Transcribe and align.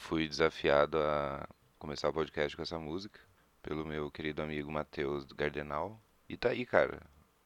fui 0.00 0.26
desafiado 0.26 0.98
a 0.98 1.46
começar 1.78 2.08
o 2.08 2.12
podcast 2.12 2.56
com 2.56 2.62
essa 2.62 2.78
música 2.78 3.20
pelo 3.62 3.84
meu 3.84 4.10
querido 4.10 4.42
amigo 4.42 4.72
Matheus 4.72 5.24
Gardenal. 5.26 6.02
E 6.28 6.36
tá 6.36 6.48
aí, 6.48 6.64
cara. 6.64 7.02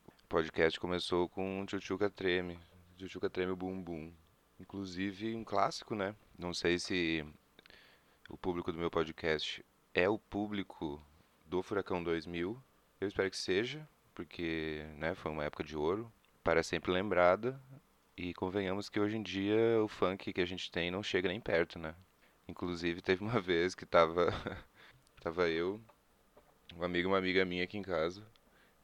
O 0.06 0.28
podcast 0.28 0.78
começou 0.78 1.28
com 1.28 1.66
Tchutchuca 1.66 2.08
Treme. 2.08 2.58
Tchutchuca 2.96 3.28
Treme 3.28 3.54
Bum 3.54 3.82
Bum. 3.82 4.12
Inclusive 4.58 5.34
um 5.34 5.44
clássico, 5.44 5.96
né? 5.96 6.14
Não 6.38 6.54
sei 6.54 6.78
se 6.78 7.26
o 8.30 8.38
público 8.38 8.72
do 8.72 8.78
meu 8.78 8.90
podcast 8.90 9.62
é 9.92 10.08
o 10.08 10.18
público 10.18 11.04
do 11.44 11.60
Furacão 11.60 12.02
2000. 12.02 12.62
Eu 13.00 13.08
espero 13.08 13.30
que 13.30 13.36
seja, 13.36 13.86
porque 14.14 14.86
né, 14.96 15.14
foi 15.14 15.32
uma 15.32 15.44
época 15.44 15.64
de 15.64 15.76
ouro, 15.76 16.10
para 16.42 16.62
sempre 16.62 16.92
lembrada. 16.92 17.60
E 18.16 18.32
convenhamos 18.32 18.88
que 18.88 19.00
hoje 19.00 19.16
em 19.16 19.22
dia 19.22 19.82
o 19.82 19.88
funk 19.88 20.32
que 20.32 20.40
a 20.40 20.46
gente 20.46 20.70
tem 20.70 20.88
não 20.90 21.02
chega 21.02 21.28
nem 21.28 21.40
perto, 21.40 21.80
né? 21.80 21.96
Inclusive 22.48 23.00
teve 23.00 23.22
uma 23.22 23.40
vez 23.40 23.74
que 23.74 23.86
tava, 23.86 24.28
tava 25.20 25.48
eu, 25.48 25.80
um 26.76 26.82
amigo 26.84 27.08
e 27.08 27.10
uma 27.10 27.18
amiga 27.18 27.44
minha 27.44 27.64
aqui 27.64 27.78
em 27.78 27.82
casa. 27.82 28.22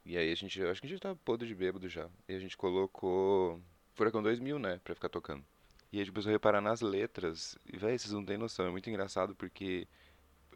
E 0.04 0.16
aí 0.16 0.32
a 0.32 0.34
gente, 0.34 0.62
acho 0.62 0.80
que 0.80 0.86
a 0.86 0.90
gente 0.90 1.00
tava 1.00 1.16
podre 1.16 1.46
de 1.46 1.54
bêbado 1.54 1.88
já. 1.88 2.08
E 2.28 2.34
a 2.34 2.38
gente 2.38 2.56
colocou 2.56 3.60
Furacão 3.94 4.22
2000, 4.22 4.58
né, 4.58 4.80
pra 4.82 4.94
ficar 4.94 5.08
tocando. 5.08 5.44
E 5.92 5.98
a 5.98 6.04
gente 6.04 6.12
começou 6.12 6.30
a 6.30 6.32
reparar 6.32 6.60
nas 6.60 6.80
letras. 6.80 7.58
E, 7.66 7.76
velho, 7.76 7.98
vocês 7.98 8.12
não 8.12 8.24
têm 8.24 8.38
noção, 8.38 8.66
é 8.66 8.70
muito 8.70 8.88
engraçado 8.88 9.34
porque 9.34 9.86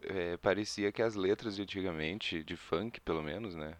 é, 0.03 0.37
parecia 0.37 0.91
que 0.91 1.01
as 1.01 1.15
letras 1.15 1.55
de 1.55 1.61
antigamente, 1.61 2.43
de 2.43 2.55
funk 2.55 2.99
pelo 3.01 3.21
menos, 3.21 3.55
né, 3.55 3.75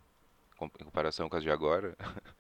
em 0.62 0.86
comparação 0.86 1.30
com 1.30 1.36
as 1.38 1.44
de 1.44 1.50
agora, 1.50 1.96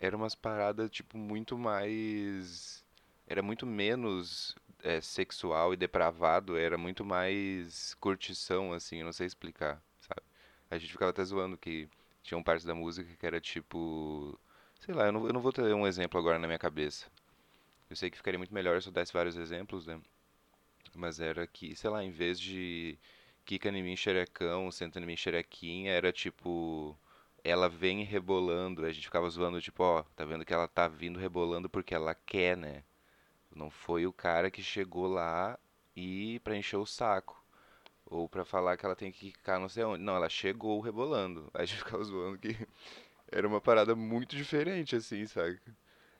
eram 0.00 0.18
umas 0.18 0.34
paradas, 0.34 0.90
tipo, 0.90 1.16
muito 1.16 1.56
mais. 1.56 2.84
Era 3.26 3.42
muito 3.42 3.66
menos 3.66 4.54
é, 4.84 5.00
sexual 5.00 5.72
e 5.74 5.76
depravado, 5.76 6.56
era 6.56 6.78
muito 6.78 7.04
mais 7.04 7.94
curtição, 7.94 8.72
assim, 8.72 8.98
eu 8.98 9.06
não 9.06 9.12
sei 9.12 9.26
explicar, 9.26 9.82
sabe? 10.00 10.22
A 10.70 10.78
gente 10.78 10.92
ficava 10.92 11.10
até 11.10 11.24
zoando 11.24 11.56
que 11.58 11.88
tinha 12.22 12.38
um 12.38 12.42
parte 12.42 12.66
da 12.66 12.74
música 12.74 13.10
que 13.16 13.26
era 13.26 13.40
tipo. 13.40 14.38
Sei 14.80 14.94
lá, 14.94 15.06
eu 15.06 15.12
não, 15.12 15.26
eu 15.26 15.32
não 15.32 15.40
vou 15.40 15.52
ter 15.52 15.62
um 15.74 15.86
exemplo 15.86 16.18
agora 16.20 16.38
na 16.38 16.46
minha 16.46 16.58
cabeça. 16.58 17.06
Eu 17.90 17.96
sei 17.96 18.10
que 18.10 18.16
ficaria 18.18 18.38
muito 18.38 18.54
melhor 18.54 18.80
se 18.82 18.88
eu 18.88 18.92
desse 18.92 19.12
vários 19.12 19.36
exemplos, 19.36 19.86
né? 19.86 20.00
Mas 20.94 21.20
era 21.20 21.46
que, 21.46 21.76
sei 21.76 21.90
lá, 21.90 22.02
em 22.04 22.10
vez 22.10 22.40
de 22.40 22.98
Kika 23.44 23.70
em 23.70 23.82
mim 23.82 23.96
xerecão, 23.96 24.70
senta 24.70 25.00
em 25.00 25.06
mim 25.06 25.16
xerequinha, 25.16 25.92
era 25.92 26.12
tipo. 26.12 26.98
Ela 27.44 27.68
vem 27.68 28.04
rebolando, 28.04 28.84
a 28.86 28.92
gente 28.92 29.06
ficava 29.06 29.28
zoando, 29.30 29.60
tipo, 29.60 29.82
ó, 29.82 30.02
tá 30.16 30.24
vendo 30.24 30.44
que 30.44 30.54
ela 30.54 30.68
tá 30.68 30.88
vindo 30.88 31.18
rebolando 31.20 31.68
porque 31.68 31.94
ela 31.94 32.14
quer, 32.14 32.56
né? 32.56 32.84
Não 33.54 33.70
foi 33.70 34.06
o 34.06 34.12
cara 34.12 34.50
que 34.50 34.62
chegou 34.62 35.06
lá 35.06 35.58
e 35.96 36.40
pra 36.40 36.56
encher 36.56 36.76
o 36.76 36.86
saco. 36.86 37.42
Ou 38.06 38.28
pra 38.28 38.44
falar 38.44 38.76
que 38.76 38.84
ela 38.84 38.96
tem 38.96 39.10
que 39.12 39.30
ficar 39.30 39.58
não 39.58 39.68
sei 39.68 39.84
onde. 39.84 40.02
Não, 40.02 40.16
ela 40.16 40.28
chegou 40.28 40.80
rebolando. 40.80 41.50
Aí 41.54 41.62
a 41.62 41.66
gente 41.66 41.78
ficava 41.78 42.02
zoando 42.04 42.38
que 42.38 42.56
era 43.30 43.46
uma 43.46 43.60
parada 43.60 43.94
muito 43.94 44.36
diferente, 44.36 44.96
assim, 44.96 45.26
sabe? 45.26 45.60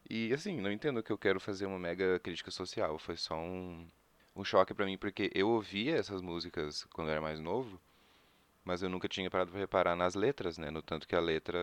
E 0.09 0.33
assim, 0.33 0.61
não 0.61 0.71
entendo 0.73 1.03
que 1.03 1.13
eu 1.13 1.19
quero 1.19 1.41
fazer 1.41 1.67
uma 1.67 1.79
mega 1.79 2.19
crítica 2.21 2.51
social. 2.51 2.99
Foi 2.99 3.17
só 3.17 3.37
um, 3.37 3.89
um 4.37 4.45
choque 4.45 4.75
para 4.75 4.87
mim, 4.87 4.99
porque 4.99 5.31
eu 5.35 5.49
ouvia 5.49 5.97
essas 5.97 6.21
músicas 6.23 6.85
quando 6.93 7.09
eu 7.09 7.13
era 7.13 7.21
mais 7.21 7.41
novo, 7.41 7.81
mas 8.65 8.83
eu 8.83 8.89
nunca 8.89 9.09
tinha 9.09 9.31
parado 9.31 9.51
pra 9.51 9.61
reparar 9.61 9.97
nas 9.97 10.15
letras, 10.15 10.59
né? 10.59 10.71
No 10.71 10.83
tanto 10.83 11.09
que 11.09 11.17
a 11.17 11.21
letra 11.21 11.59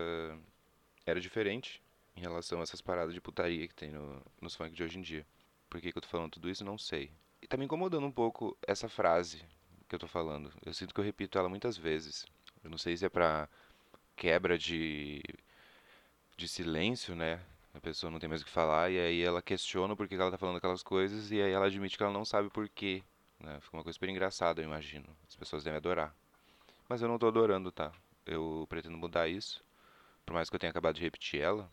era 1.05 1.19
diferente 1.19 1.81
em 2.15 2.21
relação 2.21 2.59
a 2.59 2.63
essas 2.63 2.81
paradas 2.81 3.13
de 3.13 3.21
putaria 3.21 3.67
que 3.67 3.75
tem 3.75 3.91
no, 3.91 4.21
nos 4.41 4.55
funk 4.55 4.71
de 4.73 4.83
hoje 4.83 4.99
em 4.99 5.01
dia. 5.01 5.25
Por 5.71 5.79
que, 5.79 5.89
que 5.89 5.97
eu 5.97 6.01
tô 6.01 6.09
falando 6.09 6.31
tudo 6.31 6.49
isso? 6.49 6.65
Não 6.65 6.77
sei. 6.77 7.09
E 7.41 7.47
tá 7.47 7.55
me 7.55 7.63
incomodando 7.63 8.05
um 8.05 8.11
pouco 8.11 8.57
essa 8.67 8.89
frase 8.89 9.41
que 9.87 9.95
eu 9.95 9.99
tô 9.99 10.05
falando. 10.05 10.51
Eu 10.65 10.73
sinto 10.73 10.93
que 10.93 10.99
eu 10.99 11.03
repito 11.03 11.39
ela 11.39 11.47
muitas 11.47 11.77
vezes. 11.77 12.25
Eu 12.61 12.69
não 12.69 12.77
sei 12.77 12.97
se 12.97 13.05
é 13.05 13.09
pra 13.09 13.47
quebra 14.13 14.57
de, 14.57 15.23
de 16.35 16.45
silêncio, 16.45 17.15
né? 17.15 17.39
A 17.73 17.79
pessoa 17.79 18.11
não 18.11 18.19
tem 18.19 18.27
mais 18.27 18.41
o 18.41 18.45
que 18.45 18.51
falar 18.51 18.91
e 18.91 18.99
aí 18.99 19.21
ela 19.21 19.41
questiona 19.41 19.95
por 19.95 20.09
que 20.09 20.15
ela 20.15 20.29
tá 20.29 20.37
falando 20.37 20.57
aquelas 20.57 20.83
coisas 20.83 21.31
e 21.31 21.41
aí 21.41 21.53
ela 21.53 21.67
admite 21.67 21.95
que 21.95 22.03
ela 22.03 22.11
não 22.11 22.25
sabe 22.25 22.49
por 22.49 22.67
quê. 22.67 23.01
Né? 23.39 23.57
Fica 23.61 23.77
uma 23.77 23.83
coisa 23.83 23.93
super 23.93 24.09
engraçada, 24.09 24.61
eu 24.61 24.65
imagino. 24.65 25.07
As 25.29 25.37
pessoas 25.37 25.63
devem 25.63 25.77
adorar. 25.77 26.13
Mas 26.89 27.01
eu 27.01 27.07
não 27.07 27.17
tô 27.17 27.27
adorando, 27.27 27.71
tá? 27.71 27.93
Eu 28.25 28.65
pretendo 28.67 28.97
mudar 28.97 29.29
isso. 29.29 29.63
Por 30.25 30.33
mais 30.33 30.49
que 30.49 30.55
eu 30.55 30.59
tenha 30.59 30.71
acabado 30.71 30.95
de 30.95 31.01
repetir 31.01 31.39
ela. 31.39 31.71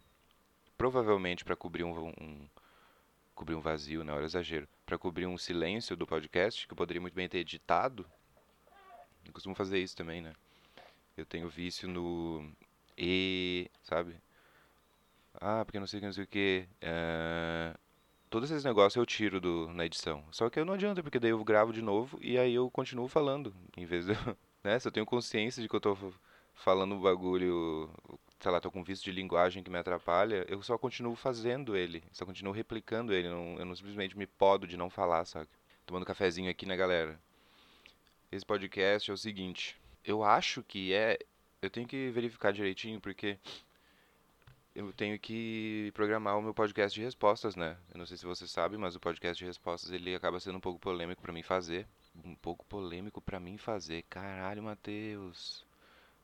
Provavelmente 0.77 1.45
para 1.45 1.57
cobrir 1.57 1.83
um, 1.83 2.11
um, 2.11 2.49
cobrir 3.39 3.55
um 3.55 3.61
vazio, 3.61 4.03
não, 4.03 4.17
era 4.17 4.25
exagero. 4.25 4.69
Para 4.85 4.99
cobrir 4.99 5.27
um 5.27 5.39
silêncio 5.39 5.97
do 5.97 6.07
podcast, 6.07 6.67
que 6.67 6.73
eu 6.73 6.77
poderia 6.77 7.01
muito 7.01 7.15
bem 7.15 7.29
ter 7.29 7.39
editado. 7.39 8.05
Eu 9.25 9.33
costumo 9.33 9.55
fazer 9.55 9.79
isso 9.79 9.97
também, 9.97 10.21
né? 10.21 10.33
Eu 11.17 11.25
tenho 11.25 11.49
vício 11.49 11.89
no 11.89 12.51
e, 12.97 13.71
sabe? 13.85 14.17
Ah, 15.41 15.65
porque 15.65 15.79
não 15.79 15.87
sei 15.87 15.99
o 15.99 16.01
que, 16.01 16.07
não 16.07 16.13
sei 16.13 16.25
o 16.25 16.27
que. 16.27 16.69
Uh, 16.83 17.79
todos 18.29 18.51
esses 18.51 18.65
negócios 18.65 18.97
eu 18.97 19.07
tiro 19.07 19.41
do, 19.41 19.73
na 19.73 19.87
edição. 19.87 20.25
Só 20.33 20.51
que 20.51 20.65
não 20.65 20.75
adianta, 20.75 21.01
porque 21.01 21.21
daí 21.21 21.31
eu 21.31 21.45
gravo 21.45 21.73
de 21.73 21.81
novo 21.81 22.19
e 22.21 22.37
aí 22.37 22.55
eu 22.55 22.69
continuo 22.71 23.07
falando. 23.07 23.55
Em 23.77 23.87
vez 23.87 24.07
de. 24.07 24.15
Né? 24.65 24.77
Se 24.77 24.89
eu 24.89 24.93
tenho 24.93 25.07
consciência 25.07 25.63
de 25.63 25.69
que 25.69 25.77
eu 25.77 25.81
tô 25.81 25.97
falando 26.53 26.97
um 26.97 27.01
bagulho. 27.01 27.89
Sei 28.41 28.53
lá, 28.53 28.61
tô 28.61 28.71
com 28.71 28.85
vício 28.85 29.05
de 29.05 29.11
linguagem 29.11 29.65
que 29.65 29.71
me 29.71 29.79
atrapalha, 29.79 30.45
eu 30.49 30.63
só 30.63 30.79
continuo 30.79 31.17
fazendo 31.17 31.77
ele. 31.77 32.05
Só 32.13 32.25
continuo 32.25 32.53
replicando 32.53 33.13
ele. 33.13 33.29
Não, 33.29 33.59
eu 33.59 33.65
não 33.65 33.75
simplesmente 33.75 34.17
me 34.17 34.27
podo 34.27 34.67
de 34.67 34.77
não 34.77 34.89
falar, 34.89 35.25
sabe? 35.25 35.49
Tomando 35.85 36.07
cafezinho 36.07 36.49
aqui, 36.49 36.65
né, 36.65 36.77
galera? 36.77 37.19
Esse 38.31 38.47
podcast 38.47 39.11
é 39.11 39.15
o 39.15 39.17
seguinte. 39.17 39.77
Eu 40.05 40.23
acho 40.23 40.63
que 40.63 40.93
é. 40.93 41.19
Eu 41.61 41.69
tenho 41.69 41.89
que 41.89 42.11
verificar 42.11 42.53
direitinho, 42.53 43.01
porque 43.01 43.39
eu 44.73 44.93
tenho 44.93 45.19
que 45.19 45.91
programar 45.93 46.39
o 46.39 46.43
meu 46.43 46.55
podcast 46.55 46.95
de 46.95 47.05
respostas, 47.05 47.57
né? 47.57 47.77
Eu 47.93 47.99
não 47.99 48.07
sei 48.07 48.17
se 48.17 48.25
você 48.25 48.47
sabe, 48.47 48.77
mas 48.77 48.95
o 48.95 49.01
podcast 49.01 49.37
de 49.37 49.47
respostas 49.47 49.91
ele 49.91 50.15
acaba 50.15 50.39
sendo 50.39 50.59
um 50.59 50.61
pouco 50.61 50.79
polêmico 50.79 51.21
para 51.21 51.33
mim 51.33 51.43
fazer. 51.43 51.89
Um 52.25 52.37
pouco 52.37 52.65
polêmico 52.67 53.21
para 53.21 53.41
mim 53.41 53.59
fazer. 53.59 54.05
Caralho, 54.09 54.63
Matheus. 54.63 55.68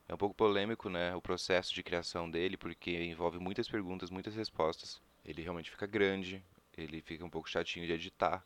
É 0.09 0.15
um 0.15 0.19
pouco 0.19 0.35
polêmico, 0.35 0.89
né, 0.91 1.15
o 1.15 1.23
processo 1.23 1.75
de 1.75 1.83
criação 1.83 2.31
dele, 2.31 2.57
porque 2.57 2.91
envolve 3.05 3.39
muitas 3.39 3.69
perguntas, 3.69 4.11
muitas 4.11 4.35
respostas. 4.35 5.01
Ele 5.25 5.43
realmente 5.43 5.71
fica 5.71 5.87
grande, 5.87 6.45
ele 6.77 7.01
fica 7.01 7.25
um 7.25 7.31
pouco 7.31 7.49
chatinho 7.49 7.87
de 7.87 7.93
editar. 7.93 8.45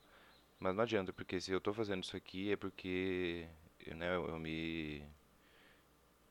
Mas 0.58 0.74
não 0.74 0.82
adianta, 0.84 1.12
porque 1.12 1.40
se 1.40 1.50
eu 1.52 1.58
estou 1.58 1.74
fazendo 1.74 2.02
isso 2.04 2.16
aqui 2.16 2.52
é 2.52 2.56
porque 2.56 3.48
né, 3.96 4.14
eu, 4.16 4.28
eu 4.28 4.38
me 4.38 5.04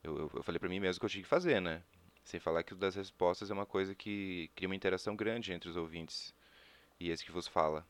eu, 0.03 0.31
eu 0.33 0.43
falei 0.43 0.59
para 0.59 0.69
mim 0.69 0.79
mesmo 0.79 0.99
que 0.99 1.05
eu 1.05 1.09
tinha 1.09 1.23
que 1.23 1.29
fazer, 1.29 1.59
né? 1.61 1.83
Sem 2.23 2.39
falar 2.39 2.63
que 2.63 2.73
o 2.73 2.77
das 2.77 2.95
respostas 2.95 3.49
é 3.51 3.53
uma 3.53 3.65
coisa 3.65 3.95
que 3.95 4.49
cria 4.55 4.67
uma 4.67 4.75
interação 4.75 5.15
grande 5.15 5.53
entre 5.53 5.69
os 5.69 5.77
ouvintes 5.77 6.33
e 6.99 7.09
esse 7.09 7.25
que 7.25 7.31
vos 7.31 7.47
fala. 7.47 7.85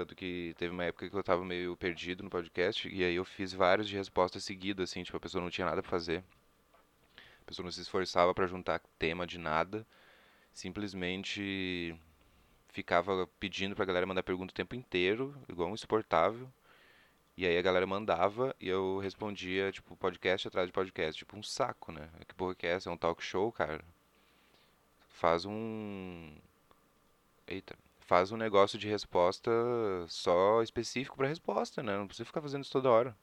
Tanto 0.00 0.16
que 0.16 0.54
teve 0.56 0.72
uma 0.72 0.84
época 0.84 1.10
que 1.10 1.14
eu 1.14 1.20
estava 1.20 1.44
meio 1.44 1.76
perdido 1.76 2.22
no 2.22 2.30
podcast 2.30 2.88
e 2.88 3.04
aí 3.04 3.16
eu 3.16 3.24
fiz 3.24 3.52
vários 3.52 3.86
de 3.86 3.98
respostas 3.98 4.42
seguidas, 4.42 4.88
assim, 4.88 5.02
tipo, 5.02 5.14
a 5.14 5.20
pessoa 5.20 5.44
não 5.44 5.50
tinha 5.50 5.66
nada 5.66 5.82
para 5.82 5.90
fazer. 5.90 6.24
A 7.42 7.44
pessoa 7.44 7.64
não 7.64 7.70
se 7.70 7.82
esforçava 7.82 8.32
para 8.32 8.46
juntar 8.46 8.80
tema 8.98 9.26
de 9.26 9.36
nada, 9.36 9.86
simplesmente 10.54 11.94
ficava 12.70 13.26
pedindo 13.38 13.76
pra 13.76 13.84
galera 13.84 14.06
mandar 14.06 14.22
pergunta 14.22 14.52
o 14.52 14.56
tempo 14.56 14.74
inteiro, 14.74 15.36
igual 15.46 15.68
um 15.68 15.74
insuportável. 15.74 16.50
E 17.36 17.44
aí 17.44 17.58
a 17.58 17.62
galera 17.62 17.86
mandava 17.86 18.56
e 18.58 18.68
eu 18.70 19.00
respondia, 19.00 19.70
tipo, 19.70 19.94
podcast 19.96 20.48
atrás 20.48 20.66
de 20.66 20.72
podcast. 20.72 21.18
Tipo, 21.18 21.36
um 21.36 21.42
saco, 21.42 21.92
né? 21.92 22.08
Que 22.26 22.34
porra 22.34 22.54
que 22.54 22.66
é 22.66 22.70
essa? 22.70 22.88
É 22.88 22.92
um 22.92 22.96
talk 22.96 23.22
show, 23.22 23.52
cara? 23.52 23.84
Faz 25.10 25.44
um... 25.44 26.34
Eita. 27.46 27.89
Faz 28.10 28.32
um 28.32 28.36
negócio 28.36 28.76
de 28.76 28.88
resposta 28.88 29.52
só 30.08 30.64
específico 30.64 31.16
pra 31.16 31.28
resposta, 31.28 31.80
né? 31.80 31.96
Não 31.96 32.08
precisa 32.08 32.24
ficar 32.24 32.42
fazendo 32.42 32.64
isso 32.64 32.72
toda 32.72 32.90
hora. 32.90 33.16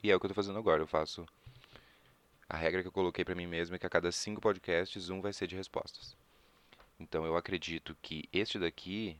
E 0.00 0.12
é 0.12 0.14
o 0.14 0.20
que 0.20 0.26
eu 0.26 0.28
tô 0.28 0.34
fazendo 0.34 0.60
agora. 0.60 0.80
Eu 0.80 0.86
faço... 0.86 1.26
A 2.48 2.56
regra 2.56 2.82
que 2.82 2.86
eu 2.86 2.92
coloquei 2.92 3.24
pra 3.24 3.34
mim 3.34 3.48
mesmo 3.48 3.74
é 3.74 3.78
que 3.80 3.84
a 3.84 3.90
cada 3.90 4.12
cinco 4.12 4.40
podcasts, 4.40 5.10
um 5.10 5.20
vai 5.20 5.32
ser 5.32 5.48
de 5.48 5.56
respostas. 5.56 6.16
Então 7.00 7.26
eu 7.26 7.36
acredito 7.36 7.96
que 8.00 8.28
este 8.32 8.60
daqui... 8.60 9.18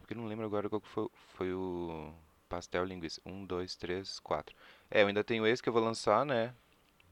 Porque 0.00 0.12
eu 0.12 0.18
não 0.18 0.26
lembro 0.26 0.44
agora 0.44 0.68
qual 0.68 0.82
foi, 0.82 1.08
foi 1.34 1.54
o 1.54 2.12
pastel 2.46 2.84
linguiça. 2.84 3.22
Um, 3.24 3.46
dois, 3.46 3.74
três, 3.74 4.20
quatro. 4.20 4.54
É, 4.90 5.00
eu 5.00 5.06
ainda 5.06 5.24
tenho 5.24 5.46
esse 5.46 5.62
que 5.62 5.68
eu 5.70 5.72
vou 5.72 5.82
lançar, 5.82 6.26
né? 6.26 6.54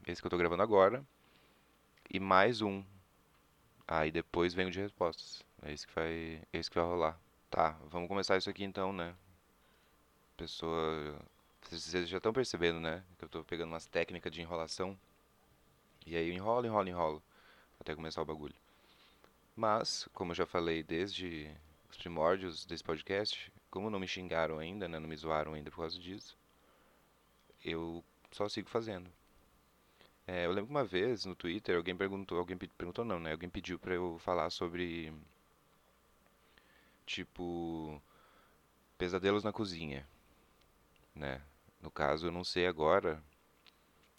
Esse 0.05 0.21
que 0.21 0.27
eu 0.27 0.31
tô 0.31 0.37
gravando 0.37 0.61
agora. 0.61 1.03
E 2.07 2.19
mais 2.19 2.61
um. 2.61 2.83
Aí 3.87 4.09
ah, 4.09 4.11
depois 4.11 4.53
vem 4.53 4.67
o 4.67 4.71
de 4.71 4.79
respostas. 4.79 5.46
É 5.61 5.73
esse 5.73 5.87
que 5.87 5.93
vai, 5.93 6.41
é 6.53 6.57
esse 6.57 6.69
que 6.69 6.77
vai 6.79 6.87
rolar. 6.87 7.19
Tá, 7.49 7.77
vamos 7.89 8.07
começar 8.07 8.37
isso 8.37 8.49
aqui 8.49 8.63
então, 8.63 8.91
né? 8.93 9.15
Pessoa. 10.35 11.19
Vocês 11.61 12.07
já 12.07 12.17
estão 12.17 12.31
percebendo, 12.31 12.79
né? 12.79 13.03
Que 13.17 13.25
eu 13.25 13.29
tô 13.29 13.43
pegando 13.43 13.69
umas 13.69 13.85
técnicas 13.85 14.31
de 14.31 14.41
enrolação. 14.41 14.97
E 16.05 16.15
aí 16.15 16.29
eu 16.29 16.33
enrolo, 16.33 16.65
enrolo, 16.65 16.87
enrolo. 16.87 17.23
Até 17.79 17.95
começar 17.95 18.21
o 18.21 18.25
bagulho. 18.25 18.55
Mas, 19.55 20.07
como 20.13 20.31
eu 20.31 20.35
já 20.35 20.45
falei 20.45 20.83
desde 20.83 21.51
os 21.89 21.97
primórdios 21.97 22.65
desse 22.65 22.83
podcast, 22.83 23.51
como 23.69 23.89
não 23.89 23.99
me 23.99 24.07
xingaram 24.07 24.59
ainda, 24.59 24.87
né, 24.87 24.99
não 24.99 25.09
me 25.09 25.15
zoaram 25.15 25.53
ainda 25.53 25.71
por 25.71 25.77
causa 25.77 25.99
disso, 25.99 26.37
eu 27.65 28.03
só 28.31 28.47
sigo 28.47 28.69
fazendo. 28.69 29.09
É, 30.27 30.45
eu 30.45 30.49
lembro 30.51 30.67
que 30.67 30.71
uma 30.71 30.85
vez 30.85 31.25
no 31.25 31.35
Twitter 31.35 31.75
alguém 31.75 31.95
perguntou, 31.95 32.37
alguém 32.37 32.57
perguntou 32.57 33.05
não, 33.05 33.19
né? 33.19 33.31
Alguém 33.31 33.49
pediu 33.49 33.79
pra 33.79 33.93
eu 33.95 34.17
falar 34.19 34.49
sobre 34.49 35.13
tipo 37.07 38.01
pesadelos 38.97 39.43
na 39.43 39.51
cozinha, 39.51 40.07
né? 41.15 41.41
No 41.81 41.89
caso, 41.89 42.27
eu 42.27 42.31
não 42.31 42.43
sei 42.43 42.67
agora 42.67 43.23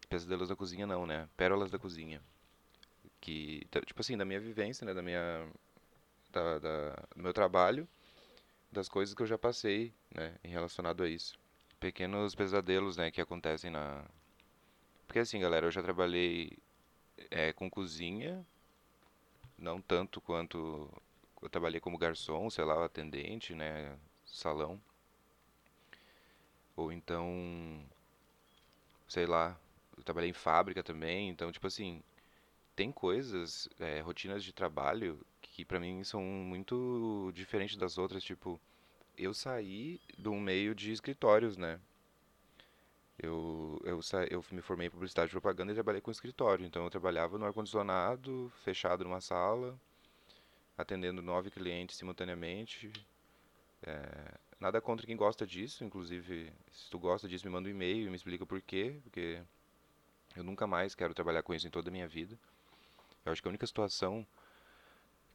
pesadelos 0.09 0.49
da 0.49 0.57
cozinha 0.57 0.87
não, 0.87 1.07
né? 1.07 1.29
Pérolas 1.37 1.71
da 1.71 1.79
cozinha. 1.79 2.21
Que 3.21 3.67
tipo 3.87 4.01
assim, 4.01 4.17
da 4.17 4.25
minha 4.25 4.41
vivência, 4.41 4.85
né, 4.87 4.95
da 4.95 5.03
minha 5.03 5.49
da, 6.33 6.59
da, 6.59 6.91
do 7.15 7.23
meu 7.23 7.33
trabalho, 7.33 7.89
das 8.73 8.89
coisas 8.89 9.15
que 9.15 9.23
eu 9.23 9.27
já 9.27 9.39
passei, 9.39 9.93
né, 10.15 10.37
em 10.45 10.49
relacionado 10.49 11.03
a 11.03 11.09
isso. 11.09 11.39
Pequenos 11.81 12.35
pesadelos, 12.35 12.97
né, 12.97 13.11
que 13.11 13.21
acontecem 13.21 13.71
na 13.71 14.05
porque 15.07 15.21
assim, 15.21 15.41
galera, 15.41 15.67
eu 15.67 15.71
já 15.71 15.83
trabalhei 15.83 16.59
é, 17.31 17.53
com 17.53 17.71
cozinha, 17.71 18.47
não 19.57 19.81
tanto 19.81 20.21
quanto 20.21 20.91
eu 21.43 21.49
trabalhei 21.49 21.81
como 21.81 21.99
garçom, 21.99 22.51
sei 22.51 22.65
lá, 22.65 22.85
atendente, 22.85 23.55
né, 23.55 23.97
salão. 24.27 24.81
Ou 26.77 26.93
então, 26.93 27.85
sei 29.09 29.27
lá, 29.27 29.59
eu 29.97 30.03
trabalhei 30.05 30.31
em 30.31 30.35
fábrica 30.35 30.83
também, 30.83 31.29
então, 31.29 31.51
tipo 31.53 31.67
assim, 31.67 32.03
tem 32.77 32.93
coisas, 32.93 33.69
é, 33.81 34.01
rotinas 34.01 34.45
de 34.45 34.53
trabalho 34.53 35.21
que 35.43 35.65
pra 35.65 35.81
mim 35.81 36.05
são 36.05 36.23
muito 36.23 37.33
diferentes 37.35 37.77
das 37.77 37.99
outras, 37.99 38.23
tipo, 38.23 38.61
eu 39.17 39.35
saí 39.35 40.01
de 40.17 40.29
um 40.29 40.41
meio 40.41 40.75
de 40.75 40.93
escritórios, 40.93 41.57
né? 41.57 41.81
Eu, 43.19 43.81
eu, 43.85 44.01
eu 44.31 44.45
me 44.53 44.63
formei 44.63 44.87
em 44.87 44.91
publicidade 44.91 45.29
e 45.29 45.33
propaganda 45.33 45.73
e 45.73 45.75
trabalhei 45.75 46.01
com 46.01 46.11
escritório. 46.11 46.65
Então 46.65 46.85
eu 46.85 46.91
trabalhava 46.91 47.37
no 47.37 47.45
ar-condicionado, 47.45 48.53
fechado 48.63 49.03
numa 49.03 49.21
sala, 49.21 49.77
atendendo 50.79 51.21
nove 51.21 51.51
clientes 51.51 51.97
simultaneamente. 51.97 52.91
É... 53.83 54.39
Nada 54.61 54.81
contra 54.81 55.07
quem 55.07 55.17
gosta 55.17 55.47
disso, 55.47 55.85
inclusive, 55.85 56.53
se 56.73 56.91
tu 56.91 56.99
gosta 56.99 57.29
disso, 57.29 57.47
me 57.47 57.53
manda 57.53 57.69
um 57.69 57.71
e-mail 57.71 58.07
e 58.07 58.11
me 58.11 58.17
explica 58.17 58.47
por 58.47 58.61
quê, 58.61 58.99
porque 59.03 59.43
eu 60.35 60.43
nunca 60.43 60.67
mais 60.67 60.95
quero 60.95 61.15
trabalhar 61.15 61.43
com 61.43 61.55
isso 61.55 61.67
em 61.67 61.71
toda 61.71 61.91
a 61.91 61.93
minha 61.93 62.09
vida. 62.09 62.39
Eu 63.25 63.33
acho 63.33 63.43
que 63.43 63.49
a 63.49 63.51
única 63.51 63.67
situação 63.67 64.27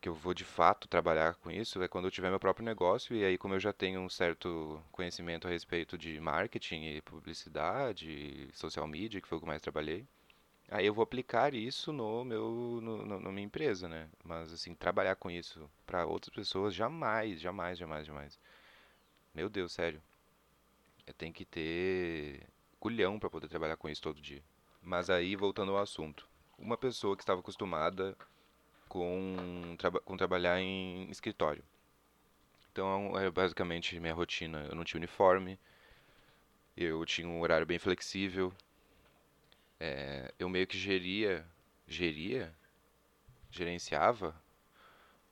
que 0.01 0.09
eu 0.09 0.13
vou 0.13 0.33
de 0.33 0.43
fato 0.43 0.87
trabalhar 0.89 1.35
com 1.35 1.49
isso 1.49 1.81
é 1.81 1.87
quando 1.87 2.05
eu 2.05 2.11
tiver 2.11 2.29
meu 2.29 2.39
próprio 2.39 2.65
negócio 2.65 3.15
e 3.15 3.23
aí 3.23 3.37
como 3.37 3.53
eu 3.53 3.59
já 3.59 3.71
tenho 3.71 4.01
um 4.01 4.09
certo 4.09 4.83
conhecimento 4.91 5.47
a 5.47 5.49
respeito 5.49 5.97
de 5.97 6.19
marketing 6.19 6.83
e 6.83 7.01
publicidade, 7.01 8.49
social 8.53 8.85
media, 8.85 9.21
que 9.21 9.27
foi 9.27 9.37
o 9.37 9.41
que 9.41 9.47
mais 9.47 9.61
trabalhei, 9.61 10.05
aí 10.73 10.87
eu 10.87 10.93
vou 10.93 11.03
aplicar 11.03 11.53
isso 11.53 11.93
no 11.93 12.25
meu 12.25 12.79
no, 12.81 13.05
no, 13.05 13.19
na 13.19 13.31
minha 13.31 13.45
empresa, 13.45 13.87
né? 13.87 14.09
Mas 14.23 14.51
assim, 14.51 14.73
trabalhar 14.73 15.15
com 15.15 15.29
isso 15.29 15.69
para 15.85 16.05
outras 16.05 16.33
pessoas 16.33 16.73
jamais, 16.73 17.39
jamais, 17.39 17.77
jamais, 17.77 18.07
jamais. 18.07 18.39
Meu 19.33 19.49
Deus, 19.49 19.71
sério. 19.73 20.01
Eu 21.05 21.13
tenho 21.13 21.33
que 21.33 21.45
ter 21.45 22.47
culhão 22.79 23.19
para 23.19 23.29
poder 23.29 23.47
trabalhar 23.47 23.77
com 23.77 23.87
isso 23.89 24.01
todo 24.01 24.21
dia. 24.21 24.43
Mas 24.81 25.09
aí 25.09 25.35
voltando 25.35 25.71
ao 25.71 25.77
assunto, 25.77 26.27
uma 26.57 26.77
pessoa 26.77 27.15
que 27.15 27.23
estava 27.23 27.39
acostumada 27.41 28.17
com, 28.89 29.75
com 30.05 30.17
trabalhar 30.17 30.59
em 30.59 31.09
escritório. 31.09 31.63
Então, 32.71 33.17
é 33.19 33.29
basicamente 33.29 33.99
minha 33.99 34.13
rotina. 34.13 34.65
Eu 34.69 34.75
não 34.75 34.83
tinha 34.83 34.99
uniforme, 34.99 35.59
eu 36.75 37.05
tinha 37.05 37.27
um 37.27 37.41
horário 37.41 37.65
bem 37.67 37.77
flexível, 37.77 38.51
é, 39.83 40.33
eu 40.39 40.47
meio 40.47 40.65
que 40.65 40.77
geria, 40.77 41.45
geria, 41.85 42.55
gerenciava, 43.51 44.33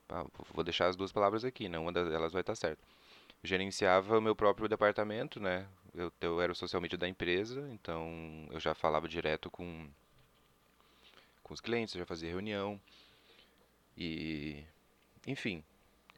ah, 0.09 0.25
vou 0.53 0.61
deixar 0.61 0.87
as 0.87 0.97
duas 0.97 1.13
palavras 1.13 1.45
aqui, 1.45 1.69
né? 1.69 1.79
uma 1.79 1.93
delas 1.93 2.33
vai 2.33 2.41
estar 2.41 2.55
certa. 2.55 2.83
Gerenciava 3.41 4.17
o 4.17 4.21
meu 4.21 4.35
próprio 4.35 4.67
departamento, 4.67 5.39
né? 5.39 5.67
Eu, 5.93 6.11
eu 6.19 6.41
era 6.41 6.51
o 6.51 6.55
social 6.55 6.81
media 6.81 6.97
da 6.97 7.07
empresa, 7.07 7.65
então 7.71 8.45
eu 8.51 8.59
já 8.59 8.75
falava 8.75 9.07
direto 9.07 9.49
com, 9.49 9.89
com 11.41 11.53
os 11.53 11.61
clientes, 11.61 11.95
eu 11.95 11.99
já 11.99 12.05
fazia 12.05 12.29
reunião, 12.29 12.79
e, 13.97 14.65
enfim, 15.25 15.63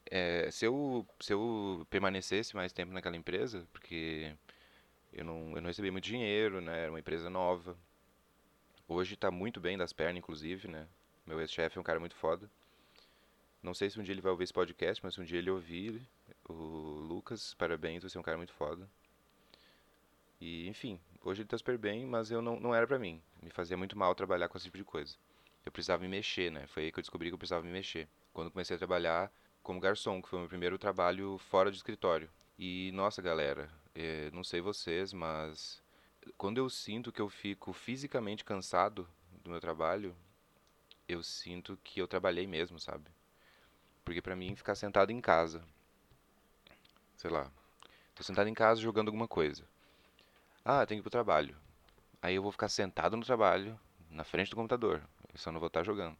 é, 0.10 0.50
se, 0.52 0.66
eu, 0.66 1.08
se 1.20 1.34
eu 1.34 1.86
permanecesse 1.90 2.56
mais 2.56 2.74
tempo 2.74 2.92
naquela 2.94 3.16
empresa, 3.16 3.68
porque 3.72 4.34
eu 5.14 5.24
não, 5.24 5.56
eu 5.56 5.62
não 5.62 5.68
recebia 5.68 5.92
muito 5.92 6.06
dinheiro, 6.06 6.62
né? 6.62 6.84
Era 6.84 6.92
uma 6.92 7.00
empresa 7.00 7.30
nova. 7.30 7.78
Hoje 8.88 9.14
está 9.14 9.32
muito 9.32 9.60
bem 9.60 9.78
das 9.78 9.94
pernas, 9.94 10.18
inclusive, 10.18 10.68
né? 10.68 10.88
Meu 11.26 11.40
ex-chefe 11.40 11.78
é 11.78 11.82
um 11.82 11.84
cara 11.84 12.00
muito 12.00 12.16
foda. 12.16 12.50
Não 13.62 13.74
sei 13.74 13.90
se 13.90 14.00
um 14.00 14.04
dia 14.04 14.14
ele 14.14 14.22
vai 14.22 14.32
ouvir 14.32 14.44
esse 14.44 14.54
podcast, 14.54 15.04
mas 15.04 15.18
um 15.18 15.24
dia 15.24 15.40
ele 15.40 15.50
ouvir, 15.50 16.02
o 16.50 16.54
Lucas, 16.54 17.54
parabéns, 17.54 18.04
você 18.04 18.18
é 18.18 18.20
um 18.20 18.24
cara 18.24 18.38
muito 18.38 18.54
foda. 18.54 18.90
E, 20.42 20.68
enfim, 20.68 21.00
hoje 21.24 21.42
ele 21.42 21.48
tá 21.48 21.58
super 21.58 21.78
bem, 21.78 22.06
mas 22.06 22.30
eu 22.30 22.42
não, 22.42 22.60
não 22.60 22.76
era 22.76 22.86
pra 22.86 23.00
mim. 23.00 23.22
Me 23.42 23.50
fazia 23.50 23.78
muito 23.78 23.98
mal 23.98 24.14
trabalhar 24.14 24.50
com 24.50 24.58
esse 24.58 24.66
tipo 24.66 24.78
de 24.78 24.84
coisa 24.84 25.16
eu 25.66 25.72
precisava 25.72 26.02
me 26.02 26.10
mexer, 26.10 26.52
né? 26.52 26.68
Foi 26.68 26.84
aí 26.84 26.92
que 26.92 27.00
eu 27.00 27.02
descobri 27.02 27.30
que 27.30 27.34
eu 27.34 27.38
precisava 27.38 27.66
me 27.66 27.72
mexer. 27.72 28.08
Quando 28.34 28.52
comecei 28.52 28.76
a 28.76 28.78
trabalhar 28.78 29.32
como 29.62 29.80
garçom, 29.80 30.22
que 30.22 30.28
foi 30.28 30.40
o 30.40 30.42
meu 30.42 30.50
primeiro 30.50 30.78
trabalho 30.78 31.38
fora 31.38 31.72
do 31.72 31.76
escritório. 31.76 32.30
E 32.58 32.92
nossa, 32.94 33.22
galera, 33.22 33.70
é, 33.96 34.30
não 34.32 34.44
sei 34.44 34.62
vocês, 34.62 35.14
mas 35.14 35.82
quando 36.38 36.58
eu 36.58 36.70
sinto 36.70 37.12
que 37.12 37.22
eu 37.22 37.30
fico 37.30 37.74
fisicamente 37.74 38.44
cansado 38.44 39.08
do 39.44 39.50
meu 39.50 39.60
trabalho, 39.60 40.16
eu 41.08 41.22
sinto 41.24 41.78
que 41.84 42.00
eu 42.00 42.08
trabalhei 42.08 42.48
mesmo, 42.48 42.80
sabe? 42.80 43.10
Porque 44.04 44.22
pra 44.22 44.36
mim 44.36 44.56
ficar 44.56 44.76
sentado 44.76 45.12
em 45.12 45.22
casa, 45.22 45.64
sei 47.18 47.30
lá, 47.30 47.52
tô 48.16 48.24
sentado 48.24 48.48
em 48.48 48.54
casa 48.54 48.82
jogando 48.82 49.08
alguma 49.08 49.28
coisa. 49.28 49.64
Ah, 50.64 50.86
tenho 50.86 51.00
que 51.00 51.02
ir 51.02 51.10
pro 51.10 51.12
trabalho. 51.12 51.56
Aí 52.22 52.36
eu 52.36 52.42
vou 52.42 52.52
ficar 52.52 52.70
sentado 52.70 53.18
no 53.18 53.26
trabalho, 53.26 53.80
na 54.10 54.24
frente 54.24 54.50
do 54.50 54.56
computador. 54.56 55.04
Eu 55.34 55.38
só 55.40 55.52
não 55.52 55.60
vou 55.60 55.68
estar 55.68 55.84
jogando. 55.84 56.18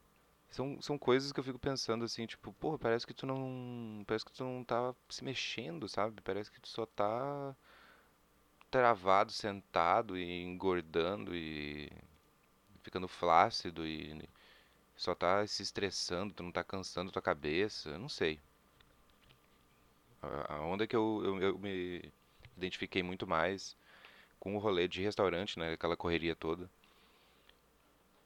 São, 0.50 0.82
são 0.82 0.98
coisas 1.00 1.32
que 1.32 1.40
eu 1.40 1.44
fico 1.44 1.58
pensando 1.58 2.06
assim, 2.06 2.26
tipo, 2.26 2.54
porra, 2.54 2.78
parece 2.78 3.08
que 3.08 3.14
tu 3.14 3.26
não. 3.26 4.04
Parece 4.06 4.26
que 4.26 4.32
tu 4.32 4.44
não 4.44 4.64
tá 4.64 4.94
se 5.10 5.24
mexendo, 5.24 5.88
sabe? 5.88 6.22
Parece 6.22 6.52
que 6.52 6.60
tu 6.60 6.68
só 6.68 6.86
tá 6.86 7.56
travado, 8.74 9.32
sentado 9.32 10.18
e 10.18 10.44
engordando 10.44 11.36
e 11.36 11.92
ficando 12.82 13.08
flácido 13.08 13.86
e 13.86 14.28
só 14.96 15.16
tá 15.16 15.46
se 15.48 15.64
estressando, 15.64 16.34
tu 16.34 16.44
não 16.44 16.52
tá 16.52 16.64
cansando 16.64 17.12
tua 17.12 17.22
cabeça, 17.22 17.98
não 18.00 18.10
sei. 18.10 18.40
A 20.50 20.60
onda 20.62 20.88
que 20.88 20.96
eu, 20.96 21.22
eu, 21.24 21.42
eu 21.42 21.60
me 21.60 22.12
identifiquei 22.58 23.04
muito 23.04 23.28
mais 23.28 23.78
com 24.40 24.56
o 24.56 24.60
rolê 24.60 24.88
de 24.88 25.02
restaurante, 25.04 25.60
né? 25.60 25.74
Aquela 25.74 25.98
correria 25.98 26.36
toda 26.36 26.70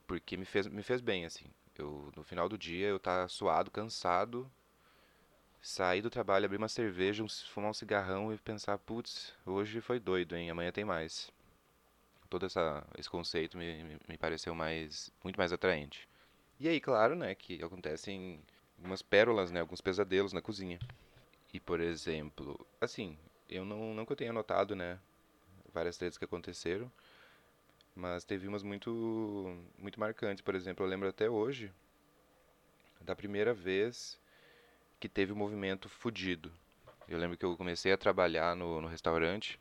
porque 0.08 0.38
me 0.38 0.46
fez, 0.46 0.66
me 0.68 0.82
fez 0.82 1.02
bem, 1.02 1.26
assim. 1.26 1.46
Eu, 1.78 2.12
no 2.16 2.24
final 2.24 2.50
do 2.50 2.58
dia, 2.58 2.88
eu 2.88 3.00
tá 3.00 3.28
suado, 3.28 3.70
cansado, 3.70 4.50
sair 5.68 6.02
do 6.02 6.10
trabalho, 6.10 6.46
abrir 6.46 6.58
uma 6.58 6.70
cerveja, 6.70 7.22
um, 7.22 7.28
fumar 7.28 7.70
um 7.70 7.74
cigarrão 7.74 8.34
e 8.34 8.38
pensar, 8.38 8.78
putz, 8.78 9.34
hoje 9.46 9.82
foi 9.82 10.00
doido, 10.00 10.34
hein, 10.34 10.50
amanhã 10.50 10.72
tem 10.72 10.86
mais. 10.86 11.30
Todo 12.30 12.46
essa, 12.46 12.88
esse 12.98 13.10
conceito 13.10 13.58
me, 13.58 14.00
me, 14.08 14.18
pareceu 14.18 14.56
mais, 14.56 15.12
muito 15.22 15.36
mais 15.36 15.52
atraente. 15.52 16.08
E 16.58 16.70
aí, 16.70 16.80
claro, 16.80 17.16
né, 17.16 17.36
que 17.36 17.62
acontecem 17.62 18.42
algumas 18.78 19.02
pérolas, 19.02 19.52
né, 19.52 19.60
alguns 19.60 19.82
pesadelos 19.82 20.32
na 20.32 20.42
cozinha. 20.42 20.80
E, 21.54 21.60
por 21.60 21.82
exemplo, 21.82 22.66
assim, 22.80 23.18
eu 23.50 23.66
não, 23.66 23.94
não 23.94 24.06
que 24.06 24.14
eu 24.14 24.18
tenha 24.18 24.32
notado, 24.32 24.74
né, 24.74 24.98
várias 25.74 25.98
tretas 25.98 26.18
que 26.18 26.26
aconteceram, 26.26 26.90
mas 27.94 28.24
teve 28.24 28.48
umas 28.48 28.64
muito, 28.64 29.54
muito 29.78 30.00
marcantes. 30.00 30.42
Por 30.42 30.56
exemplo, 30.56 30.86
eu 30.86 30.90
lembro 30.90 31.10
até 31.10 31.30
hoje 31.30 31.74
da 33.02 33.16
primeira 33.16 33.54
vez 33.54 34.18
que 35.00 35.10
teve 35.10 35.32
um 35.32 35.36
movimento 35.36 35.90
fudido. 35.90 36.52
Eu 37.08 37.18
lembro 37.18 37.38
que 37.38 37.46
eu 37.46 37.56
comecei 37.56 37.92
a 37.92 37.98
trabalhar 37.98 38.56
no, 38.56 38.82
no 38.82 38.88
restaurante. 38.88 39.60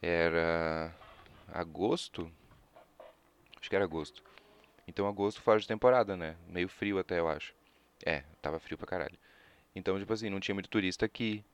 Era 0.00 0.94
agosto? 1.52 2.30
Acho 3.60 3.68
que 3.68 3.76
era 3.76 3.84
agosto. 3.84 4.22
Então 4.86 5.06
agosto 5.06 5.42
fora 5.42 5.60
de 5.60 5.66
temporada, 5.66 6.16
né? 6.16 6.36
Meio 6.48 6.68
frio 6.68 6.98
até, 6.98 7.18
eu 7.18 7.28
acho. 7.28 7.54
É, 8.04 8.22
tava 8.40 8.58
frio 8.58 8.78
pra 8.78 8.86
caralho. 8.86 9.18
Então, 9.74 9.98
tipo 9.98 10.12
assim, 10.12 10.30
não 10.30 10.40
tinha 10.40 10.54
muito 10.54 10.70
turista 10.70 11.04
aqui. 11.04 11.44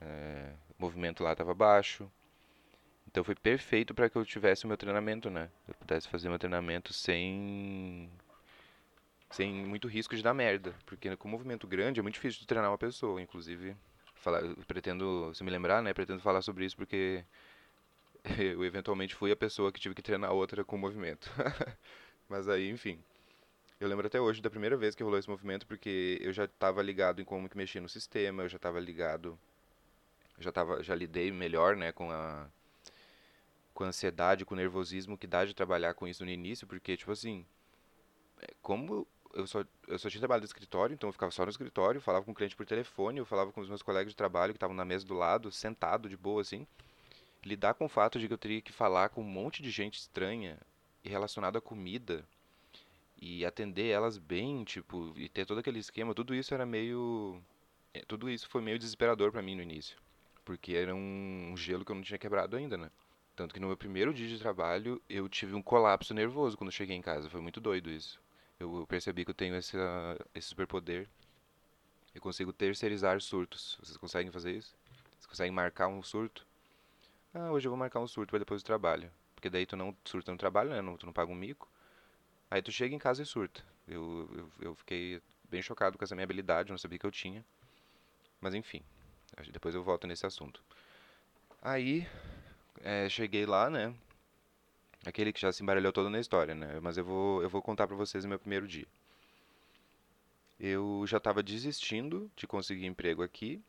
É, 0.00 0.52
o 0.78 0.82
movimento 0.82 1.22
lá 1.22 1.36
tava 1.36 1.54
baixo. 1.54 2.10
Então 3.06 3.22
foi 3.22 3.34
perfeito 3.34 3.94
para 3.94 4.08
que 4.08 4.16
eu 4.16 4.24
tivesse 4.24 4.64
o 4.64 4.68
meu 4.68 4.76
treinamento, 4.76 5.30
né? 5.30 5.50
Eu 5.68 5.74
pudesse 5.74 6.08
fazer 6.08 6.28
meu 6.28 6.38
treinamento 6.38 6.92
sem 6.92 8.10
sem 9.30 9.52
muito 9.52 9.88
risco 9.88 10.16
de 10.16 10.22
dar 10.22 10.34
merda, 10.34 10.74
porque 10.84 11.16
com 11.16 11.28
movimento 11.28 11.66
grande 11.66 12.00
é 12.00 12.02
muito 12.02 12.14
difícil 12.14 12.40
de 12.40 12.46
treinar 12.46 12.70
uma 12.70 12.78
pessoa, 12.78 13.22
inclusive 13.22 13.76
falar, 14.16 14.42
pretendo, 14.66 15.32
se 15.34 15.42
me 15.42 15.50
lembrar, 15.50 15.82
né, 15.82 15.94
pretendo 15.94 16.20
falar 16.20 16.42
sobre 16.42 16.64
isso 16.64 16.76
porque 16.76 17.24
eu 18.38 18.64
eventualmente 18.64 19.14
fui 19.14 19.32
a 19.32 19.36
pessoa 19.36 19.72
que 19.72 19.80
tive 19.80 19.94
que 19.94 20.02
treinar 20.02 20.32
outra 20.32 20.64
com 20.64 20.76
o 20.76 20.78
movimento. 20.78 21.30
Mas 22.28 22.48
aí, 22.48 22.68
enfim. 22.68 23.02
Eu 23.80 23.88
lembro 23.88 24.06
até 24.06 24.20
hoje 24.20 24.42
da 24.42 24.50
primeira 24.50 24.76
vez 24.76 24.94
que 24.94 25.02
rolou 25.02 25.18
esse 25.18 25.28
movimento, 25.28 25.66
porque 25.66 26.18
eu 26.20 26.32
já 26.34 26.44
estava 26.44 26.82
ligado 26.82 27.22
em 27.22 27.24
como 27.24 27.48
que 27.48 27.56
mexia 27.56 27.80
no 27.80 27.88
sistema, 27.88 28.42
eu 28.42 28.48
já 28.48 28.56
estava 28.56 28.78
ligado, 28.78 29.38
já 30.38 30.52
tava, 30.52 30.82
já 30.82 30.94
lidei 30.94 31.32
melhor, 31.32 31.76
né, 31.76 31.90
com 31.90 32.10
a 32.10 32.46
com 33.72 33.84
a 33.84 33.86
ansiedade, 33.86 34.44
com 34.44 34.52
o 34.52 34.56
nervosismo 34.58 35.16
que 35.16 35.26
dá 35.26 35.46
de 35.46 35.54
trabalhar 35.54 35.94
com 35.94 36.06
isso 36.06 36.22
no 36.22 36.30
início, 36.30 36.66
porque 36.66 36.98
tipo 36.98 37.12
assim, 37.12 37.46
é, 38.42 38.48
como 38.60 39.06
eu 39.34 39.46
só, 39.46 39.64
eu 39.86 39.98
só 39.98 40.08
tinha 40.08 40.20
trabalho 40.20 40.40
no 40.40 40.46
escritório, 40.46 40.94
então 40.94 41.08
eu 41.08 41.12
ficava 41.12 41.30
só 41.32 41.44
no 41.44 41.50
escritório, 41.50 42.00
falava 42.00 42.24
com 42.24 42.32
o 42.32 42.34
cliente 42.34 42.56
por 42.56 42.66
telefone, 42.66 43.18
eu 43.18 43.26
falava 43.26 43.52
com 43.52 43.60
os 43.60 43.68
meus 43.68 43.82
colegas 43.82 44.12
de 44.12 44.16
trabalho 44.16 44.52
que 44.52 44.56
estavam 44.56 44.76
na 44.76 44.84
mesa 44.84 45.06
do 45.06 45.14
lado, 45.14 45.50
sentado 45.50 46.08
de 46.08 46.16
boa 46.16 46.40
assim. 46.42 46.66
Lidar 47.44 47.74
com 47.74 47.86
o 47.86 47.88
fato 47.88 48.18
de 48.18 48.28
que 48.28 48.34
eu 48.34 48.38
teria 48.38 48.60
que 48.60 48.72
falar 48.72 49.08
com 49.08 49.22
um 49.22 49.24
monte 49.24 49.62
de 49.62 49.70
gente 49.70 49.98
estranha 49.98 50.58
e 51.02 51.08
relacionado 51.08 51.56
à 51.56 51.60
comida 51.60 52.24
e 53.16 53.44
atender 53.44 53.90
elas 53.90 54.18
bem, 54.18 54.64
tipo, 54.64 55.12
e 55.16 55.28
ter 55.28 55.46
todo 55.46 55.58
aquele 55.58 55.78
esquema, 55.78 56.14
tudo 56.14 56.34
isso 56.34 56.54
era 56.54 56.66
meio 56.66 57.40
é, 57.92 58.00
tudo 58.06 58.30
isso 58.30 58.48
foi 58.48 58.62
meio 58.62 58.78
desesperador 58.78 59.32
para 59.32 59.42
mim 59.42 59.56
no 59.56 59.62
início, 59.62 59.96
porque 60.44 60.74
era 60.74 60.94
um 60.94 61.54
gelo 61.56 61.84
que 61.84 61.90
eu 61.90 61.96
não 61.96 62.02
tinha 62.02 62.18
quebrado 62.18 62.56
ainda, 62.56 62.76
né? 62.76 62.90
Tanto 63.34 63.54
que 63.54 63.60
no 63.60 63.66
meu 63.66 63.76
primeiro 63.76 64.12
dia 64.14 64.28
de 64.28 64.38
trabalho 64.38 65.00
eu 65.08 65.28
tive 65.28 65.54
um 65.54 65.62
colapso 65.62 66.14
nervoso 66.14 66.56
quando 66.56 66.70
cheguei 66.72 66.96
em 66.96 67.02
casa, 67.02 67.28
foi 67.30 67.40
muito 67.40 67.60
doido 67.60 67.90
isso. 67.90 68.20
Eu 68.60 68.86
percebi 68.86 69.24
que 69.24 69.30
eu 69.30 69.34
tenho 69.34 69.56
esse, 69.56 69.74
esse 70.34 70.48
superpoder. 70.48 71.08
Eu 72.14 72.20
consigo 72.20 72.52
terceirizar 72.52 73.18
surtos. 73.22 73.78
Vocês 73.82 73.96
conseguem 73.96 74.30
fazer 74.30 74.52
isso? 74.52 74.76
Vocês 75.12 75.26
conseguem 75.26 75.50
marcar 75.50 75.88
um 75.88 76.02
surto? 76.02 76.46
Ah, 77.32 77.50
hoje 77.50 77.66
eu 77.66 77.70
vou 77.70 77.78
marcar 77.78 78.00
um 78.00 78.06
surto 78.06 78.28
para 78.30 78.38
depois 78.38 78.62
do 78.62 78.66
trabalho. 78.66 79.10
Porque 79.34 79.48
daí 79.48 79.64
tu 79.64 79.76
não 79.76 79.96
surta 80.04 80.30
no 80.30 80.36
trabalho, 80.36 80.70
né? 80.70 80.96
Tu 80.98 81.06
não 81.06 81.12
paga 81.12 81.32
um 81.32 81.34
mico. 81.34 81.70
Aí 82.50 82.60
tu 82.60 82.70
chega 82.70 82.94
em 82.94 82.98
casa 82.98 83.22
e 83.22 83.26
surta. 83.26 83.64
Eu, 83.88 84.28
eu, 84.36 84.52
eu 84.60 84.74
fiquei 84.74 85.22
bem 85.48 85.62
chocado 85.62 85.96
com 85.96 86.04
essa 86.04 86.14
minha 86.14 86.24
habilidade, 86.24 86.70
não 86.70 86.76
sabia 86.76 86.98
que 86.98 87.06
eu 87.06 87.10
tinha. 87.10 87.42
Mas 88.42 88.54
enfim, 88.54 88.82
depois 89.50 89.74
eu 89.74 89.82
volto 89.82 90.06
nesse 90.06 90.26
assunto. 90.26 90.62
Aí, 91.62 92.06
é, 92.82 93.08
cheguei 93.08 93.46
lá, 93.46 93.70
né? 93.70 93.94
Aquele 95.04 95.32
que 95.32 95.40
já 95.40 95.50
se 95.50 95.62
embaralhou 95.62 95.92
todo 95.92 96.10
na 96.10 96.20
história, 96.20 96.54
né? 96.54 96.78
Mas 96.80 96.98
eu 96.98 97.04
vou, 97.04 97.42
eu 97.42 97.48
vou 97.48 97.62
contar 97.62 97.86
pra 97.86 97.96
vocês 97.96 98.24
o 98.24 98.28
meu 98.28 98.38
primeiro 98.38 98.68
dia. 98.68 98.86
Eu 100.58 101.04
já 101.06 101.16
estava 101.16 101.42
desistindo 101.42 102.30
de 102.36 102.46
conseguir 102.46 102.84
emprego 102.84 103.22
aqui. 103.22 103.62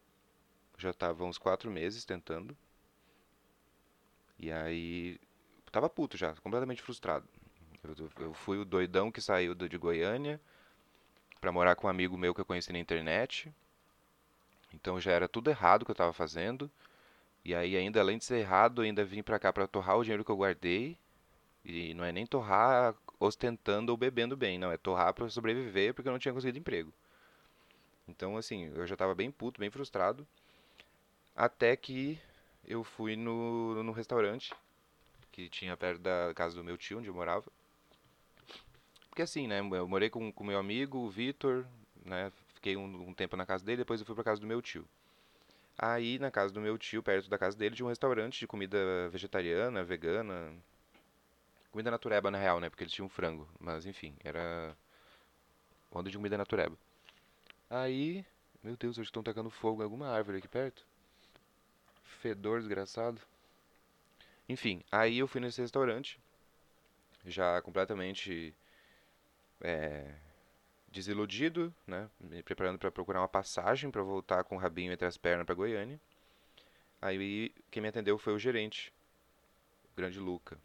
Já 0.78 0.90
estava 0.90 1.24
uns 1.24 1.38
quatro 1.38 1.72
meses 1.72 2.04
tentando. 2.04 2.56
E 4.38 4.52
aí. 4.52 5.20
Tava 5.72 5.90
puto 5.90 6.18
já, 6.18 6.34
completamente 6.36 6.82
frustrado. 6.82 7.26
Eu, 7.82 8.10
eu 8.26 8.34
fui 8.34 8.58
o 8.58 8.66
doidão 8.66 9.10
que 9.10 9.22
saiu 9.22 9.56
de 9.56 9.78
Goiânia 9.78 10.40
para 11.40 11.52
morar 11.52 11.76
com 11.76 11.88
um 11.88 11.90
amigo 11.90 12.18
meu 12.18 12.36
que 12.36 12.42
eu 12.42 12.46
conheci 12.46 12.74
na 12.74 12.80
internet. 12.80 13.54
Então 14.74 15.00
já 15.00 15.12
era 15.12 15.30
tudo 15.30 15.50
errado 15.50 15.86
que 15.86 15.92
eu 15.92 15.94
estava 15.94 16.12
fazendo. 16.12 16.70
E 17.46 17.56
aí 17.56 17.78
ainda 17.78 18.02
além 18.02 18.18
de 18.18 18.26
ser 18.26 18.40
errado, 18.40 18.82
ainda 18.82 19.06
vim 19.06 19.24
para 19.24 19.40
cá 19.40 19.54
para 19.54 19.66
torrar 19.66 19.98
o 19.98 20.04
dinheiro 20.04 20.26
que 20.26 20.32
eu 20.32 20.36
guardei 20.36 20.98
e 21.64 21.94
não 21.94 22.04
é 22.04 22.12
nem 22.12 22.26
torrar 22.26 22.96
ostentando 23.20 23.92
ou 23.92 23.98
bebendo 23.98 24.36
bem, 24.36 24.58
não. 24.58 24.72
É 24.72 24.78
torrar 24.78 25.14
para 25.14 25.30
sobreviver 25.30 25.94
porque 25.94 26.08
eu 26.08 26.12
não 26.12 26.20
tinha 26.20 26.34
conseguido 26.34 26.58
emprego. 26.58 26.94
Então, 28.08 28.36
assim, 28.36 28.72
eu 28.76 28.86
já 28.88 28.94
estava 28.94 29.16
bem 29.16 29.32
puto, 29.32 29.60
bem 29.60 29.70
frustrado. 29.70 30.28
Até 31.36 31.76
que 31.76 32.20
eu 32.68 32.84
fui 32.84 33.16
no, 33.16 33.84
no 33.84 33.92
restaurante 33.92 34.54
que 35.32 35.48
tinha 35.50 35.78
perto 35.78 36.02
da 36.02 36.34
casa 36.36 36.56
do 36.56 36.64
meu 36.64 36.78
tio, 36.78 37.00
onde 37.00 37.08
eu 37.08 37.14
morava. 37.14 37.50
Porque 39.10 39.22
assim, 39.22 39.48
né? 39.48 39.60
Eu 39.60 39.88
morei 39.88 40.10
com 40.10 40.34
o 40.36 40.44
meu 40.44 40.60
amigo, 40.60 40.98
o 40.98 41.10
Vitor, 41.10 41.66
né? 42.06 42.32
Fiquei 42.56 42.76
um, 42.76 43.10
um, 43.10 43.14
tempo 43.14 43.36
na 43.36 43.46
casa 43.46 43.64
dele, 43.64 43.78
depois 43.78 44.00
eu 44.00 44.06
fui 44.06 44.16
pra 44.16 44.24
casa 44.24 44.42
do 44.42 44.48
meu 44.48 44.62
tio. 44.62 44.86
Aí, 45.78 46.20
na 46.20 46.30
casa 46.30 46.54
do 46.54 46.62
meu 46.62 46.78
tio, 46.78 47.02
perto 47.02 47.30
da 47.30 47.38
casa 47.38 47.58
dele, 47.58 47.76
tinha 47.76 47.86
um 47.86 47.90
restaurante 47.90 48.40
de 48.40 48.48
comida 48.48 49.10
vegetariana, 49.10 49.84
vegana, 49.84 50.54
Comida 51.72 51.90
natureba, 51.90 52.30
na 52.30 52.38
real, 52.38 52.60
né? 52.60 52.70
Porque 52.70 52.84
eles 52.84 52.94
tinham 52.94 53.10
frango. 53.10 53.48
Mas, 53.60 53.86
enfim, 53.86 54.16
era... 54.24 54.76
Onda 55.92 56.10
de 56.10 56.18
comida 56.18 56.38
natureba. 56.38 56.78
Aí... 57.70 58.26
Meu 58.64 58.78
Deus, 58.78 58.98
eles 58.98 59.08
estão 59.08 59.24
tacando 59.24 59.50
fogo 59.50 59.82
em 59.82 59.86
alguma 59.86 60.08
árvore 60.08 60.38
aqui 60.38 60.48
perto. 60.48 60.86
Fedor 62.04 62.60
desgraçado. 62.60 63.20
Enfim, 64.48 64.84
aí 64.92 65.18
eu 65.18 65.28
fui 65.28 65.42
nesse 65.42 65.62
restaurante. 65.62 66.20
Já 67.26 67.62
completamente... 67.62 68.54
É, 69.62 70.14
desiludido, 70.92 71.74
né? 71.88 72.10
Me 72.20 72.44
preparando 72.44 72.78
para 72.78 72.92
procurar 72.92 73.22
uma 73.22 73.28
passagem 73.28 73.90
para 73.90 74.04
voltar 74.04 74.44
com 74.44 74.56
o 74.56 74.60
rabinho 74.60 74.92
entre 74.92 75.08
as 75.08 75.18
pernas 75.18 75.46
para 75.46 75.56
Goiânia. 75.56 76.00
Aí 77.02 77.54
quem 77.72 77.82
me 77.82 77.88
atendeu 77.88 78.18
foi 78.18 78.34
o 78.34 78.40
gerente, 78.40 78.94
o 79.92 79.96
grande 79.96 80.20
Luca. 80.20 80.60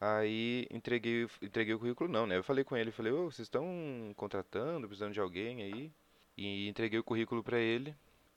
Aí 0.00 0.66
entreguei, 0.70 1.28
entreguei 1.42 1.74
o 1.74 1.78
currículo, 1.78 2.10
não, 2.10 2.26
né? 2.26 2.38
Eu 2.38 2.42
falei 2.42 2.64
com 2.64 2.76
ele, 2.76 2.90
falei, 2.90 3.12
ô, 3.12 3.30
vocês 3.30 3.46
estão 3.46 4.12
contratando, 4.16 4.86
precisando 4.88 5.12
de 5.12 5.20
alguém 5.20 5.62
aí? 5.62 5.92
E 6.36 6.68
entreguei 6.68 6.98
o 6.98 7.04
currículo 7.04 7.42
pra 7.42 7.58
ele. 7.58 7.94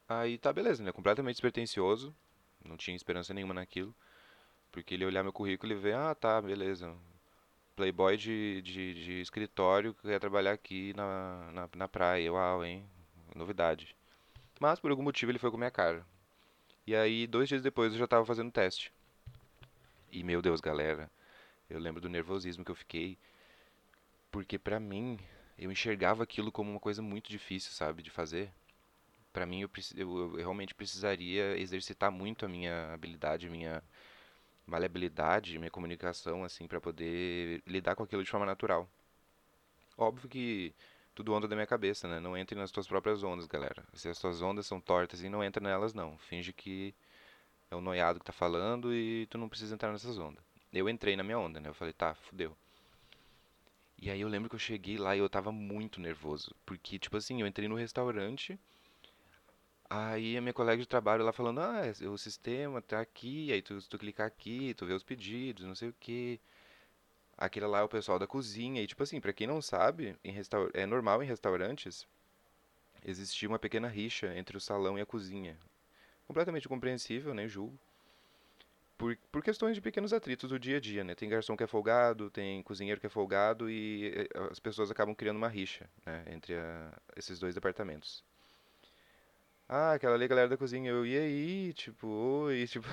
Aí 0.08 0.38
tá 0.38 0.52
beleza, 0.52 0.84
né? 0.84 0.92
Completamente 0.92 1.36
despretensioso. 1.36 2.14
Não 2.66 2.76
tinha 2.78 2.96
esperança 2.96 3.34
nenhuma 3.34 3.54
naquilo. 3.54 3.96
Porque 4.72 4.94
ele 4.94 5.06
olhar 5.06 5.24
meu 5.24 5.32
currículo 5.32 5.72
e 5.72 5.76
ver, 5.76 5.96
ah, 5.96 6.14
tá, 6.14 6.42
beleza. 6.42 6.94
Playboy 7.76 8.18
de, 8.18 8.62
de, 8.62 8.94
de 8.94 9.22
escritório 9.22 9.94
que 9.94 10.04
quer 10.04 10.20
trabalhar 10.20 10.52
aqui 10.52 10.94
na, 10.96 11.52
na, 11.54 11.70
na 11.76 11.88
praia. 11.88 12.32
Uau, 12.34 12.66
hein? 12.66 12.86
Novidade. 13.36 13.96
Mas 14.60 14.80
por 14.80 14.92
algum 14.92 15.04
motivo 15.04 15.32
ele 15.32 15.40
foi 15.40 15.50
com 15.52 15.58
minha 15.58 15.72
cara. 15.72 16.06
E 16.86 16.96
aí, 16.96 17.26
dois 17.26 17.48
dias 17.48 17.62
depois 17.62 17.94
eu 17.94 18.00
já 18.00 18.08
tava 18.08 18.26
fazendo 18.26 18.52
teste. 18.52 18.92
E 20.12 20.24
meu 20.24 20.42
Deus, 20.42 20.60
galera. 20.60 21.10
Eu 21.74 21.80
lembro 21.80 22.00
do 22.00 22.08
nervosismo 22.08 22.64
que 22.64 22.70
eu 22.70 22.76
fiquei, 22.76 23.18
porque 24.32 24.60
pra 24.60 24.80
mim 24.80 25.20
eu 25.58 25.72
enxergava 25.72 26.22
aquilo 26.22 26.52
como 26.52 26.70
uma 26.70 26.80
coisa 26.80 27.02
muito 27.02 27.32
difícil, 27.32 27.72
sabe, 27.72 28.04
de 28.04 28.12
fazer. 28.12 28.52
Pra 29.34 29.48
mim 29.48 29.62
eu, 29.62 29.70
eu, 29.96 30.18
eu 30.18 30.36
realmente 30.36 30.76
precisaria 30.76 31.58
exercitar 31.58 32.12
muito 32.12 32.46
a 32.46 32.48
minha 32.48 32.94
habilidade, 32.94 33.50
minha 33.50 33.84
maleabilidade, 34.68 35.58
minha 35.58 35.72
comunicação, 35.72 36.44
assim, 36.44 36.68
para 36.68 36.80
poder 36.80 37.64
lidar 37.66 37.96
com 37.96 38.04
aquilo 38.04 38.24
de 38.24 38.30
forma 38.30 38.46
natural. 38.46 38.88
Óbvio 39.98 40.30
que 40.30 40.76
tudo 41.16 41.34
onda 41.34 41.48
da 41.48 41.56
minha 41.56 41.68
cabeça, 41.68 42.08
né? 42.08 42.20
Não 42.20 42.38
entre 42.38 42.56
nas 42.56 42.70
tuas 42.70 42.88
próprias 42.88 43.24
ondas, 43.24 43.48
galera. 43.48 43.84
Se 43.96 44.08
as 44.10 44.20
tuas 44.20 44.44
ondas 44.44 44.68
são 44.68 44.80
tortas 44.80 45.24
e 45.24 45.30
não 45.30 45.44
entra 45.44 45.64
nelas, 45.64 45.92
não. 45.96 46.20
Finge 46.20 46.54
que 46.54 46.94
é 47.72 47.76
o 47.76 47.82
noiado 47.82 48.20
que 48.20 48.26
tá 48.26 48.34
falando 48.34 48.94
e 48.94 49.26
tu 49.28 49.40
não 49.40 49.50
precisa 49.50 49.74
entrar 49.74 49.92
nessas 49.92 50.20
ondas. 50.20 50.53
Eu 50.74 50.90
entrei 50.90 51.16
na 51.16 51.24
minha 51.24 51.38
onda, 51.38 51.60
né? 51.60 51.70
Eu 51.70 51.74
falei, 51.74 51.94
tá, 51.94 52.16
fudeu. 52.16 52.58
E 53.98 54.10
aí 54.10 54.20
eu 54.22 54.28
lembro 54.28 54.50
que 54.50 54.56
eu 54.56 54.60
cheguei 54.60 54.98
lá 54.98 55.16
e 55.16 55.20
eu 55.20 55.30
tava 55.30 55.52
muito 55.52 56.02
nervoso. 56.02 56.56
Porque, 56.66 56.98
tipo 57.00 57.16
assim, 57.16 57.40
eu 57.42 57.48
entrei 57.48 57.68
no 57.68 57.76
restaurante. 57.76 58.60
Aí 59.90 60.36
a 60.36 60.42
minha 60.42 60.54
colega 60.54 60.82
de 60.82 60.88
trabalho 60.88 61.24
lá 61.24 61.32
falando, 61.32 61.60
ah, 61.62 61.84
o 62.12 62.18
sistema 62.18 62.82
tá 62.82 63.00
aqui, 63.00 63.52
aí 63.54 63.62
tu, 63.62 63.78
tu 63.88 63.98
clicar 64.00 64.26
aqui, 64.28 64.74
tu 64.74 64.86
vê 64.86 64.94
os 64.94 65.04
pedidos, 65.04 65.66
não 65.66 65.76
sei 65.76 65.90
o 65.90 65.96
que. 66.00 66.40
Aquele 67.38 67.68
lá 67.68 67.80
é 67.80 67.84
o 67.84 67.90
pessoal 67.90 68.18
da 68.18 68.28
cozinha. 68.28 68.82
E 68.82 68.88
tipo 68.88 69.04
assim, 69.04 69.22
pra 69.22 69.34
quem 69.34 69.48
não 69.48 69.62
sabe, 69.62 70.18
em 70.24 70.32
restaur... 70.32 70.72
é 70.74 70.86
normal 70.86 71.22
em 71.24 71.28
restaurantes 71.28 72.08
existir 73.06 73.48
uma 73.48 73.60
pequena 73.60 73.88
rixa 73.88 74.36
entre 74.36 74.58
o 74.58 74.62
salão 74.62 74.98
e 74.98 75.02
a 75.02 75.06
cozinha. 75.06 75.58
Completamente 76.28 76.68
compreensível, 76.68 77.34
nem 77.34 77.48
julgo 77.48 77.78
por, 79.04 79.18
por 79.34 79.44
questões 79.44 79.76
de 79.76 79.82
pequenos 79.82 80.14
atritos 80.14 80.50
do 80.50 80.58
dia 80.58 80.78
a 80.78 80.80
dia, 80.80 81.04
né? 81.04 81.14
Tem 81.14 81.28
garçom 81.28 81.58
que 81.58 81.64
é 81.64 81.68
folgado, 81.68 82.30
tem 82.30 82.64
cozinheiro 82.64 83.02
que 83.02 83.08
é 83.08 83.10
folgado 83.10 83.70
e 83.70 84.14
eh, 84.16 84.30
as 84.50 84.62
pessoas 84.62 84.90
acabam 84.90 85.14
criando 85.14 85.36
uma 85.36 85.50
rixa, 85.50 85.90
né? 86.06 86.24
Entre 86.30 86.56
a, 86.56 86.94
esses 87.18 87.38
dois 87.38 87.54
departamentos. 87.54 88.24
Ah, 89.68 89.94
aquela 89.94 90.16
ali, 90.16 90.26
galera 90.26 90.48
da 90.48 90.56
cozinha, 90.56 90.90
eu, 90.90 91.06
e 91.06 91.18
aí? 91.18 91.74
Tipo, 91.74 92.08
oi, 92.08 92.66
tipo, 92.68 92.88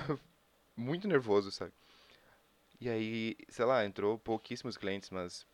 muito 0.75 1.07
nervoso, 1.07 1.49
sabe? 1.49 1.71
E 2.81 2.89
aí, 2.89 3.37
sei 3.47 3.63
lá, 3.63 3.85
entrou 3.85 4.19
pouquíssimos 4.19 4.75
clientes, 4.75 5.09
mas 5.11 5.47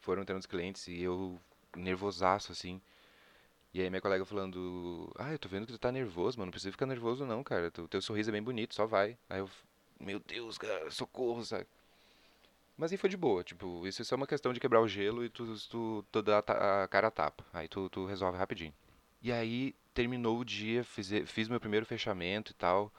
foram 0.00 0.22
entrando 0.22 0.40
os 0.40 0.46
clientes 0.46 0.88
e 0.88 1.02
eu 1.02 1.40
nervosaço, 1.76 2.50
assim. 2.50 2.82
E 3.72 3.80
aí 3.80 3.88
minha 3.88 4.00
colega 4.00 4.24
falando, 4.24 5.12
ah, 5.16 5.32
eu 5.32 5.38
tô 5.38 5.48
vendo 5.48 5.66
que 5.66 5.72
tu 5.72 5.78
tá 5.78 5.92
nervoso, 5.92 6.36
mano, 6.38 6.46
não 6.46 6.50
precisa 6.50 6.72
ficar 6.72 6.86
nervoso 6.86 7.24
não, 7.24 7.42
cara, 7.44 7.72
o 7.78 7.88
teu 7.88 8.02
sorriso 8.02 8.30
é 8.30 8.32
bem 8.32 8.42
bonito, 8.42 8.74
só 8.74 8.84
vai. 8.84 9.16
Aí 9.28 9.38
eu, 9.38 9.48
meu 10.00 10.18
Deus, 10.18 10.58
cara, 10.58 10.90
socorro, 10.90 11.44
sabe? 11.44 11.66
Mas 12.76 12.90
aí 12.90 12.98
foi 12.98 13.08
de 13.08 13.16
boa, 13.16 13.44
tipo, 13.44 13.86
isso 13.86 14.02
é 14.02 14.04
só 14.04 14.16
uma 14.16 14.26
questão 14.26 14.52
de 14.52 14.58
quebrar 14.58 14.80
o 14.80 14.88
gelo 14.88 15.24
e 15.24 15.28
tu, 15.28 15.54
tu, 15.68 16.04
tu 16.10 16.22
dá 16.22 16.38
a 16.38 16.88
cara 16.88 17.08
a 17.08 17.10
tapa, 17.10 17.44
aí 17.52 17.68
tu, 17.68 17.88
tu 17.90 18.06
resolve 18.06 18.38
rapidinho. 18.38 18.74
E 19.22 19.30
aí 19.30 19.74
terminou 19.94 20.38
o 20.38 20.44
dia, 20.44 20.82
fiz, 20.82 21.10
fiz 21.26 21.48
meu 21.48 21.60
primeiro 21.60 21.86
fechamento 21.86 22.52
e 22.52 22.54
tal. 22.54 22.92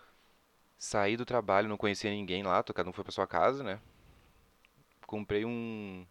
Saí 0.78 1.18
do 1.18 1.26
trabalho, 1.26 1.70
não 1.70 1.78
conhecia 1.78 2.12
ninguém 2.12 2.44
lá, 2.44 2.64
cada 2.64 2.90
um 2.90 2.94
foi 2.94 3.04
pra 3.04 3.12
sua 3.12 3.28
casa, 3.28 3.64
né? 3.64 3.80
Comprei 5.06 5.46
um. 5.46 6.06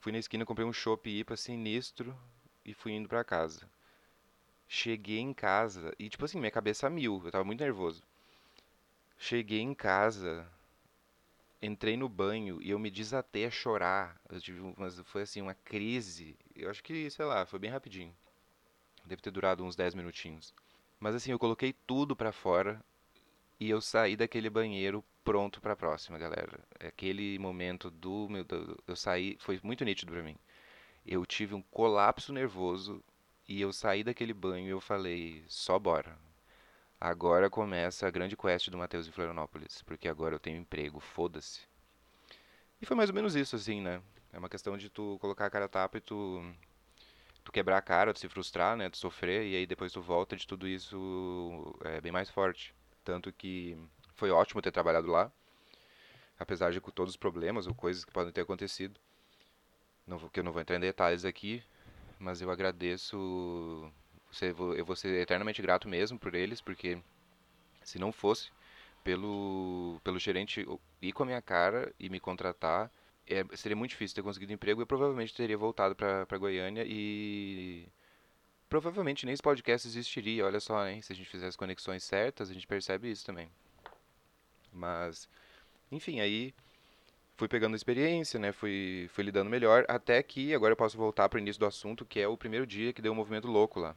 Fui 0.00 0.12
na 0.12 0.18
esquina, 0.18 0.44
comprei 0.44 0.66
um 0.66 0.72
chopp 0.72 1.08
IPA 1.08 1.36
sinistro 1.36 2.16
e 2.64 2.74
fui 2.74 2.92
indo 2.92 3.08
pra 3.08 3.24
casa. 3.24 3.68
Cheguei 4.68 5.18
em 5.18 5.34
casa 5.34 5.94
e, 5.98 6.08
tipo 6.08 6.24
assim, 6.24 6.38
minha 6.38 6.50
cabeça 6.50 6.86
a 6.86 6.90
mil, 6.90 7.20
eu 7.24 7.30
tava 7.30 7.44
muito 7.44 7.60
nervoso. 7.60 8.02
Cheguei 9.18 9.60
em 9.60 9.74
casa, 9.74 10.46
entrei 11.60 11.96
no 11.96 12.08
banho 12.08 12.60
e 12.60 12.70
eu 12.70 12.78
me 12.78 12.90
desatei 12.90 13.44
a 13.44 13.50
chorar. 13.50 14.20
Eu 14.28 14.40
tive 14.40 14.60
umas, 14.60 14.98
foi 15.00 15.22
assim, 15.22 15.40
uma 15.40 15.54
crise. 15.54 16.36
Eu 16.56 16.70
acho 16.70 16.82
que, 16.82 17.08
sei 17.10 17.24
lá, 17.24 17.46
foi 17.46 17.58
bem 17.58 17.70
rapidinho. 17.70 18.14
Deve 19.04 19.22
ter 19.22 19.30
durado 19.30 19.64
uns 19.64 19.76
10 19.76 19.94
minutinhos. 19.94 20.52
Mas 20.98 21.14
assim, 21.14 21.32
eu 21.32 21.38
coloquei 21.38 21.72
tudo 21.86 22.16
pra 22.16 22.32
fora 22.32 22.82
e 23.60 23.70
eu 23.70 23.80
saí 23.80 24.16
daquele 24.16 24.50
banheiro 24.50 25.04
pronto 25.24 25.60
pra 25.60 25.76
próxima, 25.76 26.18
galera. 26.18 26.58
Aquele 26.80 27.38
momento 27.38 27.90
do 27.90 28.28
meu, 28.28 28.44
do, 28.44 28.82
eu 28.86 28.96
saí, 28.96 29.36
foi 29.40 29.60
muito 29.62 29.84
nítido 29.84 30.12
pra 30.12 30.22
mim. 30.22 30.36
Eu 31.04 31.26
tive 31.26 31.54
um 31.54 31.62
colapso 31.62 32.32
nervoso 32.32 33.02
e 33.48 33.60
eu 33.60 33.72
saí 33.72 34.04
daquele 34.04 34.32
banho 34.32 34.66
e 34.66 34.70
eu 34.70 34.80
falei, 34.80 35.44
só 35.48 35.78
bora. 35.78 36.16
Agora 37.00 37.50
começa 37.50 38.06
a 38.06 38.10
grande 38.10 38.36
quest 38.36 38.70
do 38.70 38.78
Matheus 38.78 39.08
em 39.08 39.10
Florianópolis, 39.10 39.82
porque 39.82 40.08
agora 40.08 40.36
eu 40.36 40.38
tenho 40.38 40.58
emprego, 40.58 41.00
foda-se. 41.00 41.62
E 42.80 42.86
foi 42.86 42.96
mais 42.96 43.10
ou 43.10 43.14
menos 43.14 43.34
isso, 43.34 43.56
assim, 43.56 43.80
né? 43.80 44.00
É 44.32 44.38
uma 44.38 44.48
questão 44.48 44.76
de 44.78 44.88
tu 44.88 45.18
colocar 45.20 45.46
a 45.46 45.50
cara 45.50 45.64
a 45.64 45.68
tapa 45.68 45.98
e 45.98 46.00
tu, 46.00 46.40
tu 47.44 47.50
quebrar 47.50 47.78
a 47.78 47.82
cara, 47.82 48.12
tu 48.14 48.20
se 48.20 48.28
frustrar, 48.28 48.76
né? 48.76 48.88
Tu 48.88 48.98
sofrer, 48.98 49.44
e 49.46 49.56
aí 49.56 49.66
depois 49.66 49.92
tu 49.92 50.00
volta 50.00 50.36
de 50.36 50.46
tudo 50.46 50.66
isso 50.66 51.76
é 51.84 52.00
bem 52.00 52.12
mais 52.12 52.30
forte. 52.30 52.74
Tanto 53.04 53.32
que 53.32 53.76
foi 54.14 54.30
ótimo 54.30 54.62
ter 54.62 54.70
trabalhado 54.70 55.08
lá, 55.08 55.30
apesar 56.38 56.70
de 56.70 56.80
com 56.80 56.90
todos 56.90 57.14
os 57.14 57.16
problemas 57.16 57.66
ou 57.66 57.74
coisas 57.74 58.04
que 58.04 58.12
podem 58.12 58.32
ter 58.32 58.42
acontecido. 58.42 59.00
Não, 60.06 60.18
que 60.28 60.40
eu 60.40 60.44
não 60.44 60.52
vou 60.52 60.60
entrar 60.60 60.76
em 60.76 60.80
detalhes 60.80 61.24
aqui, 61.24 61.62
mas 62.18 62.40
eu 62.40 62.50
agradeço. 62.50 63.90
Eu 64.76 64.84
vou 64.84 64.96
ser 64.96 65.20
eternamente 65.20 65.60
grato 65.62 65.88
mesmo 65.88 66.18
por 66.18 66.34
eles, 66.34 66.60
porque 66.60 66.98
se 67.82 67.98
não 67.98 68.12
fosse 68.12 68.50
pelo, 69.04 70.00
pelo 70.02 70.18
gerente 70.18 70.66
ir 71.00 71.12
com 71.12 71.22
a 71.22 71.26
minha 71.26 71.42
cara 71.42 71.92
e 71.98 72.08
me 72.08 72.20
contratar, 72.20 72.90
é, 73.26 73.44
seria 73.56 73.76
muito 73.76 73.90
difícil 73.90 74.14
ter 74.14 74.22
conseguido 74.22 74.52
emprego. 74.52 74.80
Eu 74.82 74.86
provavelmente 74.86 75.34
teria 75.34 75.56
voltado 75.56 75.94
para 75.94 76.38
Goiânia 76.38 76.84
e 76.86 77.86
provavelmente 78.68 79.26
nem 79.26 79.32
esse 79.32 79.42
podcast 79.42 79.86
existiria. 79.86 80.46
Olha 80.46 80.60
só, 80.60 80.86
hein? 80.88 81.02
Se 81.02 81.12
a 81.12 81.16
gente 81.16 81.28
fizer 81.28 81.46
as 81.46 81.56
conexões 81.56 82.02
certas, 82.04 82.50
a 82.50 82.54
gente 82.54 82.66
percebe 82.66 83.10
isso 83.10 83.24
também. 83.24 83.50
Mas, 84.72 85.28
enfim, 85.90 86.20
aí 86.20 86.54
fui 87.42 87.48
pegando 87.48 87.74
experiência, 87.74 88.38
né? 88.38 88.52
Fui, 88.52 89.10
fui 89.12 89.24
lidando 89.24 89.50
melhor, 89.50 89.84
até 89.88 90.22
que 90.22 90.54
agora 90.54 90.74
eu 90.74 90.76
posso 90.76 90.96
voltar 90.96 91.28
para 91.28 91.38
o 91.38 91.40
início 91.40 91.58
do 91.58 91.66
assunto, 91.66 92.04
que 92.04 92.20
é 92.20 92.28
o 92.28 92.36
primeiro 92.36 92.64
dia 92.64 92.92
que 92.92 93.02
deu 93.02 93.10
um 93.10 93.16
movimento 93.16 93.48
louco 93.48 93.80
lá. 93.80 93.96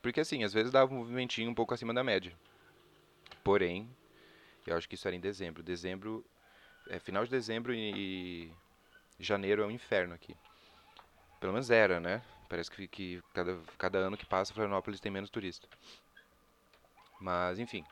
Porque 0.00 0.20
assim, 0.20 0.44
às 0.44 0.54
vezes 0.54 0.72
dava 0.72 0.90
um 0.90 0.96
movimentinho 0.96 1.50
um 1.50 1.54
pouco 1.54 1.74
acima 1.74 1.92
da 1.92 2.02
média. 2.02 2.32
Porém, 3.44 3.86
eu 4.66 4.78
acho 4.78 4.88
que 4.88 4.94
isso 4.94 5.06
era 5.06 5.14
em 5.14 5.20
dezembro. 5.20 5.62
Dezembro, 5.62 6.24
é, 6.88 6.98
final 6.98 7.22
de 7.22 7.30
dezembro 7.30 7.74
e 7.74 8.50
janeiro 9.18 9.62
é 9.62 9.66
um 9.66 9.70
inferno 9.70 10.14
aqui. 10.14 10.34
Pelo 11.38 11.52
menos 11.52 11.70
era, 11.70 12.00
né? 12.00 12.22
Parece 12.48 12.70
que, 12.70 12.88
que 12.88 13.22
cada, 13.34 13.58
cada 13.76 13.98
ano 13.98 14.16
que 14.16 14.24
passa, 14.24 14.54
Florianópolis 14.54 15.00
tem 15.00 15.12
menos 15.12 15.28
turista. 15.28 15.68
Mas, 17.20 17.58
enfim. 17.58 17.84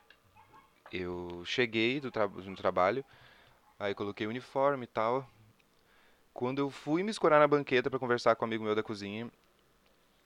Eu 0.91 1.43
cheguei 1.45 2.01
do 2.01 2.11
tra 2.11 2.27
no 2.27 2.57
trabalho, 2.57 3.05
Aí 3.79 3.95
coloquei 3.95 4.27
o 4.27 4.31
uniforme 4.31 4.85
e 4.85 4.89
tal. 4.89 5.29
Quando 6.35 6.59
eu 6.59 6.71
fui 6.71 7.03
me 7.03 7.11
escorar 7.11 7.41
na 7.41 7.47
banqueta 7.47 7.89
para 7.89 7.99
conversar 7.99 8.35
com 8.37 8.45
um 8.45 8.49
amigo 8.49 8.65
meu 8.65 8.75
da 8.75 8.83
cozinha, 8.83 9.31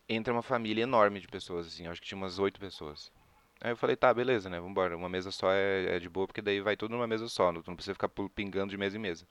entra 0.09 0.33
uma 0.33 0.43
família 0.43 0.83
enorme 0.83 1.21
de 1.21 1.29
pessoas, 1.29 1.67
assim, 1.67 1.87
acho 1.87 2.01
que 2.01 2.07
tinha 2.07 2.19
umas 2.19 2.39
oito 2.39 2.61
pessoas. 2.61 3.13
Aí 3.61 3.71
eu 3.71 3.77
falei, 3.77 3.95
tá, 3.95 4.13
beleza, 4.13 4.51
né, 4.51 4.59
vambora, 4.61 4.97
uma 4.97 5.09
mesa 5.09 5.31
só 5.31 5.51
é, 5.53 5.97
é 5.97 5.99
de 5.99 6.09
boa, 6.09 6.27
porque 6.27 6.43
daí 6.43 6.61
vai 6.61 6.77
tudo 6.77 6.93
numa 6.93 7.07
mesa 7.07 7.29
só, 7.29 7.53
não, 7.53 7.63
não 7.67 7.77
precisa 7.77 7.95
ficar 7.95 8.09
pingando 8.35 8.71
de 8.71 8.77
mesa 8.77 8.97
em 8.97 9.01
mesa. 9.01 9.27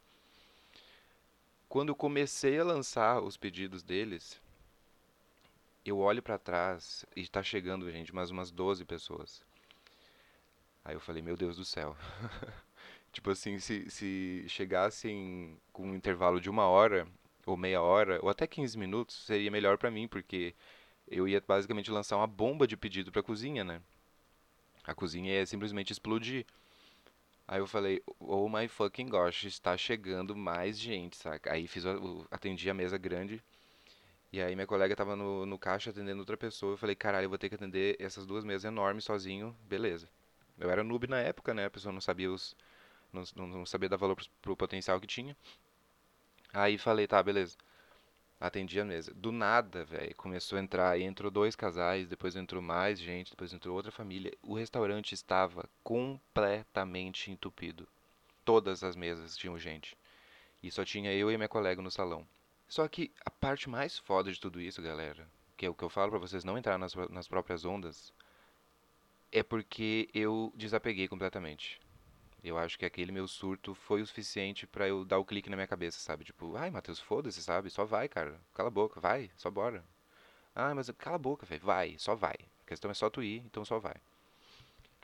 Quando 1.67 1.89
eu 1.89 1.95
comecei 1.95 2.59
a 2.59 2.63
lançar 2.63 3.21
os 3.21 3.37
pedidos 3.37 3.83
deles, 3.83 4.41
eu 5.85 5.99
olho 5.99 6.21
para 6.21 6.37
trás 6.37 7.05
e 7.15 7.27
tá 7.27 7.41
chegando, 7.43 7.91
gente, 7.91 8.13
mais 8.13 8.29
umas 8.29 8.51
12 8.51 8.85
pessoas. 8.85 9.43
Aí 10.83 10.95
eu 10.95 10.99
falei, 10.99 11.21
meu 11.21 11.35
Deus 11.35 11.57
do 11.57 11.65
céu. 11.65 11.95
Tipo 13.11 13.31
assim, 13.31 13.59
se, 13.59 13.89
se 13.89 14.45
chegassem 14.47 15.57
com 15.73 15.87
um 15.89 15.95
intervalo 15.95 16.39
de 16.39 16.49
uma 16.49 16.67
hora, 16.67 17.07
ou 17.45 17.57
meia 17.57 17.81
hora, 17.81 18.19
ou 18.21 18.29
até 18.29 18.47
15 18.47 18.77
minutos, 18.77 19.15
seria 19.25 19.51
melhor 19.51 19.77
pra 19.77 19.91
mim, 19.91 20.07
porque 20.07 20.55
eu 21.07 21.27
ia 21.27 21.41
basicamente 21.45 21.91
lançar 21.91 22.17
uma 22.17 22.27
bomba 22.27 22.67
de 22.67 22.77
pedido 22.77 23.11
pra 23.11 23.23
cozinha, 23.23 23.63
né? 23.63 23.81
A 24.83 24.93
cozinha 24.93 25.33
ia 25.33 25.45
simplesmente 25.45 25.91
explodir. 25.91 26.45
Aí 27.47 27.59
eu 27.59 27.67
falei, 27.67 28.01
oh 28.19 28.47
my 28.49 28.67
fucking 28.67 29.07
gosh, 29.09 29.43
está 29.43 29.77
chegando 29.77 30.35
mais 30.35 30.79
gente, 30.79 31.17
saca? 31.17 31.51
Aí 31.51 31.67
fiz, 31.67 31.83
atendi 32.31 32.69
a 32.69 32.73
mesa 32.73 32.97
grande, 32.97 33.43
e 34.31 34.41
aí 34.41 34.55
minha 34.55 34.67
colega 34.67 34.95
tava 34.95 35.15
no, 35.15 35.45
no 35.45 35.59
caixa 35.59 35.89
atendendo 35.89 36.19
outra 36.19 36.37
pessoa, 36.37 36.73
eu 36.73 36.77
falei, 36.77 36.95
caralho, 36.95 37.25
eu 37.25 37.29
vou 37.29 37.37
ter 37.37 37.49
que 37.49 37.55
atender 37.55 37.97
essas 37.99 38.25
duas 38.25 38.45
mesas 38.45 38.63
enormes 38.65 39.03
sozinho, 39.03 39.55
beleza. 39.63 40.07
Eu 40.57 40.69
era 40.69 40.83
noob 40.83 41.07
na 41.07 41.19
época, 41.19 41.53
né? 41.53 41.65
A 41.65 41.69
pessoa 41.69 41.91
não 41.91 42.01
sabia 42.01 42.31
os, 42.31 42.55
não, 43.11 43.47
não, 43.47 43.65
sabia 43.65 43.89
dar 43.89 43.97
valor 43.97 44.17
pro, 44.41 44.55
potencial 44.55 44.99
que 44.99 45.07
tinha. 45.07 45.35
Aí 46.53 46.77
falei, 46.77 47.07
tá, 47.07 47.21
beleza. 47.21 47.57
Atendi 48.39 48.79
a 48.79 48.85
mesa. 48.85 49.13
Do 49.13 49.31
nada, 49.31 49.85
velho, 49.85 50.15
começou 50.15 50.57
a 50.57 50.61
entrar, 50.61 50.99
entrou 50.99 51.29
dois 51.29 51.55
casais, 51.55 52.07
depois 52.07 52.35
entrou 52.35 52.61
mais 52.61 52.99
gente, 52.99 53.31
depois 53.31 53.53
entrou 53.53 53.75
outra 53.75 53.91
família. 53.91 54.33
O 54.41 54.55
restaurante 54.55 55.13
estava 55.13 55.69
completamente 55.83 57.29
entupido. 57.29 57.87
Todas 58.43 58.83
as 58.83 58.95
mesas 58.95 59.37
tinham 59.37 59.59
gente. 59.59 59.95
E 60.63 60.71
só 60.71 60.83
tinha 60.83 61.13
eu 61.13 61.31
e 61.31 61.37
minha 61.37 61.47
colega 61.47 61.81
no 61.81 61.91
salão. 61.91 62.27
Só 62.67 62.87
que 62.87 63.11
a 63.25 63.29
parte 63.29 63.69
mais 63.69 63.99
foda 63.99 64.31
de 64.31 64.39
tudo 64.39 64.59
isso, 64.59 64.81
galera, 64.81 65.27
que 65.55 65.65
é 65.65 65.69
o 65.69 65.75
que 65.75 65.83
eu 65.83 65.89
falo 65.89 66.09
para 66.09 66.19
vocês 66.19 66.43
não 66.43 66.57
entrar 66.57 66.77
nas, 66.77 66.95
nas 67.09 67.27
próprias 67.27 67.65
ondas, 67.65 68.11
é 69.31 69.43
porque 69.43 70.09
eu 70.13 70.51
desapeguei 70.55 71.07
completamente. 71.07 71.79
Eu 72.43 72.57
acho 72.57 72.77
que 72.77 72.85
aquele 72.85 73.11
meu 73.11 73.27
surto 73.27 73.75
foi 73.75 74.01
o 74.01 74.05
suficiente 74.05 74.65
para 74.65 74.87
eu 74.87 75.05
dar 75.05 75.19
o 75.19 75.25
clique 75.25 75.49
na 75.49 75.55
minha 75.55 75.67
cabeça, 75.67 75.99
sabe? 75.99 76.23
Tipo, 76.25 76.55
ai, 76.55 76.71
Matheus, 76.71 76.99
foda-se, 76.99 77.41
sabe? 77.43 77.69
Só 77.69 77.85
vai, 77.85 78.07
cara. 78.07 78.39
Cala 78.53 78.67
a 78.67 78.71
boca, 78.71 78.99
vai, 78.99 79.29
só 79.37 79.51
bora. 79.51 79.83
Ah, 80.55 80.73
mas 80.73 80.89
cala 80.97 81.17
a 81.17 81.19
boca, 81.19 81.45
velho. 81.45 81.61
Vai, 81.63 81.95
só 81.99 82.15
vai. 82.15 82.35
A 82.63 82.65
questão 82.67 82.89
é 82.89 82.93
só 82.93 83.09
tu 83.09 83.21
ir, 83.21 83.43
então 83.45 83.63
só 83.63 83.77
vai. 83.77 83.95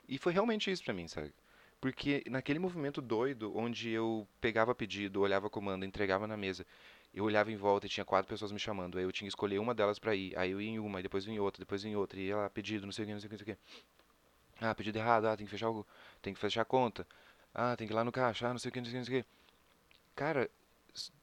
E 0.08 0.18
foi 0.18 0.32
realmente 0.32 0.70
isso 0.70 0.82
pra 0.82 0.92
mim, 0.92 1.06
sabe? 1.06 1.32
Porque 1.80 2.24
naquele 2.28 2.58
movimento 2.58 3.00
doido, 3.00 3.56
onde 3.56 3.90
eu 3.90 4.26
pegava 4.40 4.74
pedido, 4.74 5.20
olhava 5.20 5.48
comando, 5.48 5.84
entregava 5.84 6.26
na 6.26 6.36
mesa, 6.36 6.66
eu 7.14 7.24
olhava 7.24 7.52
em 7.52 7.56
volta 7.56 7.86
e 7.86 7.88
tinha 7.88 8.04
quatro 8.04 8.28
pessoas 8.28 8.50
me 8.50 8.58
chamando. 8.58 8.98
Aí 8.98 9.04
eu 9.04 9.12
tinha 9.12 9.26
que 9.26 9.32
escolher 9.32 9.58
uma 9.60 9.74
delas 9.74 9.98
pra 9.98 10.14
ir. 10.14 10.36
Aí 10.36 10.50
eu 10.50 10.60
ia 10.60 10.70
em 10.70 10.78
uma, 10.80 10.98
e 10.98 11.02
depois 11.04 11.26
em 11.26 11.38
outra, 11.38 11.60
depois 11.60 11.84
em 11.84 11.94
outra. 11.94 12.18
E 12.18 12.30
ela, 12.30 12.50
pedido, 12.50 12.84
não 12.84 12.92
sei 12.92 13.04
o 13.04 13.06
que, 13.06 13.12
não 13.12 13.20
sei 13.20 13.26
o 13.26 13.30
que, 13.30 13.36
não 13.36 13.44
sei 13.44 13.54
o 13.54 13.56
que. 13.56 13.62
Ah, 14.60 14.74
pedido 14.74 14.98
errado, 14.98 15.26
ah, 15.26 15.36
tem 15.36 15.46
que 15.46 15.50
fechar 15.50 15.70
o, 15.70 15.86
tem 16.20 16.34
que 16.34 16.40
fechar 16.40 16.62
a 16.62 16.64
conta. 16.64 17.06
Ah, 17.60 17.74
tem 17.76 17.88
que 17.88 17.92
ir 17.92 17.96
lá 17.96 18.04
no 18.04 18.12
caixa, 18.12 18.46
ah, 18.46 18.52
não 18.52 18.58
sei 18.60 18.68
o 18.68 18.72
que, 18.72 18.80
não 18.80 18.84
sei 18.84 18.92
o 18.92 18.94
que, 18.94 18.98
não 18.98 19.04
sei 19.04 19.18
o 19.18 19.22
que. 19.24 19.28
Cara, 20.14 20.48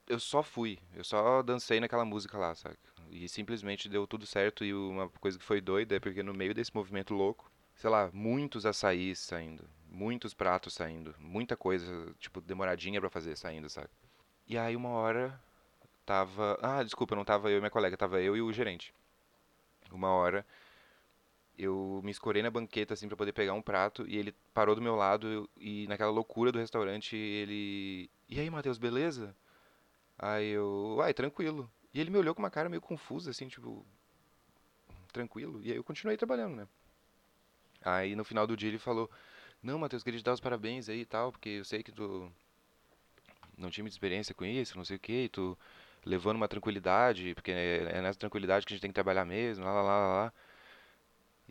eu 0.05 0.19
só 0.19 0.43
fui, 0.43 0.77
eu 0.93 1.01
só 1.01 1.41
dancei 1.41 1.79
naquela 1.79 2.03
música 2.03 2.37
lá, 2.37 2.53
sabe? 2.53 2.77
E 3.09 3.29
simplesmente 3.29 3.87
deu 3.87 4.05
tudo 4.05 4.25
certo 4.25 4.65
e 4.65 4.73
uma 4.73 5.07
coisa 5.07 5.39
que 5.39 5.45
foi 5.45 5.61
doida 5.61 5.95
é 5.95 5.99
porque 5.99 6.21
no 6.21 6.33
meio 6.33 6.53
desse 6.53 6.75
movimento 6.75 7.13
louco, 7.13 7.49
sei 7.73 7.89
lá, 7.89 8.09
muitos 8.11 8.65
açaís 8.65 9.17
saindo, 9.17 9.63
muitos 9.89 10.33
pratos 10.33 10.73
saindo, 10.73 11.15
muita 11.19 11.55
coisa, 11.55 12.13
tipo, 12.19 12.41
demoradinha 12.41 12.99
para 12.99 13.09
fazer 13.09 13.37
saindo, 13.37 13.69
sabe? 13.69 13.87
E 14.45 14.57
aí 14.57 14.75
uma 14.75 14.89
hora 14.89 15.41
tava, 16.05 16.59
ah, 16.61 16.83
desculpa, 16.83 17.15
não 17.15 17.23
tava 17.23 17.49
eu 17.49 17.59
e 17.59 17.61
minha 17.61 17.71
colega, 17.71 17.95
tava 17.95 18.21
eu 18.21 18.35
e 18.35 18.41
o 18.41 18.51
gerente. 18.51 18.93
Uma 19.89 20.09
hora 20.09 20.45
eu 21.57 22.01
me 22.03 22.11
escorei 22.11 22.43
na 22.43 22.51
banqueta 22.51 22.93
assim 22.93 23.07
para 23.07 23.17
poder 23.17 23.31
pegar 23.33 23.53
um 23.53 23.61
prato 23.61 24.05
e 24.07 24.17
ele 24.17 24.33
parou 24.53 24.75
do 24.75 24.81
meu 24.81 24.95
lado 24.95 25.49
e 25.57 25.87
naquela 25.87 26.11
loucura 26.11 26.51
do 26.51 26.59
restaurante 26.59 27.15
ele 27.15 28.09
e 28.27 28.39
aí 28.39 28.49
Matheus 28.49 28.77
beleza? 28.77 29.35
Aí 30.17 30.49
eu 30.49 30.99
ai 31.01 31.13
tranquilo. 31.13 31.69
E 31.93 31.99
ele 31.99 32.09
me 32.09 32.17
olhou 32.17 32.35
com 32.35 32.41
uma 32.41 32.49
cara 32.49 32.69
meio 32.69 32.81
confusa 32.81 33.31
assim 33.31 33.47
tipo 33.47 33.85
tranquilo? 35.13 35.61
E 35.63 35.71
aí 35.71 35.77
eu 35.77 35.83
continuei 35.83 36.17
trabalhando 36.17 36.55
né? 36.57 36.67
Aí 37.83 38.15
no 38.15 38.25
final 38.25 38.45
do 38.45 38.57
dia 38.57 38.69
ele 38.69 38.79
falou 38.79 39.09
não 39.63 39.79
Matheus 39.79 40.03
queria 40.03 40.19
te 40.19 40.23
dar 40.23 40.33
os 40.33 40.41
parabéns 40.41 40.89
aí 40.89 41.01
e 41.01 41.05
tal 41.05 41.31
porque 41.31 41.49
eu 41.49 41.65
sei 41.65 41.81
que 41.83 41.91
tu 41.91 42.31
não 43.57 43.69
tinha 43.69 43.83
muita 43.83 43.95
experiência 43.95 44.35
com 44.35 44.45
isso 44.45 44.77
não 44.77 44.83
sei 44.83 44.97
o 44.97 44.99
que 44.99 45.23
e 45.23 45.29
tu 45.29 45.57
levando 46.05 46.35
uma 46.35 46.47
tranquilidade 46.47 47.33
porque 47.33 47.51
é 47.51 48.01
nessa 48.01 48.19
tranquilidade 48.19 48.65
que 48.65 48.73
a 48.73 48.75
gente 48.75 48.81
tem 48.81 48.91
que 48.91 48.95
trabalhar 48.95 49.25
mesmo 49.25 49.63
lá 49.63 49.71
lá 49.73 49.81
lá 49.81 50.23
lá 50.23 50.33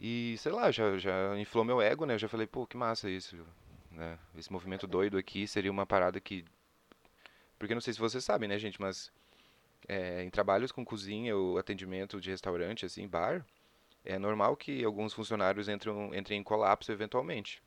E 0.06 0.36
sei 0.36 0.52
lá, 0.52 0.70
já, 0.70 0.98
já 0.98 1.34
inflou 1.38 1.64
meu 1.64 1.80
ego, 1.80 2.04
né? 2.04 2.12
Eu 2.12 2.18
já 2.18 2.28
falei, 2.28 2.46
pô, 2.46 2.66
que 2.66 2.76
massa 2.76 3.08
isso, 3.08 3.38
né? 3.90 4.18
Esse 4.36 4.52
movimento 4.52 4.86
doido 4.86 5.16
aqui 5.16 5.48
seria 5.48 5.70
uma 5.70 5.86
parada 5.86 6.20
que. 6.20 6.44
Porque 7.58 7.72
não 7.72 7.80
sei 7.80 7.94
se 7.94 7.98
vocês 7.98 8.22
sabem, 8.22 8.46
né, 8.46 8.58
gente, 8.58 8.78
mas 8.78 9.10
é, 9.88 10.22
em 10.22 10.28
trabalhos 10.28 10.70
com 10.70 10.84
cozinha 10.84 11.34
ou 11.34 11.56
atendimento 11.56 12.20
de 12.20 12.28
restaurante, 12.28 12.84
assim, 12.84 13.08
bar, 13.08 13.46
é 14.04 14.18
normal 14.18 14.54
que 14.58 14.84
alguns 14.84 15.14
funcionários 15.14 15.70
entram, 15.70 16.14
entrem 16.14 16.38
em 16.38 16.42
colapso 16.42 16.92
eventualmente. 16.92 17.62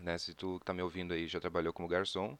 Né? 0.00 0.16
Se 0.16 0.32
tu 0.32 0.58
tá 0.60 0.72
me 0.72 0.80
ouvindo 0.80 1.12
aí 1.12 1.26
já 1.26 1.38
trabalhou 1.38 1.70
como 1.70 1.86
garçom, 1.86 2.38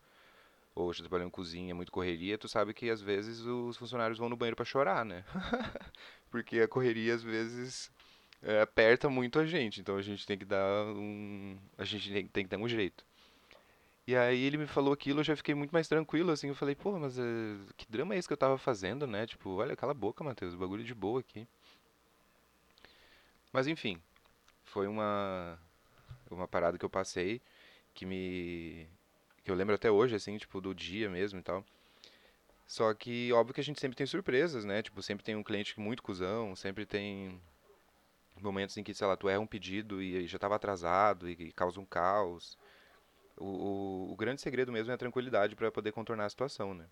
ou 0.75 0.91
já 0.95 1.01
trabalhou 1.01 1.27
em 1.27 1.31
cozinha, 1.31 1.75
muito 1.75 1.93
correria, 1.93 2.39
tu 2.39 2.49
sabe 2.49 2.73
que 2.73 2.89
às 2.89 3.03
vezes 3.03 3.41
os 3.41 3.77
funcionários 3.77 4.19
vão 4.19 4.31
no 4.31 4.37
banheiro 4.37 4.57
para 4.57 4.65
chorar, 4.65 5.05
né? 5.05 5.23
Porque 6.31 6.61
a 6.61 6.69
correria 6.69 7.15
às 7.15 7.23
vezes 7.23 7.91
é, 8.47 8.61
aperta 8.61 9.11
muito 9.11 9.41
a 9.41 9.45
gente, 9.45 9.81
então 9.81 9.97
a 9.97 10.03
gente 10.03 10.25
tem 10.25 10.39
que 10.39 10.45
dar 10.45 10.87
um, 10.87 11.59
a 11.77 11.85
gente 11.85 12.13
tem, 12.13 12.27
tem 12.29 12.45
que 12.45 12.51
dar 12.51 12.59
um 12.59 12.69
jeito. 12.69 13.05
E 14.07 14.15
aí 14.15 14.45
ele 14.45 14.57
me 14.57 14.69
falou 14.69 14.93
aquilo, 14.93 15.21
eu 15.21 15.25
já 15.25 15.35
fiquei 15.35 15.53
muito 15.53 15.73
mais 15.73 15.89
tranquilo, 15.89 16.31
assim, 16.31 16.49
eu 16.49 16.55
falei, 16.55 16.77
pô, 16.77 16.97
mas 16.97 17.19
é, 17.19 17.23
que 17.77 17.91
drama 17.91 18.15
é 18.15 18.19
esse 18.19 18.29
que 18.29 18.33
eu 18.33 18.37
tava 18.37 18.57
fazendo, 18.57 19.05
né? 19.05 19.27
Tipo, 19.27 19.51
olha, 19.57 19.75
cala 19.77 19.91
a 19.91 19.95
boca, 19.95 20.23
Matheus, 20.23 20.55
bagulho 20.55 20.85
de 20.85 20.95
boa 20.95 21.21
aqui. 21.21 21.47
Mas 23.53 23.67
enfim, 23.67 24.01
foi 24.65 24.87
uma 24.87 25.59
uma 26.31 26.47
parada 26.49 26.79
que 26.79 26.85
eu 26.85 26.91
passei 26.91 27.41
que 27.95 28.07
me 28.07 28.87
que 29.45 29.51
eu 29.51 29.55
lembro 29.57 29.75
até 29.75 29.91
hoje 29.91 30.15
assim, 30.17 30.39
tipo 30.39 30.61
do 30.61 30.75
dia 30.75 31.11
mesmo 31.11 31.41
e 31.41 31.43
tal. 31.43 31.65
Só 32.67 32.93
que 32.95 33.33
óbvio 33.33 33.55
que 33.55 33.61
a 33.61 33.65
gente 33.65 33.81
sempre 33.81 33.97
tem 33.97 34.07
surpresas, 34.07 34.65
né? 34.65 34.83
Tipo, 34.83 35.03
sempre 35.03 35.25
tem 35.25 35.37
um 35.37 35.43
cliente 35.43 35.79
muito 35.81 36.03
cuzão, 36.03 36.55
sempre 36.57 36.87
tem 36.87 37.41
momentos 38.43 38.77
em 38.77 38.83
que, 38.83 38.95
sei 38.95 39.07
lá, 39.07 39.17
tu 39.17 39.29
erra 39.29 39.41
um 39.41 39.47
pedido 39.47 40.03
e 40.03 40.27
já 40.27 40.37
estava 40.37 40.57
atrasado 40.57 41.29
e, 41.29 41.53
causa 41.53 41.81
um 41.81 41.87
caos. 41.87 42.59
O, 43.37 43.45
o, 43.45 44.13
o, 44.13 44.17
grande 44.17 44.41
segredo 44.41 44.73
mesmo 44.73 44.91
é 44.91 44.95
a 44.95 44.99
tranquilidade 44.99 45.55
para 45.55 45.71
poder 45.71 45.93
contornar 45.93 46.25
a 46.27 46.31
situação, 46.31 46.75
né? 46.75 46.87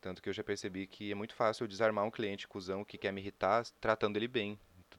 Tanto 0.00 0.22
que 0.22 0.28
eu 0.28 0.32
já 0.32 0.44
percebi 0.44 0.86
que 0.86 1.10
é 1.10 1.14
muito 1.14 1.34
fácil 1.34 1.64
eu 1.64 1.68
desarmar 1.68 2.04
um 2.04 2.10
cliente 2.10 2.46
cuzão 2.46 2.84
que 2.84 2.96
quer 2.96 3.12
me 3.12 3.20
irritar 3.20 3.64
tratando 3.80 4.16
ele 4.16 4.28
bem 4.28 4.58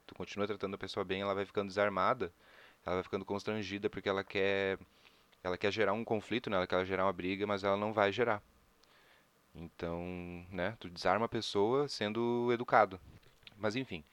tu 0.09 0.15
continua 0.15 0.47
tratando 0.47 0.73
a 0.73 0.77
pessoa 0.77 1.03
bem, 1.03 1.21
ela 1.21 1.35
vai 1.35 1.45
ficando 1.45 1.67
desarmada, 1.67 2.33
ela 2.85 2.95
vai 2.95 3.03
ficando 3.03 3.23
constrangida 3.23 3.89
porque 3.89 4.09
ela 4.09 4.23
quer 4.23 4.79
ela 5.43 5.57
quer 5.57 5.71
gerar 5.71 5.93
um 5.93 6.03
conflito, 6.03 6.49
né? 6.49 6.57
ela 6.57 6.67
quer 6.67 6.85
gerar 6.85 7.05
uma 7.05 7.13
briga, 7.13 7.47
mas 7.47 7.63
ela 7.63 7.77
não 7.77 7.93
vai 7.93 8.11
gerar. 8.11 8.41
Então, 9.55 10.45
né, 10.51 10.75
tu 10.79 10.89
desarma 10.89 11.25
a 11.25 11.29
pessoa 11.29 11.87
sendo 11.87 12.51
educado. 12.51 12.99
Mas 13.57 13.75
enfim, 13.75 14.03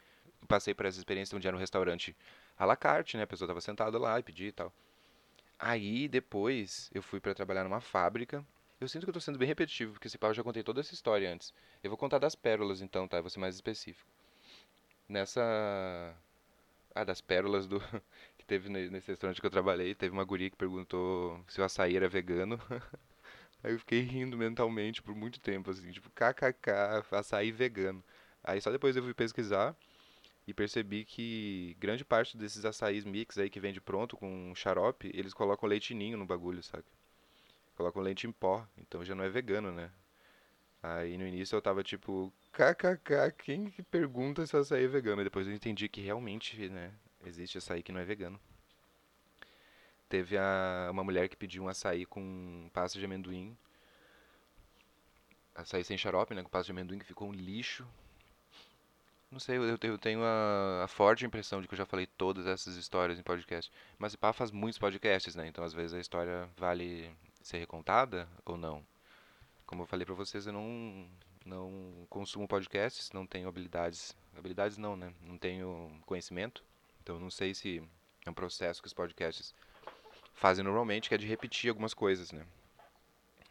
passei 0.46 0.74
por 0.74 0.86
essa 0.86 0.98
experiência 0.98 1.36
um 1.36 1.40
dia 1.40 1.52
no 1.52 1.58
restaurante 1.58 2.16
à 2.58 2.64
la 2.64 2.76
carte, 2.76 3.16
né? 3.16 3.24
A 3.24 3.26
pessoa 3.26 3.46
estava 3.46 3.60
sentada 3.60 3.98
lá 3.98 4.18
e 4.18 4.22
pedi 4.22 4.46
e 4.46 4.52
tal. 4.52 4.72
Aí, 5.58 6.08
depois, 6.08 6.90
eu 6.94 7.02
fui 7.02 7.20
para 7.20 7.34
trabalhar 7.34 7.64
numa 7.64 7.80
fábrica. 7.80 8.44
Eu 8.80 8.88
sinto 8.88 9.04
que 9.04 9.10
eu 9.10 9.14
tô 9.14 9.20
sendo 9.20 9.38
bem 9.38 9.48
repetitivo, 9.48 9.92
porque 9.92 10.06
esse 10.08 10.18
pau 10.18 10.30
eu 10.30 10.34
já 10.34 10.42
contei 10.42 10.62
toda 10.62 10.80
essa 10.80 10.94
história 10.94 11.32
antes. 11.32 11.52
Eu 11.82 11.90
vou 11.90 11.96
contar 11.98 12.18
das 12.18 12.34
pérolas 12.34 12.82
então, 12.82 13.08
tá? 13.08 13.18
Eu 13.18 13.22
vou 13.22 13.30
ser 13.30 13.38
mais 13.40 13.54
específico 13.54 14.10
nessa. 15.08 16.14
Ah, 16.94 17.04
das 17.04 17.20
pérolas 17.20 17.66
do 17.66 17.78
que 18.38 18.46
teve 18.46 18.68
nesse 18.70 19.08
restaurante 19.10 19.40
que 19.40 19.46
eu 19.46 19.50
trabalhei, 19.50 19.94
teve 19.94 20.12
uma 20.12 20.24
guria 20.24 20.48
que 20.50 20.56
perguntou 20.56 21.44
se 21.48 21.60
o 21.60 21.64
açaí 21.64 21.96
era 21.96 22.08
vegano. 22.08 22.58
Aí 23.62 23.72
eu 23.72 23.78
fiquei 23.78 24.00
rindo 24.00 24.36
mentalmente 24.36 25.02
por 25.02 25.14
muito 25.14 25.40
tempo, 25.40 25.70
assim, 25.70 25.90
tipo, 25.90 26.10
kkk, 26.10 26.70
açaí 27.12 27.52
vegano. 27.52 28.02
Aí 28.42 28.60
só 28.60 28.70
depois 28.70 28.96
eu 28.96 29.02
fui 29.02 29.14
pesquisar 29.14 29.76
e 30.46 30.54
percebi 30.54 31.04
que 31.04 31.76
grande 31.80 32.04
parte 32.04 32.36
desses 32.36 32.64
açaís 32.64 33.04
mix 33.04 33.36
aí 33.36 33.50
que 33.50 33.58
vende 33.58 33.80
pronto 33.80 34.16
com 34.16 34.54
xarope, 34.54 35.10
eles 35.12 35.34
colocam 35.34 35.68
leite 35.68 35.92
ninho 35.92 36.16
no 36.16 36.24
bagulho, 36.24 36.62
sabe? 36.62 36.84
Colocam 37.76 38.02
leite 38.02 38.26
em 38.26 38.32
pó, 38.32 38.66
então 38.78 39.04
já 39.04 39.14
não 39.14 39.24
é 39.24 39.28
vegano, 39.28 39.72
né? 39.72 39.90
Aí 40.82 41.18
no 41.18 41.26
início 41.26 41.56
eu 41.56 41.62
tava 41.62 41.82
tipo, 41.82 42.32
kkk, 42.52 43.32
quem 43.38 43.70
que 43.70 43.82
pergunta 43.82 44.46
se 44.46 44.56
açaí 44.56 44.84
é 44.84 44.88
vegano? 44.88 45.20
E 45.20 45.24
depois 45.24 45.46
eu 45.48 45.52
entendi 45.52 45.88
que 45.88 46.00
realmente, 46.00 46.68
né, 46.68 46.92
existe 47.24 47.58
açaí 47.58 47.82
que 47.82 47.90
não 47.90 48.00
é 48.00 48.04
vegano. 48.04 48.38
Teve 50.08 50.38
a, 50.38 50.88
uma 50.92 51.02
mulher 51.02 51.28
que 51.28 51.36
pediu 51.36 51.64
um 51.64 51.68
açaí 51.68 52.06
com 52.06 52.70
pasta 52.72 52.98
de 52.98 53.04
amendoim. 53.04 53.56
Açaí 55.56 55.82
sem 55.82 55.98
xarope, 55.98 56.34
né, 56.34 56.42
com 56.44 56.48
pasta 56.48 56.66
de 56.66 56.72
amendoim, 56.72 57.00
que 57.00 57.04
ficou 57.04 57.28
um 57.28 57.32
lixo. 57.32 57.84
Não 59.30 59.40
sei, 59.40 59.56
eu, 59.56 59.64
eu 59.64 59.98
tenho 59.98 60.22
a, 60.22 60.84
a, 60.84 60.88
forte 60.88 61.26
impressão 61.26 61.60
de 61.60 61.66
que 61.66 61.74
eu 61.74 61.78
já 61.78 61.84
falei 61.84 62.06
todas 62.06 62.46
essas 62.46 62.76
histórias 62.76 63.18
em 63.18 63.22
podcast. 63.22 63.72
Mas 63.98 64.14
o 64.14 64.18
Pá 64.18 64.32
faz 64.32 64.50
muitos 64.50 64.78
podcasts, 64.78 65.34
né? 65.34 65.46
Então 65.48 65.64
às 65.64 65.72
vezes 65.72 65.94
a 65.94 66.00
história 66.00 66.48
vale 66.56 67.10
ser 67.42 67.58
recontada 67.58 68.28
ou 68.44 68.56
não. 68.56 68.84
Como 69.66 69.82
eu 69.82 69.86
falei 69.86 70.06
para 70.06 70.14
vocês, 70.14 70.46
eu 70.46 70.52
não 70.52 71.08
não 71.44 72.06
consumo 72.10 72.48
podcasts, 72.48 73.12
não 73.12 73.24
tenho 73.24 73.48
habilidades, 73.48 74.16
habilidades 74.36 74.76
não, 74.76 74.96
né? 74.96 75.12
Não 75.22 75.38
tenho 75.38 75.90
conhecimento. 76.06 76.62
Então 77.02 77.18
não 77.20 77.30
sei 77.30 77.54
se 77.54 77.82
é 78.24 78.30
um 78.30 78.34
processo 78.34 78.80
que 78.80 78.88
os 78.88 78.94
podcasts 78.94 79.54
fazem 80.34 80.64
normalmente, 80.64 81.08
que 81.08 81.14
é 81.14 81.18
de 81.18 81.26
repetir 81.26 81.68
algumas 81.68 81.94
coisas, 81.94 82.32
né? 82.32 82.46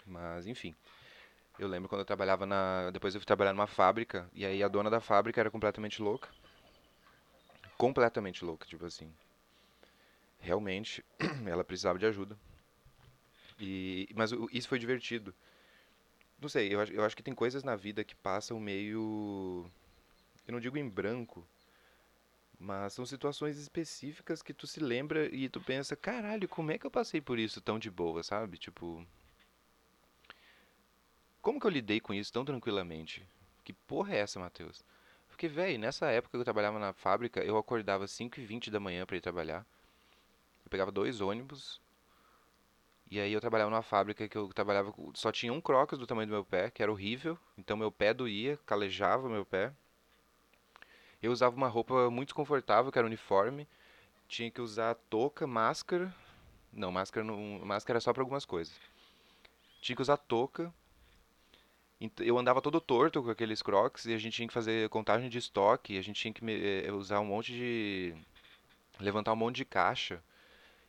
Mas 0.05 0.47
enfim. 0.47 0.75
Eu 1.57 1.67
lembro 1.67 1.87
quando 1.87 2.01
eu 2.01 2.05
trabalhava 2.05 2.45
na, 2.45 2.91
depois 2.91 3.13
eu 3.13 3.21
fui 3.21 3.25
trabalhar 3.25 3.53
numa 3.53 3.67
fábrica 3.67 4.29
e 4.33 4.45
aí 4.45 4.61
a 4.61 4.67
dona 4.67 4.89
da 4.89 4.99
fábrica 4.99 5.39
era 5.39 5.51
completamente 5.51 6.01
louca. 6.01 6.29
Completamente 7.77 8.43
louca, 8.43 8.65
tipo 8.65 8.85
assim. 8.85 9.11
Realmente, 10.39 11.03
ela 11.45 11.63
precisava 11.63 11.97
de 11.97 12.05
ajuda. 12.05 12.37
E 13.59 14.09
mas 14.13 14.31
isso 14.51 14.67
foi 14.67 14.77
divertido 14.77 15.33
não 16.39 16.49
sei, 16.49 16.73
eu 16.73 16.83
eu 16.83 17.03
acho 17.03 17.15
que 17.15 17.23
tem 17.23 17.33
coisas 17.33 17.63
na 17.63 17.75
vida 17.75 18.03
que 18.03 18.15
passam 18.15 18.59
meio. 18.59 19.65
Eu 20.47 20.51
não 20.53 20.59
digo 20.59 20.77
em 20.77 20.87
branco, 20.87 21.47
mas 22.59 22.93
são 22.93 23.05
situações 23.05 23.57
específicas 23.57 24.41
que 24.41 24.53
tu 24.53 24.67
se 24.67 24.79
lembra 24.79 25.25
e 25.33 25.49
tu 25.49 25.61
pensa, 25.61 25.95
caralho, 25.95 26.47
como 26.47 26.71
é 26.71 26.77
que 26.77 26.85
eu 26.85 26.91
passei 26.91 27.21
por 27.21 27.39
isso 27.39 27.61
tão 27.61 27.79
de 27.79 27.89
boa, 27.89 28.23
sabe? 28.23 28.57
Tipo. 28.57 29.05
Como 31.45 31.59
que 31.59 31.67
eu 31.67 31.69
lidei 31.69 31.99
com 31.99 32.11
isso 32.11 32.33
tão 32.33 32.43
tranquilamente? 32.43 33.23
Que 33.63 33.71
porra 33.71 34.15
é 34.15 34.17
essa, 34.17 34.39
Matheus? 34.39 34.83
Porque, 35.27 35.47
velho, 35.47 35.77
nessa 35.77 36.07
época 36.07 36.31
que 36.31 36.37
eu 36.37 36.43
trabalhava 36.43 36.79
na 36.79 36.91
fábrica, 36.91 37.39
eu 37.43 37.55
acordava 37.55 38.07
5 38.07 38.39
e 38.39 38.43
20 38.43 38.71
da 38.71 38.79
manhã 38.79 39.05
para 39.05 39.15
ir 39.15 39.21
trabalhar. 39.21 39.63
Eu 40.65 40.71
pegava 40.71 40.91
dois 40.91 41.21
ônibus, 41.21 41.79
e 43.11 43.19
aí 43.19 43.31
eu 43.31 43.39
trabalhava 43.39 43.69
numa 43.69 43.83
fábrica 43.83 44.27
que 44.27 44.35
eu 44.35 44.51
trabalhava 44.51 44.91
só 45.13 45.31
tinha 45.31 45.53
um 45.53 45.61
crocs 45.61 45.99
do 45.99 46.07
tamanho 46.07 46.27
do 46.27 46.31
meu 46.31 46.43
pé, 46.43 46.71
que 46.71 46.81
era 46.81 46.91
horrível. 46.91 47.37
Então 47.55 47.77
meu 47.77 47.91
pé 47.91 48.11
doía, 48.11 48.57
calejava 48.65 49.29
meu 49.29 49.45
pé. 49.45 49.71
Eu 51.21 51.31
usava 51.31 51.55
uma 51.55 51.67
roupa 51.67 52.09
muito 52.09 52.29
desconfortável, 52.29 52.91
que 52.91 52.97
era 52.97 53.05
uniforme. 53.05 53.67
Tinha 54.27 54.49
que 54.49 54.61
usar 54.61 54.95
touca, 55.11 55.45
máscara. 55.45 56.11
Não, 56.73 56.91
máscara 56.91 57.23
não, 57.23 57.63
máscara 57.63 57.97
era 57.97 58.01
só 58.01 58.11
para 58.11 58.23
algumas 58.23 58.45
coisas. 58.45 58.73
Tinha 59.79 59.95
que 59.95 60.01
usar 60.01 60.17
touca. 60.17 60.73
Eu 62.19 62.37
andava 62.37 62.61
todo 62.61 62.81
torto 62.81 63.23
com 63.23 63.29
aqueles 63.29 63.61
crocs 63.61 64.05
e 64.05 64.13
a 64.13 64.17
gente 64.17 64.33
tinha 64.35 64.47
que 64.47 64.53
fazer 64.53 64.89
contagem 64.89 65.29
de 65.29 65.37
estoque, 65.37 65.97
a 65.97 66.01
gente 66.01 66.19
tinha 66.19 66.33
que 66.33 66.41
eh, 66.45 66.91
usar 66.91 67.19
um 67.19 67.25
monte 67.25 67.51
de 67.51 68.15
levantar 68.99 69.33
um 69.33 69.35
monte 69.35 69.57
de 69.57 69.65
caixa. 69.65 70.21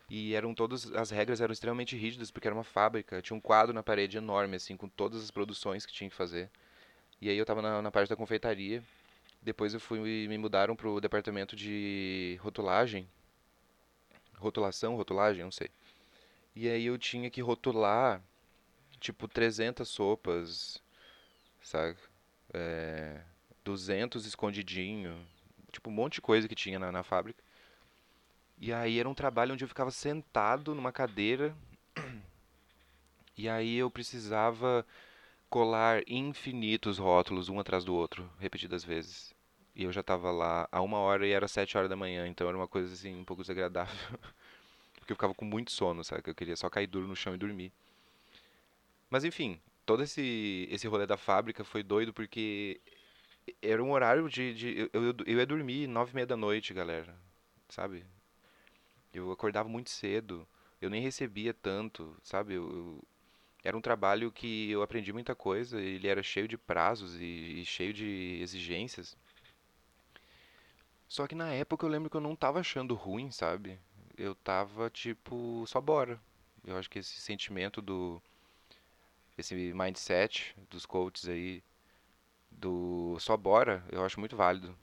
E 0.09 0.35
eram 0.35 0.55
todas 0.55 0.93
as 0.93 1.11
regras 1.11 1.41
eram 1.41 1.53
extremamente 1.53 1.97
rígidas 1.97 2.31
porque 2.31 2.47
era 2.47 2.55
uma 2.55 2.65
fábrica, 2.65 3.21
tinha 3.21 3.37
um 3.37 3.41
quadro 3.41 3.75
na 3.75 3.83
parede 3.83 4.17
enorme 4.17 4.57
assim 4.57 4.77
com 4.77 4.89
todas 4.89 5.23
as 5.23 5.31
produções 5.31 5.85
que 5.85 5.93
tinha 5.93 6.09
que 6.09 6.17
fazer. 6.17 6.51
E 7.21 7.29
aí 7.29 7.37
eu 7.37 7.43
estava 7.43 7.63
na, 7.63 7.83
na, 7.83 7.91
parte 7.91 8.09
da 8.09 8.17
confeitaria. 8.17 8.83
Depois 9.43 9.75
eu 9.75 9.81
fui 9.81 10.29
me 10.29 10.39
mudaram 10.39 10.77
para 10.77 10.89
o 10.89 11.01
departamento 11.01 11.57
de 11.57 12.39
rotulagem, 12.43 13.09
rotulação, 14.39 14.97
rotulagem, 14.97 15.45
não 15.45 15.53
sei. 15.53 15.71
E 16.55 16.69
aí 16.69 16.87
eu 16.87 16.99
tinha 16.99 17.31
que 17.31 17.41
rotular 17.41 18.23
tipo 19.01 19.29
300 19.29 19.89
sopas, 19.89 20.83
sabe? 21.67 21.99
É, 22.55 23.21
200 23.65 24.25
escondidinho, 24.25 25.27
tipo 25.73 25.91
um 25.91 25.93
monte 25.93 26.15
de 26.15 26.21
coisa 26.23 26.49
que 26.49 26.55
tinha 26.55 26.79
na, 26.79 26.93
na 26.93 27.03
fábrica. 27.03 27.43
E 28.59 28.73
aí 28.73 28.99
era 28.99 29.09
um 29.09 29.15
trabalho 29.15 29.53
onde 29.53 29.65
eu 29.65 29.69
ficava 29.69 29.91
sentado 29.91 30.75
numa 30.75 30.93
cadeira. 30.93 31.55
E 33.37 33.49
aí 33.49 33.77
eu 33.77 33.91
precisava 33.91 34.87
colar 35.51 36.03
infinitos 36.09 36.99
rótulos 36.99 37.49
um 37.49 37.61
atrás 37.61 37.85
do 37.85 37.95
outro, 37.95 38.31
repetidas 38.39 38.85
vezes. 38.85 39.35
E 39.75 39.85
eu 39.85 39.93
já 39.93 40.01
estava 40.01 40.31
lá 40.31 40.69
há 40.73 40.81
uma 40.81 40.99
hora 40.99 41.27
e 41.27 41.33
era 41.33 41.49
sete 41.49 41.77
horas 41.77 41.91
da 41.91 41.97
manhã, 41.97 42.27
então 42.27 42.49
era 42.49 42.57
uma 42.57 42.69
coisa 42.69 42.93
assim 42.95 43.15
um 43.15 43.25
pouco 43.25 43.43
desagradável. 43.43 44.19
Porque 44.99 45.13
eu 45.13 45.17
ficava 45.17 45.35
com 45.35 45.45
muito 45.45 45.71
sono, 45.73 46.03
sabe? 46.03 46.23
Eu 46.27 46.35
queria 46.35 46.57
só 46.57 46.71
cair 46.71 46.87
duro 46.87 47.07
no 47.07 47.17
chão 47.17 47.35
e 47.35 47.39
dormir. 47.39 47.73
Mas 49.11 49.25
enfim, 49.25 49.61
todo 49.87 50.03
esse, 50.03 50.69
esse 50.71 50.87
rolê 50.89 51.07
da 51.07 51.17
fábrica 51.17 51.65
foi 51.65 51.83
doido 51.83 52.13
porque 52.13 52.81
era 53.63 53.83
um 53.83 53.93
horário 53.93 54.29
de. 54.29 54.55
de 54.55 54.91
eu, 54.93 55.05
eu, 55.05 55.15
eu 55.27 55.39
ia 55.39 55.47
dormir 55.47 55.87
nove 55.87 56.13
e 56.13 56.15
meia 56.17 56.27
da 56.27 56.37
noite, 56.37 56.75
galera 56.75 57.17
sabe? 57.69 58.05
Eu 59.13 59.31
acordava 59.33 59.69
muito 59.69 59.91
cedo, 59.91 60.47
eu 60.81 60.91
nem 60.91 61.01
recebia 61.01 61.55
tanto, 61.55 62.17
sabe? 62.23 62.55
Eu, 62.55 62.69
eu, 62.71 63.05
era 63.65 63.77
um 63.77 63.81
trabalho 63.81 64.31
que 64.31 64.71
eu 64.71 64.83
aprendi 64.83 65.13
muita 65.13 65.35
coisa, 65.35 65.81
ele 65.81 66.07
era 66.07 66.23
cheio 66.23 66.47
de 66.47 66.59
prazos 66.59 67.17
e, 67.17 67.61
e 67.61 67.65
cheio 67.65 67.93
de 67.93 68.39
exigências. 68.41 69.17
Só 71.09 71.27
que 71.27 71.35
na 71.35 71.53
época 71.53 71.87
eu 71.87 71.91
lembro 71.91 72.11
que 72.11 72.17
eu 72.17 72.21
não 72.21 72.37
tava 72.37 72.61
achando 72.61 72.95
ruim, 72.95 73.31
sabe? 73.31 73.79
Eu 74.17 74.35
tava 74.35 74.91
tipo, 74.91 75.65
só 75.67 75.81
bora. 75.81 76.21
Eu 76.65 76.77
acho 76.77 76.91
que 76.91 76.99
esse 76.99 77.21
sentimento 77.21 77.81
do. 77.81 78.21
Esse 79.39 79.55
mindset 79.75 80.57
dos 80.71 80.87
coaches 80.87 81.29
aí, 81.29 81.63
do 82.51 83.19
só 83.21 83.37
bora, 83.37 83.85
eu 83.91 84.05
acho 84.05 84.21
muito 84.21 84.37
válido. 84.37 84.77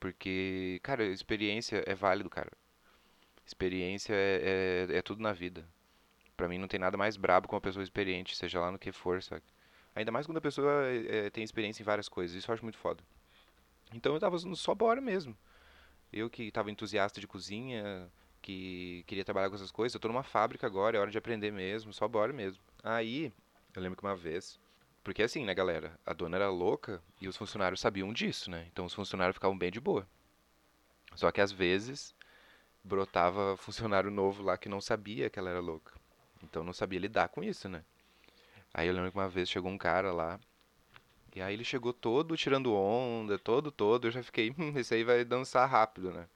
Porque, 0.00 0.80
cara, 0.82 1.04
experiência 1.04 1.82
é 1.86 1.94
válido, 1.94 2.30
cara. 2.30 2.50
Experiência 3.46 4.14
é, 4.14 4.86
é, 4.90 4.96
é 4.98 5.02
tudo 5.02 5.22
na 5.22 5.32
vida. 5.32 5.66
Pra 6.36 6.48
mim 6.48 6.58
não 6.58 6.68
tem 6.68 6.80
nada 6.80 6.96
mais 6.96 7.16
brabo 7.16 7.48
que 7.48 7.54
uma 7.54 7.60
pessoa 7.60 7.82
experiente, 7.82 8.36
seja 8.36 8.60
lá 8.60 8.70
no 8.70 8.78
que 8.78 8.92
for, 8.92 9.22
sabe? 9.22 9.42
Ainda 9.94 10.12
mais 10.12 10.26
quando 10.26 10.38
a 10.38 10.40
pessoa 10.40 10.84
é, 10.86 11.30
tem 11.30 11.42
experiência 11.42 11.82
em 11.82 11.84
várias 11.84 12.08
coisas. 12.08 12.36
Isso 12.36 12.50
eu 12.50 12.54
acho 12.54 12.64
muito 12.64 12.78
foda. 12.78 13.02
Então 13.92 14.14
eu 14.14 14.20
tava 14.20 14.36
no 14.38 14.56
só 14.56 14.74
bora 14.74 15.00
mesmo. 15.00 15.36
Eu 16.12 16.30
que 16.30 16.50
tava 16.50 16.70
entusiasta 16.70 17.20
de 17.20 17.26
cozinha, 17.26 18.10
que 18.40 19.04
queria 19.06 19.24
trabalhar 19.24 19.48
com 19.50 19.56
essas 19.56 19.70
coisas, 19.70 19.94
eu 19.94 20.00
tô 20.00 20.08
numa 20.08 20.22
fábrica 20.22 20.66
agora, 20.66 20.96
é 20.96 21.00
hora 21.00 21.10
de 21.10 21.18
aprender 21.18 21.50
mesmo, 21.52 21.92
só 21.92 22.08
bora 22.08 22.32
mesmo. 22.32 22.62
Aí, 22.82 23.32
eu 23.78 23.82
lembro 23.82 23.96
que 23.96 24.04
uma 24.04 24.16
vez, 24.16 24.58
porque 25.04 25.22
assim, 25.22 25.44
né, 25.44 25.54
galera, 25.54 25.98
a 26.04 26.12
dona 26.12 26.36
era 26.36 26.50
louca 26.50 27.00
e 27.20 27.28
os 27.28 27.36
funcionários 27.36 27.80
sabiam 27.80 28.12
disso, 28.12 28.50
né? 28.50 28.66
Então 28.72 28.84
os 28.84 28.92
funcionários 28.92 29.34
ficavam 29.34 29.56
bem 29.56 29.70
de 29.70 29.80
boa. 29.80 30.06
Só 31.14 31.30
que 31.30 31.40
às 31.40 31.52
vezes 31.52 32.14
brotava 32.82 33.56
funcionário 33.58 34.10
novo 34.10 34.42
lá 34.42 34.58
que 34.58 34.68
não 34.68 34.80
sabia 34.80 35.30
que 35.30 35.38
ela 35.38 35.50
era 35.50 35.60
louca. 35.60 35.92
Então 36.42 36.64
não 36.64 36.72
sabia 36.72 36.98
lidar 36.98 37.28
com 37.28 37.42
isso, 37.42 37.68
né? 37.68 37.84
Aí 38.74 38.88
eu 38.88 38.94
lembro 38.94 39.10
que 39.10 39.16
uma 39.16 39.28
vez 39.28 39.48
chegou 39.48 39.70
um 39.70 39.78
cara 39.78 40.12
lá 40.12 40.38
e 41.34 41.40
aí 41.40 41.54
ele 41.54 41.64
chegou 41.64 41.92
todo 41.92 42.36
tirando 42.36 42.74
onda, 42.74 43.38
todo, 43.38 43.70
todo. 43.70 44.08
Eu 44.08 44.10
já 44.10 44.22
fiquei, 44.22 44.50
hum, 44.58 44.72
esse 44.76 44.94
aí 44.94 45.04
vai 45.04 45.24
dançar 45.24 45.68
rápido, 45.68 46.10
né? 46.10 46.28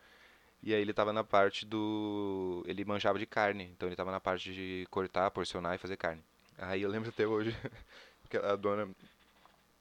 E 0.63 0.75
aí 0.75 0.81
ele 0.81 0.93
tava 0.93 1.13
na 1.13 1.25
parte 1.25 1.67
do. 1.67 2.63
Ele 2.67 2.85
manjava 2.85 3.19
de 3.19 3.27
carne, 3.27 3.65
então 3.65 3.89
ele 3.89 3.97
tava 3.97 4.13
na 4.13 4.21
parte 4.21 4.55
de 4.55 4.87
cortar, 4.91 5.31
porcionar 5.33 5.75
e 5.75 5.79
fazer 5.79 5.97
carne. 5.97 6.23
Aí 6.59 6.83
eu 6.83 6.91
lembro 6.91 7.09
até 7.09 7.27
hoje 7.27 7.57
que 8.31 8.37
a 8.37 8.57
dona. 8.57 8.89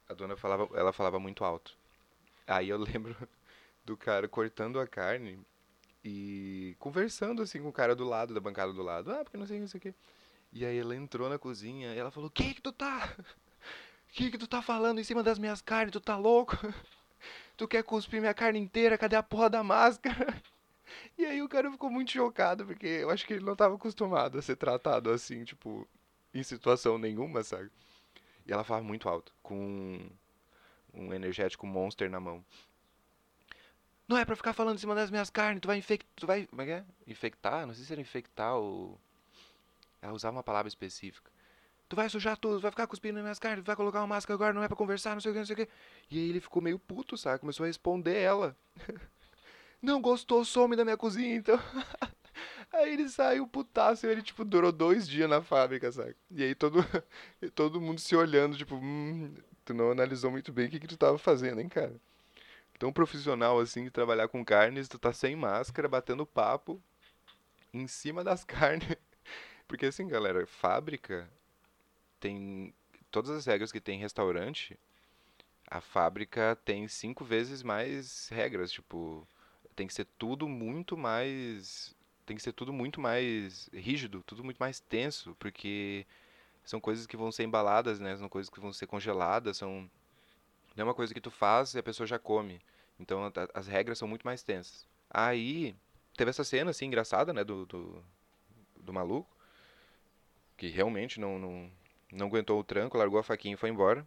A 0.08 0.14
dona 0.14 0.36
falava. 0.36 0.68
Ela 0.74 0.92
falava 0.92 1.18
muito 1.18 1.44
alto. 1.44 1.76
Aí 2.46 2.68
eu 2.68 2.78
lembro 2.78 3.16
do 3.84 3.96
cara 3.96 4.28
cortando 4.28 4.80
a 4.80 4.86
carne 4.86 5.38
e 6.04 6.74
conversando 6.78 7.42
assim 7.42 7.62
com 7.62 7.68
o 7.68 7.72
cara 7.72 7.94
do 7.94 8.04
lado, 8.04 8.34
da 8.34 8.40
bancada 8.40 8.72
do 8.72 8.82
lado. 8.82 9.12
Ah, 9.12 9.22
porque 9.22 9.36
não 9.36 9.46
sei 9.46 9.58
isso 9.58 9.76
aqui. 9.76 9.94
E 10.52 10.64
aí 10.66 10.78
ela 10.78 10.94
entrou 10.94 11.28
na 11.28 11.38
cozinha 11.38 11.94
e 11.94 11.98
ela 11.98 12.10
falou: 12.10 12.30
Que 12.30 12.54
que 12.54 12.60
tu 12.60 12.72
tá? 12.72 13.14
que 14.12 14.30
que 14.30 14.38
tu 14.38 14.46
tá 14.46 14.60
falando 14.60 15.00
em 15.00 15.04
cima 15.04 15.22
das 15.22 15.38
minhas 15.38 15.62
carnes? 15.62 15.92
Tu 15.92 16.00
tá 16.00 16.16
louco? 16.16 16.56
Tu 17.56 17.68
quer 17.68 17.84
cuspir 17.84 18.20
minha 18.20 18.34
carne 18.34 18.58
inteira? 18.58 18.98
Cadê 18.98 19.14
a 19.14 19.22
porra 19.22 19.48
da 19.48 19.62
máscara? 19.62 20.34
E 21.16 21.24
aí 21.24 21.42
o 21.42 21.48
cara 21.48 21.70
ficou 21.70 21.90
muito 21.90 22.10
chocado, 22.10 22.66
porque 22.66 22.86
eu 22.86 23.10
acho 23.10 23.26
que 23.26 23.34
ele 23.34 23.44
não 23.44 23.54
tava 23.54 23.74
acostumado 23.76 24.38
a 24.38 24.42
ser 24.42 24.56
tratado 24.56 25.10
assim, 25.10 25.44
tipo, 25.44 25.86
em 26.34 26.42
situação 26.42 26.98
nenhuma, 26.98 27.42
sabe? 27.42 27.70
E 28.46 28.52
ela 28.52 28.64
falava 28.64 28.84
muito 28.84 29.08
alto, 29.08 29.32
com 29.42 30.00
um 30.92 31.12
energético 31.12 31.66
monster 31.66 32.10
na 32.10 32.20
mão. 32.20 32.44
Não 34.08 34.18
é 34.18 34.24
pra 34.24 34.36
ficar 34.36 34.52
falando 34.52 34.76
em 34.76 34.80
cima 34.80 34.94
das 34.94 35.10
minhas 35.10 35.30
carnes, 35.30 35.60
tu 35.60 35.68
vai 35.68 35.78
infectar. 35.78 36.10
Tu 36.16 36.26
vai. 36.26 36.46
Como 36.46 36.60
é 36.62 36.64
que 36.66 36.70
é? 36.72 36.84
Infectar? 37.06 37.66
Não 37.66 37.74
sei 37.74 37.84
se 37.84 37.92
era 37.92 38.00
infectar 38.00 38.56
ou. 38.56 39.00
Ela 40.00 40.12
usava 40.12 40.36
uma 40.36 40.42
palavra 40.42 40.68
específica. 40.68 41.30
Tu 41.88 41.96
vai 41.96 42.08
sujar 42.08 42.36
tudo, 42.36 42.58
vai 42.58 42.70
ficar 42.70 42.86
cuspindo 42.86 43.14
nas 43.14 43.22
minhas 43.22 43.38
carnes, 43.38 43.64
vai 43.64 43.76
colocar 43.76 44.00
uma 44.00 44.06
máscara 44.06 44.34
agora, 44.34 44.52
não 44.52 44.62
é 44.62 44.66
pra 44.66 44.76
conversar, 44.76 45.14
não 45.14 45.20
sei 45.20 45.30
o 45.30 45.34
que, 45.34 45.38
não 45.40 45.46
sei 45.46 45.52
o 45.52 45.56
que. 45.56 45.68
E 46.10 46.18
aí 46.18 46.30
ele 46.30 46.40
ficou 46.40 46.62
meio 46.62 46.78
puto, 46.78 47.16
sabe? 47.18 47.40
Começou 47.40 47.64
a 47.64 47.66
responder 47.66 48.16
ela. 48.16 48.56
não 49.80 50.00
gostou, 50.00 50.44
some 50.44 50.74
da 50.74 50.84
minha 50.84 50.96
cozinha, 50.96 51.36
então. 51.36 51.58
ele 52.92 53.08
saiu 53.08 53.46
putaço 53.46 54.06
e 54.06 54.10
ele, 54.10 54.22
tipo, 54.22 54.44
durou 54.44 54.72
dois 54.72 55.08
dias 55.08 55.28
na 55.28 55.42
fábrica, 55.42 55.90
sabe? 55.92 56.16
E 56.30 56.42
aí 56.42 56.54
todo, 56.54 56.78
todo 57.54 57.80
mundo 57.80 58.00
se 58.00 58.14
olhando, 58.16 58.56
tipo, 58.56 58.76
hum, 58.76 59.34
tu 59.64 59.74
não 59.74 59.90
analisou 59.90 60.30
muito 60.30 60.52
bem 60.52 60.66
o 60.66 60.70
que, 60.70 60.80
que 60.80 60.86
tu 60.86 60.96
tava 60.96 61.18
fazendo, 61.18 61.60
hein, 61.60 61.68
cara? 61.68 61.94
Tão 62.78 62.92
profissional 62.92 63.60
assim 63.60 63.84
de 63.84 63.90
trabalhar 63.90 64.28
com 64.28 64.44
carnes, 64.44 64.88
tu 64.88 64.98
tá 64.98 65.12
sem 65.12 65.36
máscara, 65.36 65.88
batendo 65.88 66.26
papo 66.26 66.82
em 67.72 67.86
cima 67.86 68.24
das 68.24 68.44
carnes. 68.44 68.96
Porque 69.68 69.86
assim, 69.86 70.06
galera, 70.08 70.46
fábrica 70.46 71.30
tem 72.20 72.74
todas 73.10 73.30
as 73.30 73.46
regras 73.46 73.72
que 73.72 73.80
tem 73.80 73.98
em 73.98 74.02
restaurante, 74.02 74.78
a 75.68 75.80
fábrica 75.80 76.58
tem 76.64 76.86
cinco 76.88 77.24
vezes 77.24 77.62
mais 77.62 78.28
regras, 78.28 78.70
tipo, 78.70 79.26
tem 79.74 79.86
que 79.86 79.94
ser 79.94 80.06
tudo 80.18 80.48
muito 80.48 80.96
mais 80.96 81.94
tem 82.26 82.36
que 82.36 82.42
ser 82.42 82.52
tudo 82.52 82.72
muito 82.72 83.00
mais 83.00 83.68
rígido, 83.72 84.22
tudo 84.26 84.44
muito 84.44 84.58
mais 84.58 84.80
tenso, 84.80 85.34
porque 85.38 86.06
são 86.64 86.80
coisas 86.80 87.06
que 87.06 87.16
vão 87.16 87.32
ser 87.32 87.44
embaladas, 87.44 88.00
né? 88.00 88.16
São 88.16 88.28
coisas 88.28 88.50
que 88.50 88.60
vão 88.60 88.72
ser 88.72 88.86
congeladas, 88.86 89.56
são 89.58 89.90
não 90.76 90.82
é 90.82 90.84
uma 90.84 90.94
coisa 90.94 91.12
que 91.12 91.20
tu 91.20 91.30
faz 91.30 91.74
e 91.74 91.78
a 91.78 91.82
pessoa 91.82 92.06
já 92.06 92.18
come. 92.18 92.60
Então 92.98 93.30
as 93.54 93.66
regras 93.66 93.98
são 93.98 94.08
muito 94.08 94.24
mais 94.24 94.42
tensas. 94.42 94.86
Aí 95.10 95.74
teve 96.16 96.30
essa 96.30 96.44
cena 96.44 96.70
assim 96.70 96.86
engraçada, 96.86 97.32
né, 97.32 97.44
do, 97.44 97.66
do, 97.66 98.04
do 98.76 98.92
maluco 98.92 99.28
que 100.56 100.68
realmente 100.68 101.18
não, 101.20 101.38
não 101.38 101.70
não 102.12 102.26
aguentou 102.26 102.60
o 102.60 102.64
tranco, 102.64 102.98
largou 102.98 103.18
a 103.18 103.22
faquinha 103.22 103.54
e 103.54 103.56
foi 103.56 103.70
embora. 103.70 104.06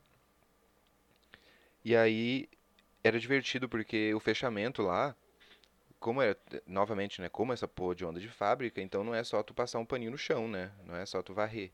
E 1.83 1.95
aí 1.95 2.47
era 3.03 3.19
divertido 3.19 3.67
porque 3.67 4.13
o 4.13 4.19
fechamento 4.19 4.83
lá, 4.83 5.15
como 6.05 6.21
é, 6.21 6.35
novamente, 6.67 7.19
né, 7.19 7.29
como 7.29 7.51
essa 7.51 7.67
porra 7.67 7.95
de 7.95 8.05
onda 8.05 8.19
de 8.19 8.29
fábrica, 8.29 8.79
então 8.79 9.03
não 9.03 9.15
é 9.15 9.23
só 9.23 9.41
tu 9.41 9.55
passar 9.55 9.79
um 9.79 9.85
paninho 9.85 10.11
no 10.11 10.17
chão, 10.19 10.47
né? 10.47 10.71
Não 10.83 10.95
é 10.95 11.03
só 11.03 11.19
tu 11.23 11.33
varrer. 11.33 11.71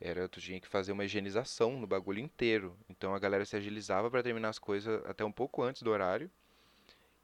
Era 0.00 0.26
tu 0.26 0.40
tinha 0.40 0.58
que 0.58 0.66
fazer 0.66 0.92
uma 0.92 1.04
higienização 1.04 1.78
no 1.78 1.86
bagulho 1.86 2.20
inteiro. 2.20 2.74
Então 2.88 3.14
a 3.14 3.18
galera 3.18 3.44
se 3.44 3.54
agilizava 3.54 4.10
para 4.10 4.22
terminar 4.22 4.48
as 4.48 4.58
coisas 4.58 5.04
até 5.04 5.22
um 5.26 5.30
pouco 5.30 5.62
antes 5.62 5.82
do 5.82 5.90
horário. 5.90 6.30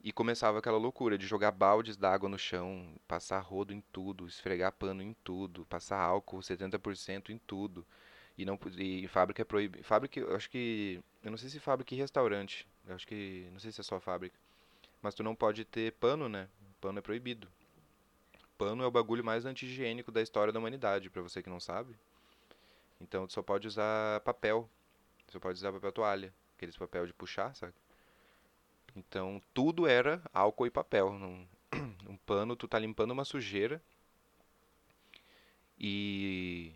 E 0.05 0.13
começava 0.13 0.59
aquela 0.59 0.77
loucura 0.77 1.17
de 1.17 1.27
jogar 1.27 1.53
baldes 1.53 1.97
d'água 1.97 2.29
no 2.29 2.39
chão, 2.39 2.95
passar 3.09 3.41
rodo 3.41 3.73
em 3.73 3.81
tudo, 3.91 4.27
esfregar 4.27 4.73
pano 4.73 5.03
em 5.03 5.15
tudo, 5.25 5.65
passar 5.71 6.01
álcool 6.01 6.41
70% 6.41 7.31
em 7.31 7.39
tudo. 7.39 7.87
E 8.37 8.45
não 8.45 8.59
e 8.77 9.09
fábrica 9.09 9.41
é 9.41 9.45
proibido. 9.47 9.83
Fábrica, 9.85 10.21
eu 10.21 10.37
acho 10.37 10.51
que. 10.51 11.01
Eu 11.25 11.31
não 11.31 11.39
sei 11.39 11.49
se 11.49 11.59
fábrica 11.59 11.95
e 11.95 11.99
restaurante. 11.99 12.69
Eu 12.87 12.95
acho 12.95 13.07
que. 13.07 13.49
Não 13.53 13.59
sei 13.59 13.73
se 13.73 13.81
é 13.81 13.85
só 13.85 13.99
fábrica. 13.99 14.39
Mas 15.03 15.15
tu 15.15 15.23
não 15.23 15.35
pode 15.35 15.65
ter 15.65 15.93
pano, 15.93 16.29
né? 16.29 16.49
Pano 16.81 16.99
é 16.99 17.03
proibido. 17.03 17.49
Pano 18.59 18.83
é 18.83 18.87
o 18.87 18.91
bagulho 18.91 19.25
mais 19.25 19.47
anti-higiênico 19.47 20.13
da 20.13 20.21
história 20.21 20.53
da 20.53 20.59
humanidade, 20.59 21.09
para 21.09 21.23
você 21.23 21.43
que 21.43 21.49
não 21.49 21.61
sabe. 21.61 21.95
Então 23.01 23.27
tu 23.27 23.33
só 23.33 23.43
pode 23.43 23.67
usar 23.67 24.21
papel. 24.21 24.69
Tu 25.27 25.33
só 25.33 25.41
pode 25.41 25.59
usar 25.59 25.73
papel 25.73 25.93
toalha. 25.93 26.35
Aqueles 26.57 26.77
papel 26.77 27.07
de 27.07 27.15
puxar, 27.15 27.55
sabe? 27.55 27.73
Então 28.95 29.41
tudo 29.55 29.87
era 29.87 30.23
álcool 30.33 30.67
e 30.67 30.71
papel. 30.71 31.09
Um 31.09 31.47
pano, 32.27 32.55
tu 32.55 32.69
tá 32.69 32.79
limpando 32.79 33.13
uma 33.13 33.25
sujeira. 33.25 33.83
E 35.79 36.75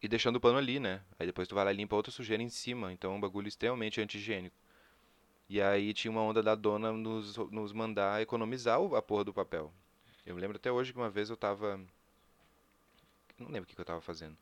e 0.00 0.08
deixando 0.08 0.36
o 0.36 0.40
pano 0.40 0.58
ali, 0.58 0.80
né? 0.80 1.00
Aí 1.18 1.26
depois 1.26 1.46
tu 1.46 1.54
vai 1.54 1.64
lá 1.64 1.72
e 1.72 1.76
limpa 1.76 1.96
outra 1.96 2.12
sujeira 2.12 2.42
em 2.42 2.48
cima. 2.48 2.92
Então 2.92 3.12
é 3.12 3.16
um 3.16 3.20
bagulho 3.20 3.48
extremamente 3.48 4.00
anti-higiênico. 4.00 4.56
E 5.52 5.60
aí 5.60 5.92
tinha 5.92 6.10
uma 6.10 6.22
onda 6.22 6.42
da 6.42 6.54
dona 6.54 6.94
nos, 6.94 7.36
nos 7.50 7.74
mandar 7.74 8.22
economizar 8.22 8.80
a 8.80 9.02
porra 9.02 9.22
do 9.22 9.34
papel. 9.34 9.70
Eu 10.24 10.34
me 10.34 10.40
lembro 10.40 10.56
até 10.56 10.72
hoje 10.72 10.94
que 10.94 10.98
uma 10.98 11.10
vez 11.10 11.28
eu 11.28 11.36
tava. 11.36 11.78
Não 13.36 13.48
lembro 13.48 13.64
o 13.64 13.66
que, 13.66 13.74
que 13.74 13.80
eu 13.82 13.84
tava 13.84 14.00
fazendo. 14.00 14.34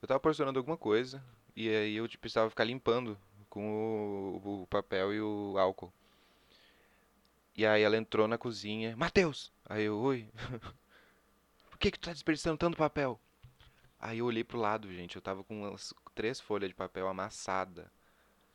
Eu 0.00 0.08
tava 0.08 0.18
porcionando 0.18 0.58
alguma 0.58 0.78
coisa. 0.78 1.22
E 1.54 1.68
aí 1.68 1.96
eu 1.96 2.08
tipo, 2.08 2.22
precisava 2.22 2.48
ficar 2.48 2.64
limpando 2.64 3.18
com 3.50 4.40
o, 4.42 4.62
o 4.62 4.66
papel 4.68 5.12
e 5.12 5.20
o 5.20 5.58
álcool. 5.58 5.92
E 7.54 7.66
aí 7.66 7.82
ela 7.82 7.98
entrou 7.98 8.26
na 8.26 8.38
cozinha. 8.38 8.96
Matheus! 8.96 9.52
Aí 9.66 9.84
eu, 9.84 9.98
oi. 9.98 10.30
Por 11.68 11.78
que, 11.78 11.90
que 11.90 11.98
tu 11.98 12.06
tá 12.06 12.12
desperdiçando 12.14 12.56
tanto 12.56 12.78
papel? 12.78 13.20
Aí 14.00 14.20
eu 14.20 14.24
olhei 14.24 14.44
pro 14.44 14.58
lado, 14.58 14.90
gente, 14.90 15.14
eu 15.14 15.20
tava 15.20 15.44
com 15.44 15.68
umas 15.68 15.92
três 16.14 16.40
folhas 16.40 16.70
de 16.70 16.74
papel 16.74 17.06
amassada. 17.06 17.92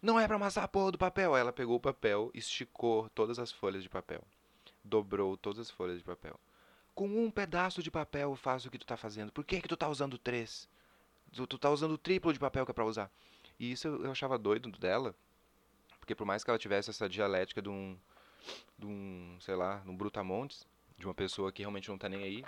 Não 0.07 0.17
é 0.17 0.25
pra 0.25 0.37
amassar 0.37 0.63
a 0.63 0.67
porra 0.69 0.93
do 0.93 0.97
papel. 0.97 1.35
Aí 1.35 1.41
ela 1.41 1.51
pegou 1.51 1.75
o 1.75 1.81
papel, 1.81 2.31
esticou 2.33 3.09
todas 3.09 3.39
as 3.39 3.51
folhas 3.51 3.83
de 3.83 3.89
papel. 3.89 4.23
Dobrou 4.81 5.35
todas 5.35 5.59
as 5.59 5.69
folhas 5.69 5.97
de 5.97 6.03
papel. 6.05 6.39
Com 6.95 7.09
um 7.09 7.29
pedaço 7.29 7.83
de 7.83 7.91
papel 7.91 8.33
faço 8.37 8.69
o 8.69 8.71
que 8.71 8.77
tu 8.77 8.85
tá 8.85 8.95
fazendo. 8.95 9.33
Por 9.33 9.43
que 9.43 9.59
que 9.59 9.67
tu 9.67 9.75
tá 9.75 9.89
usando 9.89 10.17
três? 10.17 10.69
Tu, 11.33 11.45
tu 11.45 11.57
tá 11.57 11.69
usando 11.69 11.91
o 11.91 11.97
triplo 11.97 12.31
de 12.31 12.39
papel 12.39 12.63
que 12.63 12.71
é 12.71 12.73
pra 12.73 12.85
usar. 12.85 13.11
E 13.59 13.69
isso 13.69 13.85
eu, 13.85 14.05
eu 14.05 14.11
achava 14.11 14.37
doido 14.37 14.71
dela. 14.79 15.13
Porque 15.99 16.15
por 16.15 16.23
mais 16.23 16.41
que 16.41 16.49
ela 16.49 16.57
tivesse 16.57 16.89
essa 16.89 17.09
dialética 17.09 17.61
de 17.61 17.67
um 17.67 17.97
de 18.79 18.85
um, 18.85 19.37
sei 19.41 19.55
lá, 19.55 19.79
de 19.79 19.89
um 19.89 19.97
brutamontes, 19.97 20.65
de 20.97 21.05
uma 21.05 21.13
pessoa 21.13 21.51
que 21.51 21.63
realmente 21.63 21.89
não 21.89 21.97
tá 21.97 22.07
nem 22.07 22.23
aí, 22.23 22.45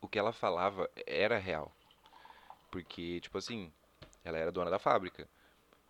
o 0.00 0.08
que 0.08 0.18
ela 0.18 0.32
falava 0.32 0.88
era 1.06 1.36
real. 1.36 1.70
Porque, 2.70 3.20
tipo 3.20 3.36
assim, 3.36 3.70
ela 4.24 4.38
era 4.38 4.50
dona 4.50 4.70
da 4.70 4.78
fábrica. 4.78 5.28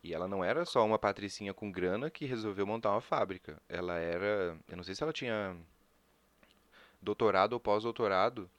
E 0.03 0.15
ela 0.15 0.27
não 0.27 0.43
era 0.43 0.65
só 0.65 0.85
uma 0.85 0.99
patricinha 0.99 1.53
com 1.53 1.71
grana 1.71 2.11
que 2.11 2.25
resolveu 2.25 2.67
montar 2.67 2.91
uma 2.91 3.01
fábrica. 3.01 3.61
Ela 3.69 3.99
era. 3.99 4.57
Eu 4.69 4.77
não 4.77 4.85
sei 4.85 4.95
se 4.95 5.03
ela 5.03 5.13
tinha 5.13 5.57
doutorado 7.03 7.53
ou 7.53 7.61
pós-doutorado 7.61 8.51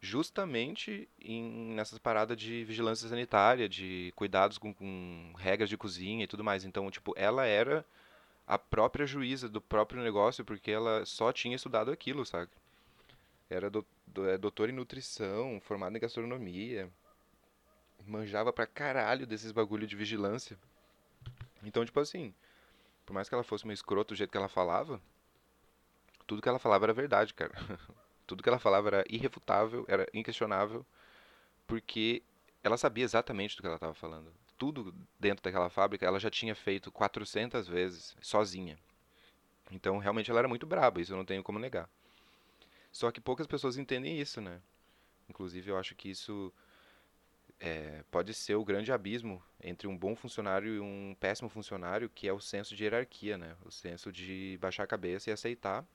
justamente 0.00 1.08
em, 1.20 1.74
nessas 1.74 1.98
paradas 1.98 2.36
de 2.36 2.64
vigilância 2.64 3.08
sanitária, 3.08 3.68
de 3.68 4.12
cuidados 4.16 4.58
com, 4.58 4.72
com, 4.72 5.32
regras 5.36 5.68
de 5.68 5.76
cozinha 5.76 6.24
e 6.24 6.26
tudo 6.26 6.44
mais. 6.44 6.64
Então, 6.64 6.90
tipo, 6.90 7.12
ela 7.16 7.44
era 7.44 7.84
a 8.46 8.58
própria 8.58 9.06
juíza 9.06 9.48
do 9.48 9.60
próprio 9.60 10.02
negócio 10.02 10.44
porque 10.44 10.70
ela 10.70 11.04
só 11.04 11.32
tinha 11.32 11.56
estudado 11.56 11.90
aquilo, 11.90 12.24
sabe? 12.24 12.50
Era 13.50 13.68
do, 13.68 13.84
do, 14.06 14.28
é, 14.28 14.38
doutora 14.38 14.70
em 14.70 14.74
nutrição, 14.74 15.60
formada 15.60 15.96
em 15.96 16.00
gastronomia 16.00 16.88
manjava 18.10 18.52
pra 18.52 18.66
caralho 18.66 19.26
desses 19.26 19.52
bagulho 19.52 19.86
de 19.86 19.96
vigilância. 19.96 20.58
Então, 21.62 21.84
tipo 21.84 22.00
assim, 22.00 22.34
por 23.06 23.12
mais 23.12 23.28
que 23.28 23.34
ela 23.34 23.44
fosse 23.44 23.64
uma 23.64 23.72
escrota 23.72 24.14
do 24.14 24.16
jeito 24.16 24.30
que 24.30 24.36
ela 24.36 24.48
falava, 24.48 25.00
tudo 26.26 26.42
que 26.42 26.48
ela 26.48 26.58
falava 26.58 26.86
era 26.86 26.92
verdade, 26.92 27.32
cara. 27.32 27.52
tudo 28.26 28.42
que 28.42 28.48
ela 28.48 28.58
falava 28.58 28.88
era 28.88 29.04
irrefutável, 29.08 29.84
era 29.88 30.08
inquestionável, 30.12 30.84
porque 31.66 32.22
ela 32.62 32.76
sabia 32.76 33.04
exatamente 33.04 33.56
do 33.56 33.62
que 33.62 33.66
ela 33.66 33.76
estava 33.76 33.94
falando. 33.94 34.32
Tudo 34.58 34.94
dentro 35.18 35.42
daquela 35.42 35.70
fábrica 35.70 36.04
ela 36.04 36.20
já 36.20 36.30
tinha 36.30 36.54
feito 36.54 36.90
400 36.90 37.66
vezes, 37.66 38.16
sozinha. 38.20 38.78
Então, 39.70 39.98
realmente, 39.98 40.30
ela 40.30 40.40
era 40.40 40.48
muito 40.48 40.66
braba, 40.66 41.00
isso 41.00 41.12
eu 41.12 41.16
não 41.16 41.24
tenho 41.24 41.42
como 41.42 41.58
negar. 41.58 41.88
Só 42.90 43.10
que 43.12 43.20
poucas 43.20 43.46
pessoas 43.46 43.76
entendem 43.76 44.20
isso, 44.20 44.40
né? 44.40 44.60
Inclusive, 45.28 45.70
eu 45.70 45.78
acho 45.78 45.94
que 45.94 46.10
isso 46.10 46.52
é, 47.60 48.02
pode 48.10 48.32
ser 48.32 48.54
o 48.54 48.64
grande 48.64 48.90
abismo 48.90 49.42
entre 49.62 49.86
um 49.86 49.96
bom 49.96 50.16
funcionário 50.16 50.76
e 50.76 50.80
um 50.80 51.14
péssimo 51.20 51.48
funcionário, 51.50 52.08
que 52.08 52.26
é 52.26 52.32
o 52.32 52.40
senso 52.40 52.74
de 52.74 52.84
hierarquia, 52.84 53.36
né? 53.36 53.54
O 53.64 53.70
senso 53.70 54.10
de 54.10 54.58
baixar 54.60 54.84
a 54.84 54.86
cabeça 54.86 55.28
e 55.28 55.32
aceitar. 55.32 55.86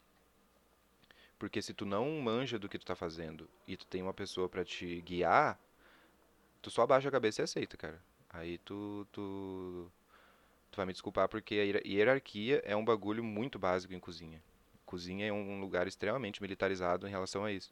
Porque 1.39 1.61
se 1.61 1.73
tu 1.73 1.85
não 1.85 2.09
manja 2.21 2.59
do 2.59 2.69
que 2.69 2.77
tu 2.77 2.85
tá 2.85 2.95
fazendo 2.95 3.49
e 3.67 3.75
tu 3.75 3.85
tem 3.87 4.01
uma 4.01 4.13
pessoa 4.13 4.47
para 4.47 4.63
te 4.63 5.01
guiar, 5.01 5.59
tu 6.61 6.69
só 6.69 6.83
abaixa 6.83 7.09
a 7.09 7.11
cabeça 7.11 7.41
e 7.41 7.43
aceita, 7.43 7.75
cara. 7.75 8.01
Aí 8.29 8.59
tu, 8.59 9.07
tu, 9.11 9.91
tu 10.71 10.77
vai 10.77 10.85
me 10.85 10.93
desculpar 10.93 11.27
porque 11.27 11.55
a 11.55 11.87
hierarquia 11.87 12.61
é 12.63 12.75
um 12.75 12.85
bagulho 12.85 13.23
muito 13.23 13.57
básico 13.57 13.93
em 13.93 13.99
cozinha. 13.99 14.41
Cozinha 14.85 15.25
é 15.25 15.33
um 15.33 15.59
lugar 15.59 15.87
extremamente 15.87 16.41
militarizado 16.41 17.07
em 17.07 17.11
relação 17.11 17.43
a 17.43 17.51
isso. 17.51 17.71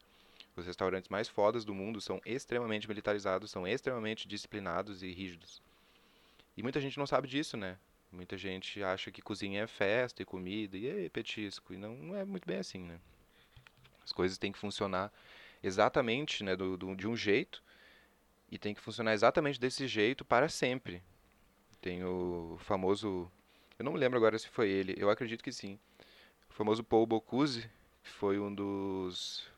Os 0.55 0.65
restaurantes 0.65 1.09
mais 1.09 1.27
fodas 1.27 1.65
do 1.65 1.73
mundo 1.73 1.99
são 1.99 2.21
extremamente 2.25 2.87
militarizados, 2.87 3.49
são 3.49 3.67
extremamente 3.67 4.27
disciplinados 4.27 5.01
e 5.01 5.11
rígidos. 5.11 5.61
E 6.55 6.61
muita 6.61 6.79
gente 6.79 6.97
não 6.99 7.07
sabe 7.07 7.27
disso, 7.27 7.57
né? 7.57 7.77
Muita 8.11 8.37
gente 8.37 8.83
acha 8.83 9.11
que 9.11 9.21
cozinha 9.21 9.63
é 9.63 9.67
festa 9.67 10.21
e 10.21 10.25
comida 10.25 10.77
e 10.77 11.09
petisco. 11.09 11.73
E 11.73 11.77
não, 11.77 11.95
não 11.95 12.15
é 12.15 12.23
muito 12.23 12.45
bem 12.45 12.59
assim, 12.59 12.79
né? 12.79 12.99
As 14.03 14.11
coisas 14.11 14.37
têm 14.37 14.51
que 14.51 14.59
funcionar 14.59 15.11
exatamente 15.63 16.43
né, 16.43 16.55
do, 16.55 16.77
do, 16.77 16.95
de 16.95 17.07
um 17.07 17.15
jeito 17.15 17.63
e 18.51 18.59
tem 18.59 18.75
que 18.75 18.81
funcionar 18.81 19.13
exatamente 19.13 19.59
desse 19.59 19.87
jeito 19.87 20.23
para 20.23 20.47
sempre. 20.47 21.01
Tem 21.81 22.03
o 22.03 22.57
famoso. 22.59 23.31
Eu 23.79 23.85
não 23.85 23.93
me 23.93 23.97
lembro 23.97 24.17
agora 24.17 24.37
se 24.37 24.47
foi 24.47 24.69
ele, 24.69 24.93
eu 24.97 25.09
acredito 25.09 25.43
que 25.43 25.51
sim. 25.51 25.79
O 26.49 26.53
famoso 26.53 26.83
Paul 26.83 27.07
Bocuse, 27.07 27.67
que 28.03 28.09
foi 28.09 28.37
um 28.37 28.53
dos 28.53 29.51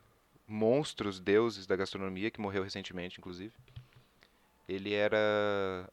monstros, 0.48 1.20
deuses 1.20 1.66
da 1.66 1.76
gastronomia, 1.76 2.32
que 2.32 2.42
morreu 2.42 2.64
recentemente, 2.64 3.20
inclusive. 3.20 3.54
Ele 4.68 4.94
era 4.94 5.90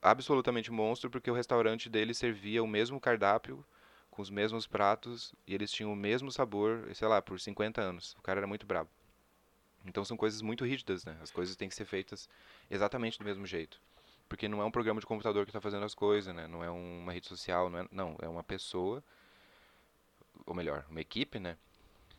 absolutamente 0.00 0.70
monstro 0.70 1.10
porque 1.10 1.30
o 1.30 1.34
restaurante 1.34 1.88
dele 1.88 2.14
servia 2.14 2.62
o 2.62 2.66
mesmo 2.66 3.00
cardápio, 3.00 3.64
com 4.10 4.22
os 4.22 4.30
mesmos 4.30 4.66
pratos, 4.66 5.32
e 5.46 5.54
eles 5.54 5.70
tinham 5.70 5.92
o 5.92 5.96
mesmo 5.96 6.30
sabor, 6.30 6.88
sei 6.94 7.06
lá, 7.06 7.22
por 7.22 7.38
50 7.38 7.80
anos. 7.80 8.14
O 8.18 8.22
cara 8.22 8.40
era 8.40 8.46
muito 8.46 8.66
brabo. 8.66 8.90
Então 9.86 10.04
são 10.04 10.16
coisas 10.16 10.42
muito 10.42 10.64
rígidas, 10.64 11.04
né? 11.04 11.16
As 11.22 11.30
coisas 11.30 11.56
têm 11.56 11.68
que 11.68 11.74
ser 11.74 11.84
feitas 11.84 12.28
exatamente 12.70 13.18
do 13.18 13.24
mesmo 13.24 13.46
jeito. 13.46 13.80
Porque 14.28 14.48
não 14.48 14.60
é 14.60 14.64
um 14.64 14.70
programa 14.70 15.00
de 15.00 15.06
computador 15.06 15.44
que 15.44 15.50
está 15.50 15.60
fazendo 15.60 15.84
as 15.84 15.94
coisas, 15.94 16.34
né? 16.34 16.46
Não 16.46 16.62
é 16.62 16.70
uma 16.70 17.12
rede 17.12 17.28
social, 17.28 17.70
não 17.70 17.78
é, 17.78 17.88
não, 17.90 18.16
é 18.20 18.28
uma 18.28 18.42
pessoa, 18.42 19.02
ou 20.44 20.54
melhor, 20.54 20.84
uma 20.90 21.00
equipe, 21.00 21.38
né? 21.38 21.56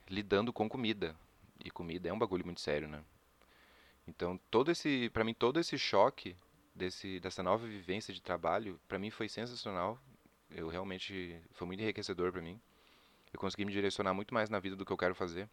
Lidando 0.10 0.52
com 0.52 0.68
comida, 0.68 1.16
e 1.64 1.70
comida 1.72 2.10
é 2.10 2.14
um 2.14 2.20
bagulho 2.20 2.46
muito 2.46 2.62
sério, 2.62 2.88
né? 2.88 3.04
Então, 4.08 4.40
todo 4.50 4.72
esse, 4.72 5.10
para 5.12 5.24
mim 5.24 5.34
todo 5.34 5.60
esse 5.60 5.78
choque 5.78 6.36
desse 6.74 7.20
dessa 7.20 7.44
nova 7.44 7.68
vivência 7.68 8.14
de 8.14 8.22
trabalho, 8.22 8.80
para 8.88 8.98
mim 9.00 9.10
foi 9.12 9.30
sensacional. 9.30 10.00
Eu 10.50 10.68
realmente 10.68 11.40
foi 11.52 11.68
muito 11.68 11.82
enriquecedor 11.82 12.32
para 12.32 12.42
mim. 12.42 12.60
Eu 13.32 13.40
consegui 13.40 13.66
me 13.66 13.72
direcionar 13.72 14.14
muito 14.14 14.34
mais 14.34 14.50
na 14.50 14.60
vida 14.60 14.76
do 14.76 14.86
que 14.86 14.92
eu 14.92 14.98
quero 14.98 15.14
fazer. 15.14 15.48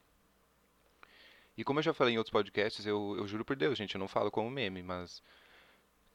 E 1.56 1.64
como 1.64 1.78
eu 1.78 1.82
já 1.82 1.94
falei 1.94 2.14
em 2.14 2.18
outros 2.18 2.32
podcasts, 2.32 2.86
eu, 2.86 3.14
eu 3.18 3.26
juro 3.26 3.44
por 3.44 3.56
Deus, 3.56 3.76
gente, 3.76 3.94
eu 3.94 3.98
não 3.98 4.08
falo 4.08 4.30
como 4.30 4.50
meme, 4.50 4.82
mas 4.82 5.22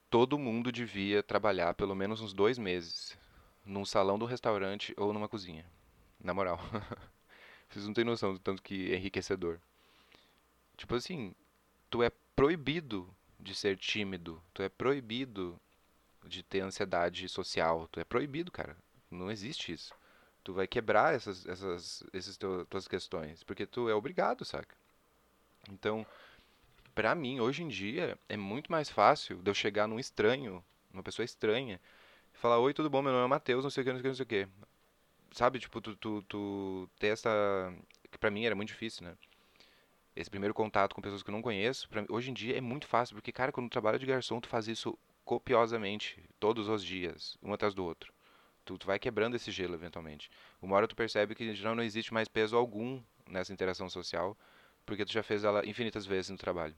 todo 0.10 0.38
mundo 0.38 0.72
devia 0.72 1.24
trabalhar 1.24 1.74
pelo 1.74 1.96
menos 1.96 2.22
uns 2.22 2.34
dois 2.34 2.58
meses 2.58 3.18
num 3.66 3.86
salão 3.86 4.20
do 4.20 4.26
restaurante 4.26 4.94
ou 4.98 5.14
numa 5.14 5.28
cozinha. 5.28 5.66
Na 6.20 6.34
moral. 6.34 6.60
Vocês 7.70 7.86
não 7.86 7.94
têm 7.94 8.04
noção 8.04 8.34
do 8.34 8.40
tanto 8.40 8.62
que 8.62 8.92
é 8.92 8.98
enriquecedor. 8.98 9.60
Tipo 10.78 10.96
assim, 10.96 11.36
tu 11.90 12.02
é 12.04 12.10
proibido 12.36 13.14
de 13.40 13.54
ser 13.56 13.78
tímido, 13.78 14.42
tu 14.54 14.64
é 14.64 14.70
proibido 14.70 15.60
de 16.26 16.44
ter 16.44 16.62
ansiedade 16.62 17.28
social, 17.28 17.88
tu 17.92 18.00
é 18.00 18.04
proibido, 18.04 18.52
cara. 18.52 18.78
Não 19.10 19.32
existe 19.32 19.72
isso. 19.74 19.94
Tu 20.44 20.54
vai 20.54 20.68
quebrar 20.68 21.14
essas 21.14 21.46
essas 21.46 22.04
essas 22.14 22.38
tuas 22.70 22.88
questões, 22.88 23.44
porque 23.44 23.66
tu 23.66 23.90
é 23.90 23.94
obrigado, 23.94 24.44
saca? 24.46 24.76
Então, 25.70 26.06
pra 26.96 27.16
mim, 27.16 27.40
hoje 27.40 27.64
em 27.64 27.68
dia, 27.68 28.18
é 28.28 28.38
muito 28.38 28.72
mais 28.72 28.90
fácil 28.90 29.38
de 29.42 29.50
eu 29.50 29.54
chegar 29.54 29.88
num 29.88 30.00
estranho, 30.00 30.64
uma 30.94 31.04
pessoa 31.04 31.26
estranha, 31.26 31.80
e 32.34 32.38
falar, 32.38 32.60
oi, 32.60 32.74
tudo 32.74 32.90
bom, 32.90 33.02
meu 33.02 33.12
nome 33.12 33.26
é 33.26 33.28
Matheus, 33.28 33.64
não 33.64 33.70
sei 33.72 33.82
o 33.82 33.86
que, 33.86 33.94
não 33.94 34.00
sei 34.00 34.02
o 34.02 34.04
que, 34.04 34.08
não 34.10 34.16
sei 34.16 34.26
o 34.26 34.28
que. 34.48 34.48
Sabe, 35.32 35.60
tipo, 35.60 35.80
tu, 35.82 35.96
tu, 35.96 36.22
tu 36.24 36.90
ter 37.00 37.08
essa... 37.08 37.30
que 38.12 38.18
pra 38.18 38.32
mim 38.32 38.46
era 38.46 38.56
muito 38.56 38.70
difícil, 38.70 39.06
né? 39.06 39.16
Esse 40.16 40.30
primeiro 40.30 40.54
contato 40.54 40.94
com 40.94 41.02
pessoas 41.02 41.24
que 41.24 41.30
eu 41.30 41.34
não 41.34 41.42
conheço, 41.42 41.88
pra, 41.90 42.06
hoje 42.10 42.32
em 42.32 42.34
dia 42.34 42.58
é 42.58 42.62
muito 42.62 42.88
fácil, 42.88 43.16
porque, 43.16 43.32
cara, 43.32 43.52
quando 43.52 43.70
tu 43.70 43.72
trabalha 43.72 43.98
de 43.98 44.06
garçom, 44.06 44.40
tu 44.40 44.48
faz 44.48 44.68
isso 44.68 44.98
copiosamente, 45.24 46.22
todos 46.40 46.68
os 46.68 46.84
dias, 46.84 47.38
um 47.42 47.54
atrás 47.54 47.74
do 47.74 47.86
outro. 47.86 48.14
Tu, 48.66 48.78
tu 48.78 48.86
vai 48.86 49.00
quebrando 49.00 49.36
esse 49.36 49.52
gelo, 49.52 49.74
eventualmente. 49.74 50.30
Uma 50.62 50.76
hora 50.76 50.88
tu 50.88 50.96
percebe 50.96 51.34
que 51.34 51.54
já 51.56 51.74
não 51.74 51.84
existe 51.84 52.14
mais 52.14 52.28
peso 52.28 52.58
algum 52.58 53.02
nessa 53.28 53.54
interação 53.54 53.90
social, 53.90 54.38
porque 54.86 55.06
tu 55.06 55.12
já 55.12 55.24
fez 55.24 55.44
ela 55.44 55.66
infinitas 55.66 56.06
vezes 56.06 56.30
no 56.30 56.38
trabalho. 56.38 56.76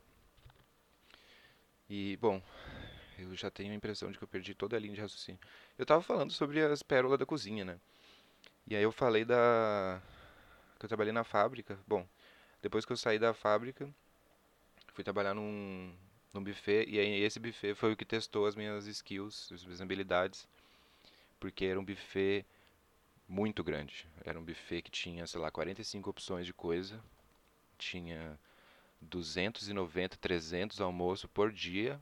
E, 1.90 2.18
bom, 2.18 2.42
eu 3.20 3.36
já 3.36 3.50
tenho 3.50 3.72
a 3.72 3.76
impressão 3.76 4.12
de 4.12 4.18
que 4.18 4.24
eu 4.24 4.28
perdi 4.28 4.54
toda 4.54 4.76
a 4.76 4.80
linha 4.80 4.96
de 4.96 5.02
raciocínio. 5.02 5.40
Eu 5.78 5.86
tava 5.86 6.02
falando 6.02 6.32
sobre 6.32 6.62
as 6.62 6.82
pérolas 6.82 7.20
da 7.20 7.26
cozinha, 7.26 7.66
né? 7.66 7.80
E 8.68 8.76
aí 8.76 8.84
eu 8.84 8.92
falei 8.92 9.26
da... 9.26 10.02
que 10.80 10.86
eu 10.86 10.88
trabalhei 10.88 11.12
na 11.12 11.24
fábrica. 11.24 11.78
Bom, 11.86 12.08
depois 12.64 12.86
que 12.86 12.94
eu 12.94 12.98
saí 12.98 13.20
da 13.20 13.34
fábrica, 13.34 13.94
fui 14.94 15.04
trabalhar 15.04 15.34
num, 15.34 15.94
num 16.34 16.42
buffet 16.42 16.86
e 16.88 16.98
aí 16.98 17.22
esse 17.22 17.38
buffet 17.38 17.76
foi 17.76 17.92
o 17.92 17.98
que 17.98 18.06
testou 18.06 18.48
as 18.48 18.56
minhas 18.56 18.88
skills, 18.88 19.52
as 19.52 19.66
minhas 19.66 19.82
habilidades, 19.82 20.48
porque 21.42 21.66
era 21.66 21.78
um 21.78 21.84
buffet 21.84 22.46
muito 23.28 23.66
grande. 23.66 24.08
Era 24.24 24.40
um 24.40 24.46
buffet 24.46 24.82
que 24.82 24.90
tinha, 24.90 25.28
sei 25.28 25.42
lá, 25.42 25.52
45 25.52 26.10
opções 26.10 26.46
de 26.46 26.54
coisa, 26.54 27.04
tinha 27.78 28.40
290, 29.02 30.16
300 30.16 30.80
almoço 30.80 31.28
por 31.28 31.52
dia. 31.52 32.00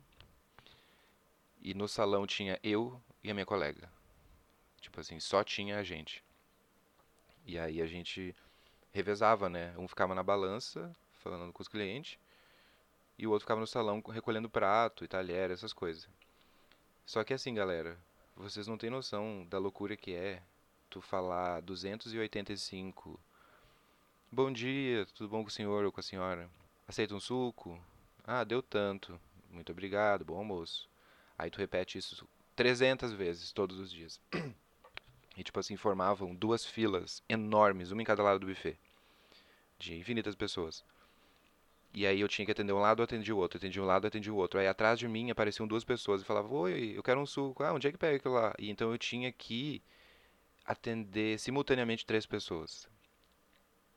E 1.59 1.73
no 1.73 1.87
salão 1.87 2.27
tinha 2.27 2.59
eu 2.63 3.01
e 3.23 3.31
a 3.31 3.33
minha 3.33 3.45
colega. 3.47 3.91
Tipo 4.79 4.99
assim, 4.99 5.19
só 5.19 5.43
tinha 5.43 5.79
a 5.79 5.83
gente. 5.83 6.23
E 7.45 7.57
aí 7.57 7.81
a 7.81 7.87
gente 7.87 8.35
revezava, 8.91 9.49
né? 9.49 9.73
Um 9.77 9.87
ficava 9.87 10.15
na 10.15 10.23
balança, 10.23 10.95
falando 11.19 11.51
com 11.53 11.61
os 11.61 11.67
clientes, 11.67 12.17
e 13.17 13.27
o 13.27 13.31
outro 13.31 13.43
ficava 13.43 13.61
no 13.61 13.67
salão 13.67 14.01
recolhendo 14.09 14.49
prato 14.49 15.03
e 15.03 15.07
talher, 15.07 15.51
essas 15.51 15.73
coisas. 15.73 16.07
Só 17.05 17.23
que 17.23 17.33
assim, 17.33 17.53
galera, 17.53 17.97
vocês 18.35 18.67
não 18.67 18.77
têm 18.77 18.89
noção 18.89 19.45
da 19.49 19.57
loucura 19.57 19.95
que 19.95 20.13
é 20.13 20.41
tu 20.89 21.01
falar 21.01 21.61
285 21.61 23.19
Bom 24.33 24.49
dia, 24.49 25.05
tudo 25.13 25.29
bom 25.29 25.41
com 25.41 25.49
o 25.49 25.51
senhor 25.51 25.83
ou 25.83 25.91
com 25.91 25.99
a 25.99 26.03
senhora? 26.03 26.49
Aceita 26.87 27.13
um 27.13 27.19
suco? 27.19 27.77
Ah, 28.23 28.45
deu 28.45 28.63
tanto. 28.63 29.19
Muito 29.49 29.73
obrigado, 29.73 30.23
bom 30.23 30.37
almoço. 30.37 30.89
Aí 31.37 31.51
tu 31.51 31.57
repete 31.57 31.97
isso 31.97 32.25
300 32.55 33.11
vezes 33.11 33.51
todos 33.51 33.77
os 33.77 33.91
dias. 33.91 34.21
E, 35.41 35.43
tipo 35.43 35.59
assim, 35.59 35.75
formavam 35.75 36.35
duas 36.35 36.63
filas 36.63 37.23
enormes, 37.27 37.91
uma 37.91 37.99
em 37.99 38.05
cada 38.05 38.21
lado 38.21 38.41
do 38.41 38.45
buffet. 38.45 38.77
De 39.79 39.97
infinitas 39.97 40.35
pessoas. 40.35 40.85
E 41.95 42.05
aí 42.05 42.21
eu 42.21 42.27
tinha 42.27 42.45
que 42.45 42.51
atender 42.51 42.73
um 42.73 42.79
lado, 42.79 43.01
atendi 43.01 43.33
o 43.33 43.37
outro, 43.37 43.57
atendi 43.57 43.81
um 43.81 43.85
lado, 43.85 44.05
atendi 44.05 44.29
o 44.29 44.35
outro. 44.35 44.59
Aí 44.59 44.67
atrás 44.67 44.99
de 44.99 45.07
mim 45.07 45.31
apareciam 45.31 45.65
duas 45.67 45.83
pessoas 45.83 46.21
e 46.21 46.25
falavam, 46.25 46.51
oi, 46.51 46.93
eu 46.95 47.01
quero 47.01 47.19
um 47.19 47.25
suco. 47.25 47.63
Ah, 47.63 47.73
onde 47.73 47.87
é 47.87 47.91
que 47.91 47.97
pega 47.97 48.17
aquilo 48.17 48.35
lá? 48.35 48.53
E 48.59 48.69
então 48.69 48.91
eu 48.91 48.99
tinha 48.99 49.31
que 49.31 49.81
atender 50.63 51.39
simultaneamente 51.39 52.05
três 52.05 52.27
pessoas. 52.27 52.87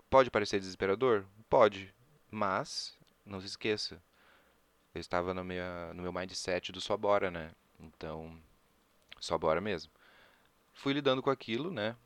Pode 0.08 0.30
parecer 0.30 0.58
desesperador? 0.58 1.26
Pode. 1.50 1.92
Mas, 2.30 2.96
não 3.26 3.38
se 3.38 3.48
esqueça, 3.48 4.02
eu 4.94 5.00
estava 5.00 5.34
no, 5.34 5.44
no 5.44 6.02
meu 6.02 6.12
mindset 6.12 6.72
do 6.72 6.80
só 6.80 6.96
bora, 6.96 7.30
né? 7.30 7.50
Então, 7.78 8.34
só 9.20 9.36
bora 9.36 9.60
mesmo. 9.60 9.92
Fui 10.74 10.92
lidando 10.92 11.22
com 11.22 11.30
aquilo, 11.30 11.70
né? 11.70 11.96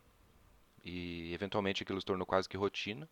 E 0.84 1.32
eventualmente 1.34 1.82
aquilo 1.82 2.00
se 2.00 2.06
tornou 2.06 2.26
quase 2.26 2.48
que 2.48 2.56
rotina. 2.56 3.08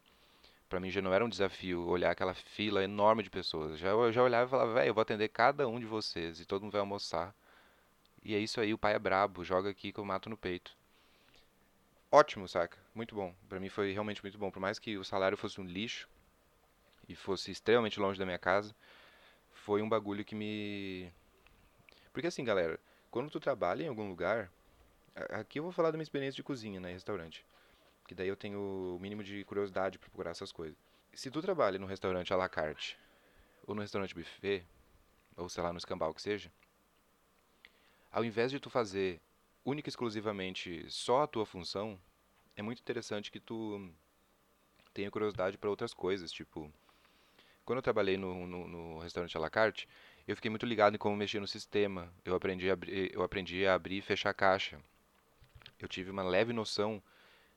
Para 0.69 0.81
mim 0.81 0.91
já 0.91 1.01
não 1.01 1.13
era 1.13 1.25
um 1.25 1.29
desafio 1.29 1.87
olhar 1.87 2.11
aquela 2.11 2.35
fila 2.35 2.83
enorme 2.83 3.23
de 3.23 3.31
pessoas. 3.31 3.79
Já, 3.79 3.89
eu 3.89 4.13
já 4.13 4.23
olhava 4.23 4.47
e 4.47 4.51
falava, 4.51 4.75
velho, 4.75 4.89
eu 4.89 4.95
vou 4.95 5.03
atender 5.03 5.29
cada 5.29 5.67
um 5.69 5.79
de 5.79 5.87
vocês 5.87 6.41
e 6.41 6.47
todo 6.47 6.63
mundo 6.63 6.73
vai 6.73 6.81
almoçar. 6.81 7.35
E 8.23 8.35
é 8.35 8.39
isso 8.39 8.61
aí, 8.61 8.75
o 8.75 8.79
pai 8.79 8.95
é 8.95 8.99
brabo, 8.99 9.45
joga 9.45 9.71
aqui 9.71 9.93
que 9.93 10.01
eu 10.01 10.05
mato 10.05 10.29
no 10.29 10.37
peito. 10.37 10.77
Ótimo, 12.11 12.49
saca? 12.49 12.79
Muito 12.95 13.15
bom. 13.15 13.35
Para 13.49 13.61
mim 13.61 13.69
foi 13.69 13.93
realmente 13.93 14.23
muito 14.23 14.39
bom. 14.39 14.51
Por 14.51 14.61
mais 14.61 14.79
que 14.79 14.97
o 14.97 15.05
salário 15.05 15.37
fosse 15.37 15.61
um 15.61 15.65
lixo 15.65 16.09
e 17.09 17.15
fosse 17.15 17.51
extremamente 17.51 18.01
longe 18.01 18.19
da 18.19 18.25
minha 18.25 18.39
casa, 18.39 18.75
foi 19.53 19.83
um 19.83 19.89
bagulho 19.89 20.25
que 20.25 20.35
me. 20.35 21.13
Porque 22.13 22.27
assim, 22.27 22.45
galera, 22.45 22.81
quando 23.11 23.31
tu 23.31 23.39
trabalha 23.39 23.85
em 23.85 23.89
algum 23.89 24.09
lugar. 24.09 24.51
Aqui 25.31 25.59
eu 25.59 25.63
vou 25.63 25.73
falar 25.73 25.91
da 25.91 25.97
minha 25.97 26.03
experiência 26.03 26.37
de 26.37 26.43
cozinha, 26.43 26.79
né, 26.79 26.93
restaurante. 26.93 27.45
Que 28.07 28.15
daí 28.15 28.29
eu 28.29 28.37
tenho 28.37 28.61
o 28.97 29.01
mínimo 29.01 29.25
de 29.25 29.45
curiosidade 29.45 29.99
para 29.99 30.11
procurar 30.11 30.31
essas 30.33 30.53
coisas. 30.53 30.77
Se 31.15 31.31
tu 31.31 31.41
trabalha 31.41 31.79
num 31.79 31.87
restaurante 31.87 32.33
à 32.35 32.37
la 32.37 32.49
carte, 32.49 32.99
ou 33.67 33.75
no 33.75 33.81
restaurante 33.81 34.15
buffet, 34.15 34.65
ou 35.37 35.49
sei 35.49 35.63
lá, 35.63 35.73
no 35.73 35.79
escambau 35.79 36.13
que 36.13 36.21
seja, 36.21 36.53
ao 38.13 38.25
invés 38.25 38.51
de 38.51 38.61
tu 38.61 38.69
fazer 38.69 39.21
única 39.65 39.89
e 39.89 39.91
exclusivamente 39.91 40.85
só 40.91 41.23
a 41.23 41.27
tua 41.27 41.47
função, 41.47 41.99
é 42.55 42.63
muito 42.63 42.81
interessante 42.81 43.33
que 43.33 43.41
tu 43.41 43.91
tenha 44.93 45.11
curiosidade 45.11 45.59
para 45.59 45.71
outras 45.71 45.93
coisas, 45.93 46.31
tipo, 46.31 46.73
quando 47.65 47.79
eu 47.79 47.83
trabalhei 47.83 48.17
no, 48.17 48.47
no, 48.47 48.69
no, 48.69 48.99
restaurante 48.99 49.37
à 49.37 49.41
la 49.41 49.51
carte, 49.51 49.89
eu 50.27 50.37
fiquei 50.37 50.51
muito 50.51 50.65
ligado 50.65 50.95
em 50.95 50.99
como 50.99 51.17
mexer 51.17 51.41
no 51.41 51.49
sistema. 51.49 52.13
Eu 52.25 52.35
aprendi 52.35 52.71
a 52.71 52.79
eu 53.13 53.23
aprendi 53.23 53.67
a 53.67 53.75
abrir 53.75 53.99
e 53.99 54.03
fechar 54.03 54.31
a 54.31 54.35
caixa. 54.35 54.79
Eu 55.79 55.89
tive 55.89 56.11
uma 56.11 56.23
leve 56.23 56.53
noção 56.53 57.03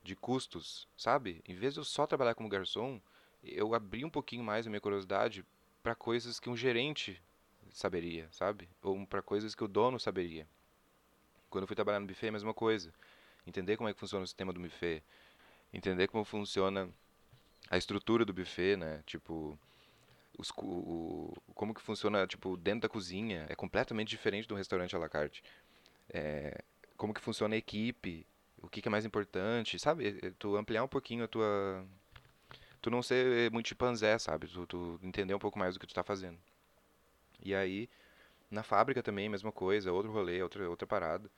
de 0.04 0.16
custos, 0.16 0.88
sabe? 0.98 1.42
Em 1.48 1.54
vez 1.54 1.74
de 1.74 1.80
eu 1.80 1.84
só 1.84 2.06
trabalhar 2.08 2.36
como 2.36 2.50
garçom, 2.50 3.02
eu 3.44 3.74
abri 3.74 4.04
um 4.04 4.10
pouquinho 4.10 4.44
mais 4.44 4.66
a 4.66 4.70
minha 4.70 4.82
curiosidade 4.82 5.46
para 5.82 5.96
coisas 5.96 6.40
que 6.40 6.50
um 6.50 6.58
gerente 6.58 7.22
saberia, 7.72 8.28
sabe? 8.32 8.68
Ou 8.82 9.06
para 9.06 9.22
coisas 9.22 9.56
que 9.56 9.64
o 9.64 9.68
dono 9.68 10.00
saberia. 10.00 10.48
Quando 11.50 11.64
eu 11.64 11.68
fui 11.68 11.76
trabalhar 11.76 12.00
no 12.00 12.08
buffet, 12.08 12.28
a 12.28 12.32
mesma 12.32 12.54
coisa. 12.54 12.94
Entender 13.46 13.78
como 13.78 13.90
é 13.90 13.94
que 13.94 14.00
funciona 14.00 14.24
o 14.24 14.28
sistema 14.28 14.54
do 14.54 14.60
buffet. 14.60 15.02
Entender 15.74 16.08
como 16.08 16.24
funciona 16.24 16.90
a 17.70 17.78
estrutura 17.78 18.26
do 18.26 18.34
buffet, 18.34 18.76
né? 18.76 19.02
Tipo, 19.06 19.58
os, 20.38 20.52
o, 20.58 21.34
como 21.56 21.74
que 21.74 21.82
funciona, 21.82 22.28
tipo, 22.28 22.58
dentro 22.58 22.82
da 22.82 22.90
cozinha. 22.90 23.46
É 23.50 23.56
completamente 23.56 24.10
diferente 24.10 24.48
do 24.48 24.56
restaurante 24.56 24.96
à 24.96 25.00
la 25.00 25.10
carte. 25.10 25.44
É, 26.10 26.64
como 27.00 27.14
que 27.14 27.22
funciona 27.22 27.56
a 27.56 27.58
equipe. 27.58 28.28
O 28.62 28.68
que, 28.68 28.82
que 28.82 28.90
é 28.90 28.92
mais 28.92 29.06
importante, 29.06 29.80
sabe? 29.80 30.34
Tu 30.38 30.58
ampliar 30.58 30.84
um 30.84 30.88
pouquinho 30.88 31.24
a 31.24 31.28
tua... 31.30 31.88
Tu 32.82 32.92
não 32.92 33.02
ser 33.02 33.50
muito 33.52 33.70
chimpanzé, 33.70 34.20
sabe? 34.20 34.48
Tu, 34.48 34.68
tu 34.68 35.00
entender 35.02 35.34
um 35.34 35.40
pouco 35.40 35.58
mais 35.58 35.74
do 35.74 35.80
que 35.80 35.88
tu 35.88 35.94
tá 35.94 36.04
fazendo. 36.04 36.38
E 37.42 37.56
aí, 37.56 37.90
na 38.52 38.64
fábrica 38.64 39.02
também, 39.02 39.30
mesma 39.30 39.52
coisa, 39.52 39.94
outro 39.94 40.12
rolê, 40.12 40.44
outra, 40.44 40.70
outra 40.70 40.86
parada. 40.86 41.32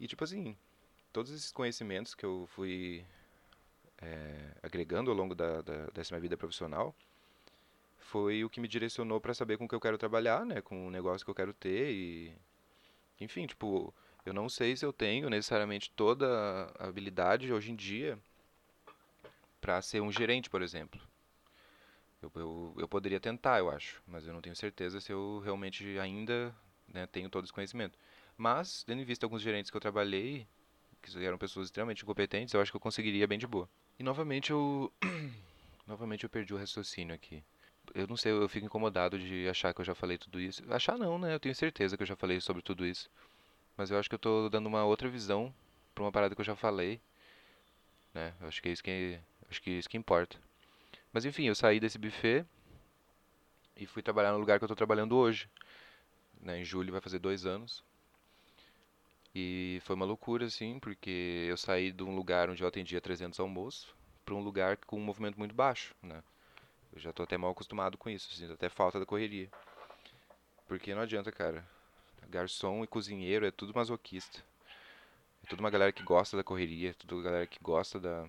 E 0.00 0.06
tipo 0.08 0.24
assim, 0.24 0.56
todos 1.12 1.30
esses 1.30 1.52
conhecimentos 1.52 2.14
que 2.14 2.24
eu 2.24 2.48
fui 2.54 3.04
é, 3.98 4.52
agregando 4.62 5.10
ao 5.10 5.16
longo 5.16 5.34
da, 5.34 5.60
da, 5.60 5.86
dessa 5.92 6.14
minha 6.14 6.22
vida 6.22 6.38
profissional 6.38 6.94
foi 7.98 8.44
o 8.44 8.48
que 8.48 8.60
me 8.60 8.68
direcionou 8.68 9.20
para 9.20 9.34
saber 9.34 9.58
com 9.58 9.66
o 9.66 9.68
que 9.68 9.74
eu 9.74 9.80
quero 9.80 9.98
trabalhar, 9.98 10.46
né? 10.46 10.62
Com 10.62 10.86
o 10.86 10.90
negócio 10.90 11.22
que 11.22 11.30
eu 11.30 11.34
quero 11.34 11.52
ter 11.52 11.90
e... 11.92 12.34
Enfim, 13.20 13.46
tipo, 13.46 13.94
eu 14.26 14.34
não 14.34 14.48
sei 14.48 14.76
se 14.76 14.84
eu 14.84 14.92
tenho 14.92 15.30
necessariamente 15.30 15.90
toda 15.90 16.26
a 16.78 16.88
habilidade 16.88 17.52
hoje 17.52 17.70
em 17.70 17.76
dia 17.76 18.18
para 19.60 19.80
ser 19.80 20.00
um 20.00 20.10
gerente, 20.10 20.50
por 20.50 20.62
exemplo. 20.62 21.00
Eu, 22.20 22.32
eu, 22.34 22.74
eu 22.78 22.88
poderia 22.88 23.20
tentar, 23.20 23.58
eu 23.58 23.70
acho, 23.70 24.02
mas 24.06 24.26
eu 24.26 24.32
não 24.32 24.40
tenho 24.40 24.56
certeza 24.56 25.00
se 25.00 25.12
eu 25.12 25.40
realmente 25.44 25.98
ainda 25.98 26.54
né, 26.88 27.06
tenho 27.06 27.30
todo 27.30 27.44
esse 27.44 27.52
conhecimento. 27.52 27.98
Mas, 28.36 28.82
tendo 28.82 29.00
em 29.00 29.04
vista 29.04 29.24
alguns 29.24 29.42
gerentes 29.42 29.70
que 29.70 29.76
eu 29.76 29.80
trabalhei, 29.80 30.46
que 31.00 31.24
eram 31.24 31.38
pessoas 31.38 31.66
extremamente 31.66 32.02
incompetentes, 32.02 32.52
eu 32.52 32.60
acho 32.60 32.70
que 32.70 32.76
eu 32.76 32.80
conseguiria 32.80 33.26
bem 33.26 33.38
de 33.38 33.46
boa. 33.46 33.68
E 33.98 34.02
novamente 34.02 34.50
eu. 34.50 34.92
novamente 35.86 36.24
eu 36.24 36.30
perdi 36.30 36.52
o 36.52 36.58
raciocínio 36.58 37.14
aqui. 37.14 37.42
Eu 37.94 38.06
não 38.06 38.16
sei, 38.16 38.32
eu 38.32 38.48
fico 38.48 38.66
incomodado 38.66 39.18
de 39.18 39.48
achar 39.48 39.72
que 39.72 39.80
eu 39.80 39.84
já 39.84 39.94
falei 39.94 40.18
tudo 40.18 40.40
isso. 40.40 40.62
Achar 40.68 40.98
não, 40.98 41.18
né? 41.18 41.34
Eu 41.34 41.40
tenho 41.40 41.54
certeza 41.54 41.96
que 41.96 42.02
eu 42.02 42.06
já 42.06 42.16
falei 42.16 42.40
sobre 42.40 42.60
tudo 42.60 42.84
isso. 42.84 43.08
Mas 43.76 43.90
eu 43.90 43.98
acho 43.98 44.08
que 44.08 44.14
eu 44.14 44.18
tô 44.18 44.48
dando 44.48 44.66
uma 44.66 44.84
outra 44.84 45.08
visão 45.08 45.54
pra 45.94 46.04
uma 46.04 46.12
parada 46.12 46.34
que 46.34 46.40
eu 46.40 46.44
já 46.44 46.56
falei. 46.56 47.00
Né? 48.14 48.34
Eu 48.40 48.48
acho 48.48 48.62
que 48.62 48.68
é 48.68 48.72
isso 48.72 48.82
que, 48.82 49.18
acho 49.50 49.62
que 49.62 49.70
é 49.70 49.72
isso 49.74 49.88
que 49.88 49.96
importa. 49.96 50.38
Mas 51.12 51.24
enfim, 51.24 51.44
eu 51.44 51.54
saí 51.54 51.78
desse 51.78 51.98
buffet 51.98 52.44
e 53.76 53.86
fui 53.86 54.02
trabalhar 54.02 54.32
no 54.32 54.38
lugar 54.38 54.58
que 54.58 54.64
eu 54.64 54.66
estou 54.66 54.76
trabalhando 54.76 55.16
hoje. 55.16 55.48
Né, 56.40 56.60
em 56.60 56.64
julho 56.64 56.92
vai 56.92 57.00
fazer 57.00 57.18
dois 57.18 57.44
anos. 57.44 57.82
E 59.34 59.80
foi 59.82 59.94
uma 59.94 60.06
loucura, 60.06 60.46
assim, 60.46 60.78
porque 60.78 61.46
eu 61.48 61.58
saí 61.58 61.92
de 61.92 62.02
um 62.02 62.16
lugar 62.16 62.48
onde 62.48 62.62
eu 62.62 62.68
atendia 62.68 63.00
300 63.00 63.38
almoços 63.38 63.94
para 64.24 64.34
um 64.34 64.40
lugar 64.40 64.78
com 64.78 64.96
um 64.96 65.04
movimento 65.04 65.38
muito 65.38 65.54
baixo, 65.54 65.94
né? 66.02 66.22
Eu 66.92 66.98
já 66.98 67.10
estou 67.10 67.24
até 67.24 67.36
mal 67.36 67.50
acostumado 67.50 67.98
com 67.98 68.08
isso, 68.08 68.30
assim, 68.32 68.50
até 68.50 68.70
falta 68.70 68.98
da 68.98 69.04
correria. 69.04 69.50
Porque 70.66 70.94
não 70.94 71.02
adianta, 71.02 71.30
cara. 71.30 71.68
Garçom 72.28 72.82
e 72.84 72.86
cozinheiro 72.86 73.46
é 73.46 73.50
tudo 73.50 73.72
masoquista. 73.74 74.42
É 75.42 75.46
tudo 75.48 75.60
uma 75.60 75.70
galera 75.70 75.92
que 75.92 76.02
gosta 76.02 76.36
da 76.36 76.44
correria, 76.44 76.90
é 76.90 76.94
tudo 76.94 77.16
uma 77.16 77.22
galera 77.22 77.46
que 77.46 77.58
gosta 77.62 78.00
da, 78.00 78.28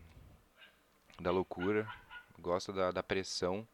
da 1.19 1.31
loucura 1.31 1.87
gosta 2.39 2.71
da, 2.71 2.91
da 2.91 3.03
pressão. 3.03 3.67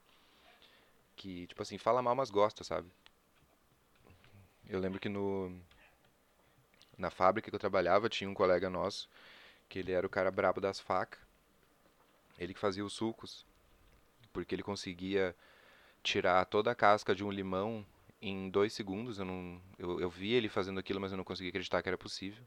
Que, 1.15 1.47
tipo 1.47 1.61
assim, 1.61 1.77
fala 1.77 2.01
mal, 2.01 2.15
mas 2.15 2.31
gosta, 2.31 2.63
sabe? 2.63 2.89
Eu 4.67 4.79
lembro 4.79 4.99
que 4.99 5.09
no 5.09 5.55
na 6.97 7.09
fábrica 7.09 7.49
que 7.49 7.55
eu 7.55 7.59
trabalhava 7.59 8.07
tinha 8.07 8.29
um 8.29 8.35
colega 8.35 8.69
nosso 8.69 9.09
que 9.67 9.79
ele 9.79 9.91
era 9.91 10.05
o 10.05 10.09
cara 10.09 10.31
brabo 10.31 10.61
das 10.61 10.79
facas. 10.79 11.19
Ele 12.37 12.53
que 12.53 12.59
fazia 12.59 12.85
os 12.85 12.93
sucos, 12.93 13.45
porque 14.31 14.55
ele 14.55 14.63
conseguia 14.63 15.35
tirar 16.01 16.45
toda 16.45 16.71
a 16.71 16.75
casca 16.75 17.13
de 17.15 17.23
um 17.23 17.31
limão 17.31 17.85
em 18.29 18.49
dois 18.49 18.73
segundos. 18.73 19.19
Eu, 19.19 19.25
não, 19.25 19.61
eu, 19.77 19.99
eu 19.99 20.09
vi 20.09 20.33
ele 20.33 20.49
fazendo 20.49 20.79
aquilo, 20.79 20.99
mas 20.99 21.11
eu 21.11 21.17
não 21.17 21.23
conseguia 21.23 21.49
acreditar 21.49 21.81
que 21.81 21.89
era 21.89 21.97
possível 21.97 22.43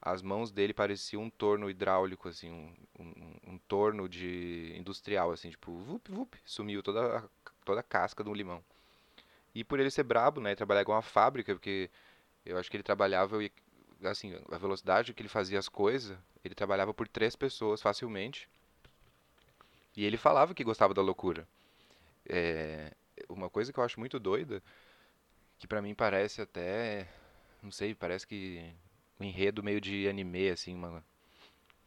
as 0.00 0.22
mãos 0.22 0.50
dele 0.50 0.72
pareciam 0.72 1.24
um 1.24 1.30
torno 1.30 1.68
hidráulico, 1.68 2.28
assim, 2.28 2.50
um, 2.50 2.74
um, 2.98 3.54
um 3.54 3.58
torno 3.58 4.08
de 4.08 4.72
industrial, 4.76 5.32
assim, 5.32 5.50
tipo, 5.50 5.76
vup, 5.78 6.08
vup, 6.08 6.34
sumiu 6.44 6.82
toda 6.82 7.18
a, 7.18 7.22
toda 7.64 7.80
a 7.80 7.82
casca 7.82 8.28
um 8.28 8.32
limão. 8.32 8.62
E 9.54 9.64
por 9.64 9.80
ele 9.80 9.90
ser 9.90 10.04
brabo, 10.04 10.40
né, 10.40 10.54
trabalhar 10.54 10.84
com 10.84 10.92
uma 10.92 11.02
fábrica, 11.02 11.52
porque 11.54 11.90
eu 12.46 12.56
acho 12.56 12.70
que 12.70 12.76
ele 12.76 12.84
trabalhava, 12.84 13.38
assim, 14.04 14.38
a 14.50 14.58
velocidade 14.58 15.12
que 15.12 15.20
ele 15.20 15.28
fazia 15.28 15.58
as 15.58 15.68
coisas, 15.68 16.16
ele 16.44 16.54
trabalhava 16.54 16.94
por 16.94 17.08
três 17.08 17.34
pessoas 17.34 17.82
facilmente. 17.82 18.48
E 19.96 20.04
ele 20.04 20.16
falava 20.16 20.54
que 20.54 20.62
gostava 20.62 20.94
da 20.94 21.02
loucura. 21.02 21.46
É, 22.24 22.92
uma 23.28 23.50
coisa 23.50 23.72
que 23.72 23.80
eu 23.80 23.84
acho 23.84 23.98
muito 23.98 24.20
doida, 24.20 24.62
que 25.58 25.66
para 25.66 25.82
mim 25.82 25.94
parece 25.94 26.40
até, 26.40 27.08
não 27.62 27.70
sei, 27.70 27.94
parece 27.94 28.26
que 28.26 28.72
um 29.18 29.24
enredo 29.24 29.62
meio 29.62 29.80
de 29.80 30.08
anime, 30.08 30.50
assim, 30.50 30.74
uma, 30.74 31.04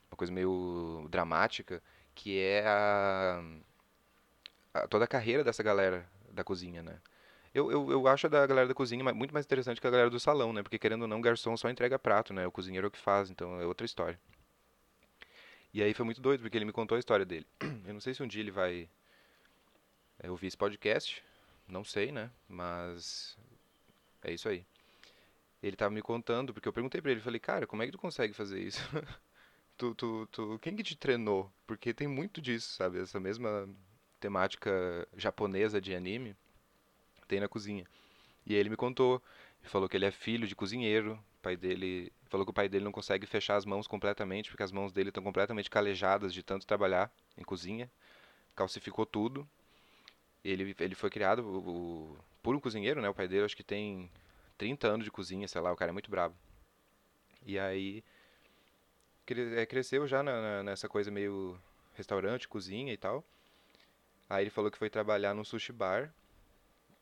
uma 0.09 0.17
coisa 0.17 0.32
meio 0.34 1.07
dramática, 1.09 1.82
que 2.13 2.39
é 2.39 2.65
a, 2.65 3.43
a, 4.74 4.88
toda 4.88 5.05
a 5.05 5.07
carreira 5.07 5.43
dessa 5.43 5.63
galera 5.63 6.05
da 6.32 6.43
cozinha, 6.43 6.84
né? 6.84 6.99
Eu, 7.53 7.69
eu, 7.69 7.91
eu 7.91 8.07
acho 8.07 8.28
a 8.28 8.30
da 8.30 8.47
galera 8.47 8.67
da 8.67 8.74
cozinha 8.74 9.03
muito 9.13 9.34
mais 9.34 9.45
interessante 9.45 9.82
que 9.82 9.88
a 9.88 9.91
galera 9.91 10.09
do 10.09 10.19
salão, 10.19 10.53
né? 10.53 10.63
Porque 10.63 10.80
querendo 10.80 11.03
ou 11.03 11.07
não, 11.07 11.19
o 11.19 11.22
garçom 11.22 11.55
só 11.57 11.69
entrega 11.69 11.99
prato, 11.99 12.34
né? 12.34 12.47
O 12.47 12.51
cozinheiro 12.51 12.88
é 12.88 12.89
o 12.89 12.91
que 12.91 12.97
faz, 12.97 13.30
então 13.30 13.59
é 13.59 13.65
outra 13.65 13.86
história. 13.86 14.19
E 15.74 15.82
aí 15.82 15.93
foi 15.93 16.05
muito 16.05 16.22
doido, 16.22 16.41
porque 16.41 16.57
ele 16.57 16.65
me 16.65 16.72
contou 16.72 16.95
a 16.95 16.99
história 16.99 17.26
dele. 17.26 17.45
Eu 17.86 17.93
não 17.93 17.99
sei 17.99 18.13
se 18.13 18.24
um 18.24 18.28
dia 18.28 18.41
ele 18.41 18.51
vai 18.51 18.89
é, 20.19 20.30
ouvir 20.30 20.47
esse 20.47 20.57
podcast, 20.57 21.24
não 21.67 21.84
sei, 21.84 22.11
né? 22.11 22.30
Mas 22.47 23.38
é 24.24 24.34
isso 24.34 24.49
aí 24.49 24.65
ele 25.61 25.76
estava 25.76 25.93
me 25.93 26.01
contando, 26.01 26.53
porque 26.53 26.67
eu 26.67 26.74
perguntei 26.74 27.01
para 27.01 27.11
ele, 27.11 27.22
falei, 27.22 27.39
cara, 27.39 27.67
como 27.67 27.84
é 27.84 27.86
que 27.86 27.91
tu 27.91 27.97
consegue 27.97 28.34
fazer 28.34 28.59
isso? 28.61 28.82
Tu, 29.78 29.95
tu, 29.95 30.28
tu, 30.28 30.59
quem 30.61 30.76
que 30.76 30.84
te 30.84 30.95
treinou? 30.95 31.51
Porque 31.65 31.91
tem 31.91 32.07
muito 32.07 32.39
disso, 32.39 32.76
sabe? 32.76 32.99
Essa 32.99 33.19
mesma 33.19 33.67
temática 34.19 34.69
japonesa 35.17 35.82
de 35.82 35.95
anime 35.95 36.36
tem 37.28 37.39
na 37.39 37.47
cozinha. 37.47 37.88
E 38.45 38.53
ele 38.53 38.69
me 38.69 38.76
contou, 38.76 39.24
falou 39.63 39.89
que 39.89 39.97
ele 39.97 40.05
é 40.05 40.11
filho 40.11 40.45
de 40.45 40.55
cozinheiro, 40.55 41.19
pai 41.41 41.57
dele 41.57 42.13
falou 42.30 42.45
que 42.45 42.51
o 42.51 42.53
pai 42.53 42.69
dele 42.69 42.86
não 42.86 42.91
consegue 42.91 43.26
fechar 43.26 43.55
as 43.55 43.65
mãos 43.65 43.88
completamente 43.88 44.51
porque 44.51 44.61
as 44.61 44.72
mãos 44.72 44.91
dele 44.91 45.09
estão 45.09 45.24
completamente 45.24 45.67
calejadas 45.67 46.32
de 46.32 46.43
tanto 46.43 46.67
trabalhar 46.67 47.11
em 47.36 47.43
cozinha, 47.43 47.89
calcificou 48.55 49.07
tudo. 49.07 49.49
Ele 50.43 50.75
ele 50.79 50.95
foi 50.95 51.09
criado 51.09 51.39
o, 51.39 51.69
o, 52.13 52.17
por 52.41 52.55
um 52.55 52.59
cozinheiro, 52.59 53.01
né? 53.01 53.09
O 53.09 53.13
pai 53.13 53.27
dele 53.27 53.45
acho 53.45 53.55
que 53.55 53.63
tem 53.63 54.09
30 54.57 54.87
anos 54.87 55.05
de 55.05 55.11
cozinha, 55.11 55.47
sei 55.47 55.61
lá, 55.61 55.71
o 55.71 55.75
cara 55.75 55.91
é 55.91 55.93
muito 55.93 56.09
brabo. 56.09 56.35
E 57.45 57.57
aí 57.59 58.03
é, 59.57 59.65
cresceu 59.65 60.07
já 60.07 60.21
na, 60.23 60.63
nessa 60.63 60.89
coisa 60.89 61.11
meio 61.11 61.59
restaurante, 61.93 62.47
cozinha 62.47 62.93
e 62.93 62.97
tal. 62.97 63.23
Aí 64.29 64.43
ele 64.43 64.49
falou 64.49 64.71
que 64.71 64.77
foi 64.77 64.89
trabalhar 64.89 65.33
num 65.33 65.43
sushi 65.43 65.71
bar 65.71 66.13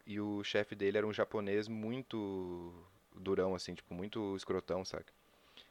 e 0.06 0.20
o 0.20 0.44
chefe 0.44 0.76
dele 0.76 0.98
era 0.98 1.08
um 1.08 1.14
japonês 1.14 1.68
muito 1.68 2.74
durão, 3.16 3.54
assim, 3.56 3.76
tipo, 3.76 3.94
muito 3.94 4.36
escrotão, 4.36 4.84
saca? 4.84 5.14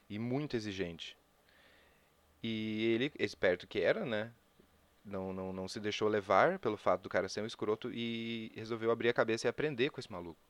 E 0.08 0.18
muito 0.18 0.56
exigente. 0.56 1.16
E 2.42 2.92
ele, 2.94 3.12
esperto 3.18 3.66
que 3.66 3.80
era, 3.80 4.04
né? 4.04 4.32
Não, 5.04 5.32
não, 5.32 5.52
não 5.52 5.68
se 5.68 5.80
deixou 5.80 6.08
levar 6.08 6.58
pelo 6.58 6.76
fato 6.76 7.02
do 7.02 7.08
cara 7.08 7.28
ser 7.28 7.40
um 7.40 7.46
escroto 7.46 7.90
e 7.92 8.52
resolveu 8.54 8.90
abrir 8.90 9.08
a 9.08 9.14
cabeça 9.14 9.46
e 9.46 9.48
aprender 9.48 9.90
com 9.90 10.00
esse 10.00 10.10
maluco. 10.10 10.40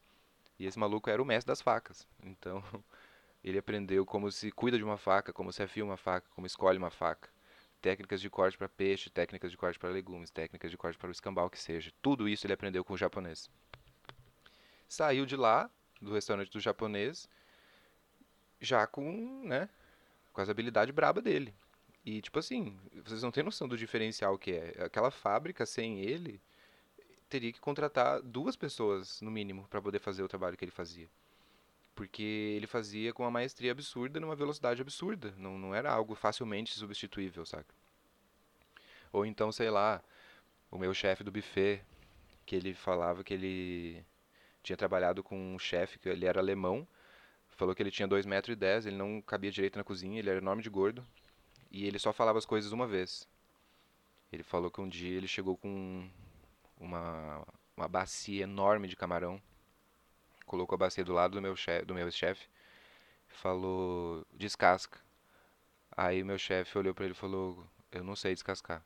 E 0.59 0.66
esse 0.66 0.78
maluco 0.78 1.09
era 1.09 1.22
o 1.22 1.24
mestre 1.24 1.46
das 1.46 1.62
facas. 1.62 2.07
Então, 2.22 2.62
ele 3.44 3.59
aprendeu 3.59 4.05
como 4.05 4.30
se 4.32 4.51
cuida 4.51 4.76
de 4.76 4.82
uma 4.82 4.96
faca, 4.96 5.32
como 5.32 5.53
se 5.53 5.62
afia 5.62 5.84
uma 5.84 5.96
faca, 5.96 6.28
como 6.34 6.46
escolhe 6.46 6.78
uma 6.78 6.90
faca. 6.90 7.28
Técnicas 7.80 8.20
de 8.20 8.28
corte 8.28 8.59
para 8.59 8.68
peixe, 8.68 9.09
técnicas 9.09 9.53
de 9.53 9.57
corte 9.57 9.78
para 9.78 9.90
legumes, 9.90 10.30
técnicas 10.30 10.70
de 10.70 10.76
corte 10.76 10.99
para 10.99 11.09
o 11.09 11.12
escambau 11.12 11.49
que 11.49 11.59
seja. 11.59 11.92
Tudo 12.03 12.28
isso 12.28 12.44
ele 12.44 12.53
aprendeu 12.53 12.84
com 12.84 12.94
o 12.94 12.99
japonês. 12.99 13.49
Saiu 14.88 15.24
de 15.24 15.36
lá, 15.36 15.70
do 16.01 16.12
restaurante 16.12 16.51
do 16.51 16.59
japonês, 16.59 17.28
já 18.61 18.86
com, 18.86 19.42
né, 19.44 19.68
com 20.32 20.40
as 20.40 20.49
habilidades 20.49 20.92
braba 20.92 21.20
dele. 21.20 21.55
E 22.09 22.22
tipo 22.22 22.38
assim, 22.38 22.74
vocês 23.04 23.22
não 23.22 23.30
têm 23.30 23.44
noção 23.44 23.68
do 23.68 23.76
diferencial 23.76 24.38
que 24.38 24.52
é. 24.52 24.82
Aquela 24.82 25.11
fábrica 25.11 25.66
sem 25.66 26.00
ele 26.00 26.40
teria 27.28 27.52
que 27.52 27.61
contratar 27.61 28.22
duas 28.22 28.56
pessoas 28.56 29.20
no 29.20 29.30
mínimo 29.30 29.68
para 29.68 29.82
poder 29.82 29.98
fazer 29.98 30.22
o 30.22 30.28
trabalho 30.28 30.56
que 30.56 30.64
ele 30.64 30.72
fazia. 30.72 31.06
Porque 31.94 32.22
ele 32.22 32.66
fazia 32.66 33.12
com 33.12 33.24
uma 33.24 33.30
maestria 33.30 33.72
absurda 33.72 34.18
numa 34.18 34.34
velocidade 34.34 34.80
absurda, 34.80 35.34
não, 35.36 35.59
não 35.59 35.74
era 35.74 35.92
algo 35.92 36.14
facilmente 36.14 36.72
substituível, 36.72 37.44
saca? 37.44 37.74
Ou 39.12 39.26
então, 39.26 39.52
sei 39.52 39.68
lá, 39.68 40.02
o 40.70 40.78
meu 40.78 40.94
chefe 40.94 41.22
do 41.22 41.30
buffet, 41.30 41.82
que 42.46 42.56
ele 42.56 42.72
falava 42.72 43.22
que 43.22 43.34
ele 43.34 44.02
tinha 44.62 44.78
trabalhado 44.78 45.22
com 45.22 45.36
um 45.36 45.59
chefe, 45.59 45.98
que 45.98 46.09
ele 46.09 46.24
era 46.24 46.40
alemão, 46.40 46.88
falou 47.48 47.74
que 47.74 47.82
ele 47.82 47.90
tinha 47.90 48.09
2,10 48.09 48.26
metros, 48.26 48.52
e 48.54 48.56
dez, 48.56 48.86
ele 48.86 48.96
não 48.96 49.20
cabia 49.20 49.50
direito 49.50 49.76
na 49.76 49.84
cozinha, 49.84 50.18
ele 50.18 50.30
era 50.30 50.38
enorme 50.38 50.62
de 50.62 50.70
gordo, 50.70 51.06
e 51.70 51.86
ele 51.86 51.98
só 51.98 52.12
falava 52.12 52.38
as 52.38 52.46
coisas 52.46 52.72
uma 52.72 52.86
vez. 52.86 53.28
Ele 54.32 54.42
falou 54.42 54.70
que 54.70 54.80
um 54.80 54.88
dia 54.88 55.16
ele 55.16 55.28
chegou 55.28 55.56
com 55.56 56.08
uma, 56.78 57.46
uma 57.76 57.88
bacia 57.88 58.42
enorme 58.44 58.88
de 58.88 58.96
camarão, 58.96 59.40
colocou 60.46 60.74
a 60.76 60.78
bacia 60.78 61.04
do 61.04 61.12
lado 61.12 61.32
do 61.32 61.42
meu 61.42 61.56
chefe, 61.56 61.84
do 61.86 61.94
meu 61.94 62.10
chefe, 62.10 62.48
falou 63.28 64.26
descasca. 64.32 64.98
Aí 65.96 66.22
meu 66.22 66.38
chefe 66.38 66.78
olhou 66.78 66.94
para 66.94 67.04
ele 67.04 67.12
e 67.12 67.16
falou, 67.16 67.66
eu 67.90 68.04
não 68.04 68.14
sei 68.14 68.34
descascar. 68.34 68.84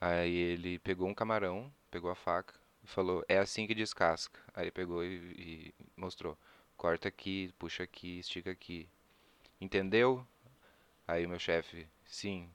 Aí 0.00 0.32
ele 0.34 0.78
pegou 0.78 1.08
um 1.08 1.14
camarão, 1.14 1.72
pegou 1.90 2.10
a 2.10 2.14
faca, 2.14 2.54
e 2.84 2.86
falou, 2.86 3.24
é 3.28 3.38
assim 3.38 3.66
que 3.66 3.74
descasca. 3.74 4.40
Aí 4.54 4.70
pegou 4.70 5.04
e, 5.04 5.16
e 5.36 5.74
mostrou. 5.96 6.38
Corta 6.76 7.08
aqui, 7.08 7.52
puxa 7.58 7.82
aqui, 7.82 8.20
estica 8.20 8.50
aqui. 8.50 8.88
Entendeu? 9.60 10.26
Aí 11.06 11.24
o 11.26 11.28
meu 11.28 11.38
chefe, 11.38 11.86
sim. 12.04 12.50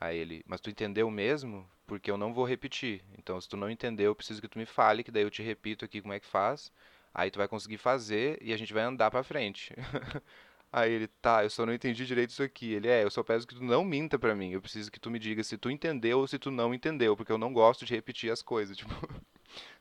Aí 0.00 0.16
ele, 0.18 0.44
mas 0.46 0.60
tu 0.60 0.70
entendeu 0.70 1.10
mesmo? 1.10 1.68
Porque 1.86 2.10
eu 2.10 2.16
não 2.16 2.32
vou 2.34 2.44
repetir. 2.44 3.02
Então, 3.18 3.40
se 3.40 3.48
tu 3.48 3.56
não 3.56 3.70
entendeu, 3.70 4.06
eu 4.06 4.14
preciso 4.14 4.40
que 4.40 4.48
tu 4.48 4.58
me 4.58 4.66
fale, 4.66 5.02
que 5.02 5.10
daí 5.10 5.22
eu 5.22 5.30
te 5.30 5.42
repito 5.42 5.84
aqui 5.84 6.00
como 6.00 6.14
é 6.14 6.20
que 6.20 6.26
faz. 6.26 6.72
Aí 7.14 7.30
tu 7.30 7.38
vai 7.38 7.48
conseguir 7.48 7.78
fazer 7.78 8.38
e 8.42 8.52
a 8.52 8.56
gente 8.56 8.72
vai 8.72 8.82
andar 8.82 9.10
pra 9.10 9.22
frente. 9.22 9.74
Aí 10.70 10.92
ele, 10.92 11.08
tá, 11.08 11.42
eu 11.42 11.50
só 11.50 11.64
não 11.64 11.72
entendi 11.72 12.04
direito 12.04 12.30
isso 12.30 12.42
aqui. 12.42 12.74
Ele, 12.74 12.88
é, 12.88 13.02
eu 13.02 13.10
só 13.10 13.22
peço 13.22 13.46
que 13.46 13.54
tu 13.54 13.64
não 13.64 13.82
minta 13.84 14.18
pra 14.18 14.34
mim. 14.34 14.52
Eu 14.52 14.60
preciso 14.60 14.92
que 14.92 15.00
tu 15.00 15.10
me 15.10 15.18
diga 15.18 15.42
se 15.42 15.56
tu 15.56 15.70
entendeu 15.70 16.18
ou 16.18 16.28
se 16.28 16.38
tu 16.38 16.50
não 16.50 16.74
entendeu, 16.74 17.16
porque 17.16 17.32
eu 17.32 17.38
não 17.38 17.52
gosto 17.52 17.86
de 17.86 17.94
repetir 17.94 18.30
as 18.30 18.42
coisas. 18.42 18.76
Tipo, 18.78 18.94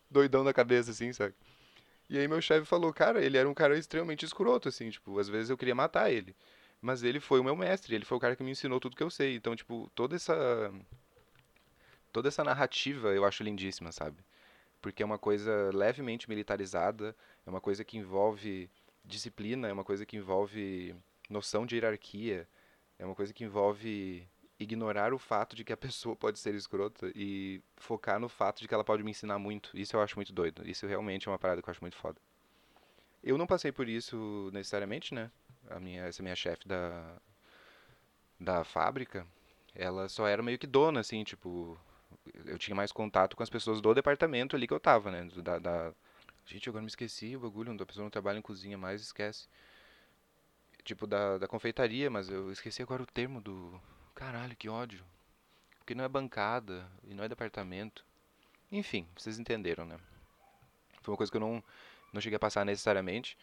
doidão 0.10 0.43
na 0.43 0.54
cabeça, 0.54 0.91
assim, 0.91 1.12
sabe? 1.12 1.36
E 2.10 2.18
aí 2.18 2.28
meu 2.28 2.41
chefe 2.41 2.66
falou, 2.66 2.93
cara, 2.93 3.24
ele 3.24 3.38
era 3.38 3.50
um 3.50 3.54
cara 3.54 3.78
extremamente 3.78 4.26
escroto, 4.26 4.70
assim, 4.70 4.89
tipo, 4.89 5.20
às 5.20 5.28
vezes 5.28 5.50
eu 5.50 5.58
queria 5.58 5.76
matar 5.76 6.12
ele. 6.12 6.36
Mas 6.82 7.03
ele 7.03 7.19
foi 7.19 7.39
o 7.39 7.43
meu 7.43 7.55
mestre, 7.55 7.95
ele 7.95 8.05
foi 8.05 8.17
o 8.17 8.21
cara 8.21 8.36
que 8.36 8.43
me 8.43 8.51
ensinou 8.51 8.80
tudo 8.80 8.95
que 8.95 9.03
eu 9.03 9.09
sei. 9.09 9.36
Então, 9.36 9.55
tipo, 9.55 9.89
toda 9.95 10.15
essa. 10.15 10.71
Toda 12.11 12.30
essa 12.30 12.43
narrativa 12.43 13.09
eu 13.09 13.25
acho 13.25 13.43
lindíssima, 13.43 13.91
sabe? 13.91 14.17
Porque 14.82 15.03
é 15.03 15.05
uma 15.05 15.19
coisa 15.19 15.69
levemente 15.73 16.30
militarizada, 16.30 17.15
é 17.45 17.49
uma 17.49 17.61
coisa 17.61 17.84
que 17.84 17.97
envolve 17.97 18.69
disciplina, 19.03 19.67
é 19.67 19.73
uma 19.73 19.84
coisa 19.84 20.05
que 20.05 20.17
envolve 20.17 20.95
noção 21.30 21.65
de 21.65 21.75
hierarquia, 21.75 22.47
é 22.97 23.05
uma 23.05 23.15
coisa 23.15 23.34
que 23.34 23.43
envolve 23.43 24.28
ignorar 24.59 25.13
o 25.13 25.19
fato 25.19 25.55
de 25.55 25.63
que 25.63 25.73
a 25.73 25.78
pessoa 25.78 26.15
pode 26.15 26.39
ser 26.39 26.55
escrota 26.55 27.11
e 27.15 27.61
focar 27.75 28.19
no 28.19 28.30
fato 28.30 28.61
de 28.61 28.67
que 28.67 28.73
ela 28.73 28.84
pode 28.84 29.03
me 29.03 29.11
ensinar 29.11 29.39
muito. 29.39 29.78
Isso 29.78 29.95
eu 29.95 30.01
acho 30.01 30.15
muito 30.15 30.34
doido. 30.34 30.67
Isso 30.67 30.88
realmente 30.88 31.28
é 31.28 31.32
uma 31.32 31.39
parada 31.39 31.61
que 31.61 31.69
eu 31.69 31.71
acho 31.71 31.84
muito 31.84 31.97
foda. 31.97 32.19
Eu 33.23 33.38
não 33.38 33.47
passei 33.47 33.71
por 33.71 33.89
isso 33.89 34.49
necessariamente, 34.53 35.13
né? 35.13 35.32
A 35.70 35.80
minha, 35.80 36.03
essa 36.03 36.24
minha 36.24 36.36
chefe 36.36 36.68
da, 36.68 37.18
da 38.39 38.63
fábrica, 38.63 39.26
ela 39.76 40.07
só 40.09 40.28
era 40.28 40.41
meio 40.41 40.59
que 40.59 40.68
dona, 40.68 40.99
assim, 41.01 41.24
tipo... 41.24 41.80
Eu 42.45 42.57
tinha 42.57 42.76
mais 42.76 42.91
contato 42.91 43.36
com 43.36 43.43
as 43.43 43.49
pessoas 43.49 43.82
do 43.82 43.93
departamento 43.93 44.55
ali 44.55 44.68
que 44.68 44.74
eu 44.74 44.80
tava, 44.80 45.11
né? 45.11 45.28
Da, 45.43 45.59
da... 45.59 45.93
Gente, 46.45 46.70
agora 46.70 46.82
me 46.82 46.88
esqueci 46.88 47.36
o 47.36 47.41
bagulho, 47.41 47.76
a 47.82 47.86
pessoa 47.86 48.03
não 48.03 48.09
trabalha 48.09 48.39
em 48.39 48.41
cozinha 48.41 48.78
mais, 48.78 49.01
esquece. 49.01 49.47
Tipo, 50.84 51.05
da, 51.05 51.38
da 51.38 51.47
confeitaria, 51.47 52.09
mas 52.09 52.30
eu 52.30 52.51
esqueci 52.51 52.82
agora 52.82 53.03
o 53.03 53.05
termo 53.05 53.41
do 53.41 53.80
Caralho, 54.15 54.55
que 54.55 54.70
ódio. 54.70 55.05
Porque 55.78 55.93
não 55.93 56.03
é 56.03 56.09
bancada 56.09 56.89
e 57.03 57.13
não 57.13 57.24
é 57.24 57.30
departamento. 57.30 58.05
Enfim, 58.72 59.07
vocês 59.15 59.38
entenderam, 59.38 59.86
né? 59.86 59.99
Foi 61.01 61.11
uma 61.13 61.18
coisa 61.18 61.32
que 61.32 61.38
eu 61.38 61.41
não, 61.41 61.63
não 62.11 62.20
cheguei 62.20 62.36
a 62.36 62.39
passar 62.39 62.65
necessariamente, 62.65 63.38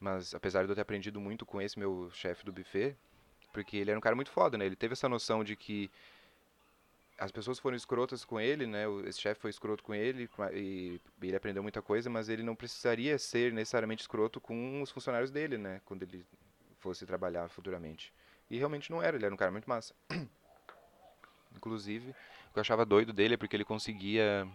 mas 0.00 0.34
apesar 0.34 0.64
de 0.64 0.70
eu 0.70 0.74
ter 0.74 0.80
aprendido 0.80 1.20
muito 1.20 1.46
com 1.46 1.60
esse 1.60 1.78
meu 1.78 2.10
chefe 2.12 2.44
do 2.44 2.52
buffet, 2.52 2.96
porque 3.52 3.76
ele 3.76 3.90
era 3.90 3.98
um 3.98 4.02
cara 4.02 4.14
muito 4.14 4.30
foda, 4.30 4.58
né? 4.58 4.66
Ele 4.66 4.76
teve 4.76 4.92
essa 4.92 5.08
noção 5.08 5.42
de 5.42 5.56
que 5.56 5.90
as 7.18 7.32
pessoas 7.32 7.58
foram 7.58 7.76
escrotas 7.76 8.24
com 8.24 8.38
ele, 8.38 8.66
né? 8.66 8.84
Esse 9.06 9.20
chefe 9.20 9.40
foi 9.40 9.50
escroto 9.50 9.82
com 9.82 9.94
ele 9.94 10.28
e 10.52 11.00
ele 11.22 11.36
aprendeu 11.36 11.62
muita 11.62 11.80
coisa, 11.80 12.10
mas 12.10 12.28
ele 12.28 12.42
não 12.42 12.54
precisaria 12.54 13.18
ser 13.18 13.52
necessariamente 13.52 14.02
escroto 14.02 14.40
com 14.40 14.82
os 14.82 14.90
funcionários 14.90 15.30
dele, 15.30 15.56
né? 15.56 15.80
Quando 15.86 16.02
ele 16.02 16.26
fosse 16.80 17.06
trabalhar 17.06 17.48
futuramente. 17.48 18.12
E 18.50 18.58
realmente 18.58 18.90
não 18.90 19.02
era, 19.02 19.16
ele 19.16 19.24
era 19.24 19.34
um 19.34 19.38
cara 19.38 19.50
muito 19.50 19.68
massa. 19.68 19.94
Inclusive, 21.56 22.10
o 22.10 22.52
que 22.52 22.58
eu 22.58 22.60
achava 22.60 22.84
doido 22.84 23.12
dele 23.12 23.34
é 23.34 23.36
porque 23.36 23.56
ele 23.56 23.64
conseguia 23.64 24.46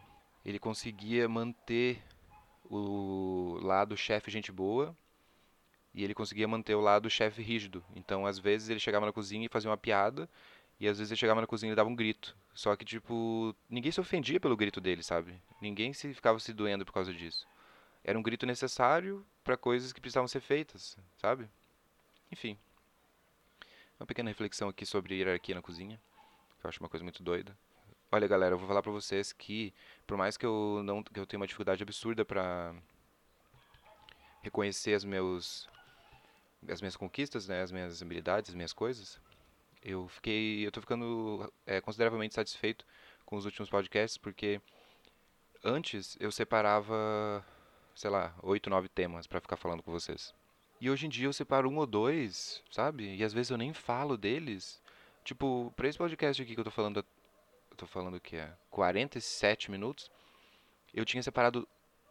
ele 0.46 0.60
conseguia 0.60 1.28
manter 1.28 2.02
o 2.70 3.60
lado 3.62 3.98
chefe 3.98 4.32
gente 4.32 4.52
boa 4.52 4.96
e 5.94 6.04
ele 6.04 6.14
conseguia 6.14 6.48
manter 6.48 6.76
o 6.76 6.82
lado 6.82 7.10
chefe 7.10 7.42
rígido. 7.42 7.84
Então, 7.96 8.26
às 8.26 8.40
vezes 8.40 8.70
ele 8.70 8.80
chegava 8.80 9.06
na 9.06 9.12
cozinha 9.12 9.46
e 9.46 9.50
fazia 9.50 9.70
uma 9.70 9.78
piada 9.78 10.30
e 10.80 10.88
às 10.88 10.98
vezes 10.98 11.12
ele 11.12 11.20
chegava 11.20 11.42
na 11.42 11.48
cozinha 11.48 11.72
e 11.72 11.76
dava 11.76 11.90
um 11.90 11.96
grito. 11.96 12.36
Só 12.54 12.76
que 12.76 12.86
tipo, 12.86 13.56
ninguém 13.70 13.92
se 13.92 14.02
ofendia 14.02 14.40
pelo 14.40 14.58
grito 14.58 14.82
dele, 14.82 15.04
sabe? 15.04 15.40
Ninguém 15.62 15.94
se 15.94 16.14
ficava 16.14 16.40
se 16.40 16.54
doendo 16.54 16.86
por 16.86 16.94
causa 16.94 17.14
disso. 17.14 17.48
Era 18.04 18.18
um 18.18 18.24
grito 18.24 18.46
necessário 18.46 19.26
para 19.44 19.56
coisas 19.56 19.94
que 19.94 20.02
precisavam 20.02 20.28
ser 20.28 20.40
feitas, 20.40 20.98
sabe? 21.18 21.48
Enfim, 22.32 22.58
uma 24.00 24.08
pequena 24.08 24.32
reflexão 24.32 24.70
aqui 24.70 24.86
sobre 24.86 25.16
hierarquia 25.16 25.54
na 25.54 25.62
cozinha, 25.62 26.02
que 26.60 26.66
eu 26.66 26.70
acho 26.70 26.80
uma 26.80 26.90
coisa 26.90 27.04
muito 27.04 27.22
doida. 27.22 27.56
Olha, 28.12 28.28
galera, 28.28 28.56
eu 28.56 28.58
vou 28.58 28.68
falar 28.68 28.82
pra 28.82 28.92
vocês 28.92 29.32
que, 29.32 29.72
por 30.08 30.18
mais 30.18 30.36
que 30.36 30.46
eu 30.46 30.82
não 30.84 31.04
que 31.04 31.20
eu 31.20 31.26
tenha 31.28 31.40
uma 31.40 31.46
dificuldade 31.46 31.84
absurda 31.84 32.26
pra 32.26 32.74
reconhecer 34.42 34.96
as 34.96 35.06
meus 35.06 35.70
as 36.68 36.82
minhas 36.82 36.96
conquistas, 36.96 37.48
né, 37.48 37.62
as 37.62 37.72
minhas 37.72 38.02
habilidades, 38.02 38.50
as 38.50 38.56
minhas 38.56 38.74
coisas, 38.74 39.20
eu 39.84 40.08
fiquei, 40.08 40.66
eu 40.66 40.72
tô 40.72 40.82
ficando 40.82 41.52
é, 41.66 41.82
consideravelmente 41.82 42.36
satisfeito 42.36 42.86
com 43.26 43.36
os 43.36 43.46
últimos 43.46 43.70
podcasts, 43.70 44.18
porque 44.18 44.62
antes 45.64 46.18
eu 46.20 46.32
separava, 46.32 47.46
sei 47.96 48.10
lá, 48.10 48.36
oito, 48.44 48.70
nove 48.70 48.90
temas 48.90 49.28
para 49.28 49.42
ficar 49.42 49.58
falando 49.58 49.82
com 49.82 49.92
vocês. 49.92 50.34
E 50.80 50.90
hoje 50.90 51.06
em 51.06 51.10
dia 51.10 51.28
eu 51.28 51.34
separo 51.34 51.70
um 51.70 51.78
ou 51.78 51.86
dois, 51.86 52.64
sabe? 52.72 53.16
E 53.16 53.24
às 53.24 53.34
vezes 53.34 53.52
eu 53.52 53.58
nem 53.58 53.74
falo 53.74 54.18
deles. 54.18 54.82
Tipo, 55.24 55.72
pra 55.76 55.88
esse 55.88 55.98
podcast 55.98 56.42
aqui 56.42 56.56
que 56.56 56.60
eu 56.60 56.64
tô 56.64 56.72
falando, 56.72 57.06
eu 57.70 57.78
tô 57.78 57.86
falando 57.86 58.20
que 58.20 58.36
é 58.36 58.52
47 58.72 59.70
minutos, 59.70 60.10
eu 60.94 61.06
tinha 61.06 61.22
separado 61.22 61.68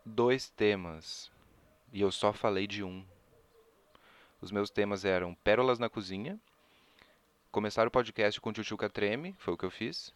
dois 0.07 0.49
temas 0.51 1.31
e 1.93 2.01
eu 2.01 2.13
só 2.13 2.33
falei 2.33 2.67
de 2.67 2.85
um. 2.85 3.05
Os 4.41 4.51
meus 4.51 4.71
temas 4.71 5.05
eram 5.05 5.35
Pérolas 5.35 5.79
na 5.79 5.91
Cozinha, 5.91 6.41
começar 7.51 7.87
o 7.87 7.91
podcast 7.91 8.41
com 8.41 8.53
Tchutchuca 8.53 8.89
Treme, 8.89 9.35
foi 9.39 9.53
o 9.53 9.57
que 9.57 9.65
eu 9.65 9.71
fiz. 9.71 10.15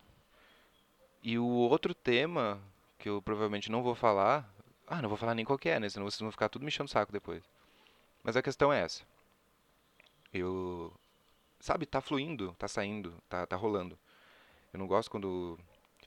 E 1.23 1.39
o 1.39 1.47
outro 1.47 1.95
tema, 1.95 2.61
que 2.99 3.09
eu 3.09 3.21
provavelmente 3.21 3.71
não 3.71 3.83
vou 3.83 3.95
falar, 3.95 4.49
ah, 4.87 5.03
não 5.03 5.09
vou 5.09 5.19
falar 5.19 5.35
nem 5.35 5.45
qual 5.45 5.59
que 5.59 5.69
é, 5.69 5.79
né? 5.79 5.89
Senão 5.89 6.09
vocês 6.09 6.21
vão 6.21 6.31
ficar 6.31 6.49
tudo 6.49 6.63
me 6.63 6.69
enchendo 6.69 6.87
o 6.87 6.91
saco 6.91 7.13
depois. 7.13 7.43
Mas 8.23 8.37
a 8.37 8.43
questão 8.43 8.73
é 8.73 8.81
essa. 8.81 9.03
Eu. 10.33 10.93
Sabe, 11.61 11.87
tá 11.87 12.01
fluindo, 12.01 12.55
tá 12.59 12.69
saindo, 12.69 13.15
tá, 13.29 13.47
tá 13.47 13.57
rolando. 13.57 13.99
Eu 14.73 14.79
não 14.79 14.87
gosto 14.87 15.11
quando 15.11 15.59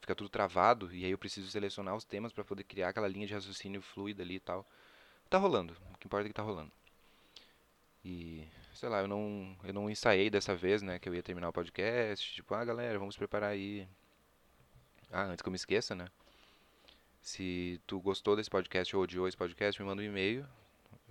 fica 0.01 0.15
tudo 0.15 0.29
travado 0.29 0.93
e 0.93 1.05
aí 1.05 1.11
eu 1.11 1.17
preciso 1.17 1.49
selecionar 1.49 1.95
os 1.95 2.05
temas 2.05 2.31
para 2.31 2.43
poder 2.43 2.63
criar 2.63 2.89
aquela 2.89 3.07
linha 3.07 3.27
de 3.27 3.33
raciocínio 3.33 3.81
fluida 3.81 4.23
ali 4.23 4.35
e 4.35 4.39
tal. 4.39 4.65
Tá 5.29 5.37
rolando, 5.37 5.75
o 5.93 5.97
que 5.97 6.07
importa 6.07 6.25
é 6.27 6.29
que 6.29 6.33
tá 6.33 6.43
rolando. 6.43 6.71
E, 8.07 8.47
sei 8.73 8.87
lá, 8.87 9.01
eu 9.01 9.07
não, 9.07 9.57
eu 9.65 9.73
não 9.73 9.89
ensaiei 9.89 10.29
dessa 10.29 10.55
vez, 10.55 10.81
né, 10.81 10.97
que 10.97 11.09
eu 11.09 11.13
ia 11.13 11.21
terminar 11.21 11.49
o 11.49 11.53
podcast. 11.53 12.33
Tipo, 12.33 12.55
ah, 12.55 12.63
galera, 12.63 12.97
vamos 12.97 13.17
preparar 13.17 13.51
aí. 13.51 13.85
Ah, 15.11 15.23
antes 15.23 15.41
que 15.41 15.49
eu 15.49 15.51
me 15.51 15.57
esqueça, 15.57 15.93
né? 15.93 16.07
Se 17.21 17.81
tu 17.85 17.99
gostou 17.99 18.35
desse 18.35 18.49
podcast 18.49 18.95
ou 18.95 19.03
odiou 19.03 19.27
esse 19.27 19.35
podcast, 19.35 19.81
me 19.81 19.87
manda 19.87 20.01
um 20.01 20.05
e-mail 20.05 20.47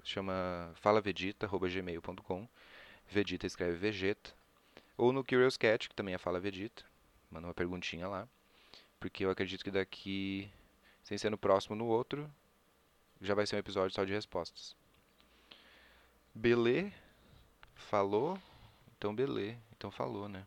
chama 0.06 0.72
falavedita.gmail.com. 0.76 2.48
Vegeta 3.08 3.46
escreve 3.46 3.76
Vegeta. 3.76 4.32
Ou 4.96 5.12
no 5.12 5.24
Curious 5.24 5.56
Cat, 5.56 5.88
que 5.88 5.94
também 5.94 6.14
é 6.14 6.18
Fala 6.18 6.40
Vegeta. 6.40 6.84
Manda 7.30 7.46
uma 7.46 7.54
perguntinha 7.54 8.08
lá. 8.08 8.28
Porque 8.98 9.24
eu 9.24 9.30
acredito 9.30 9.64
que 9.64 9.70
daqui, 9.70 10.50
sem 11.02 11.18
ser 11.18 11.30
no 11.30 11.36
próximo 11.36 11.76
no 11.76 11.86
outro, 11.86 12.32
já 13.20 13.34
vai 13.34 13.46
ser 13.46 13.56
um 13.56 13.58
episódio 13.58 13.94
só 13.94 14.04
de 14.04 14.12
respostas. 14.12 14.74
Belê? 16.36 16.92
Falou? 17.74 18.38
Então 18.96 19.14
belê. 19.14 19.56
Então 19.74 19.90
falou, 19.90 20.28
né? 20.28 20.46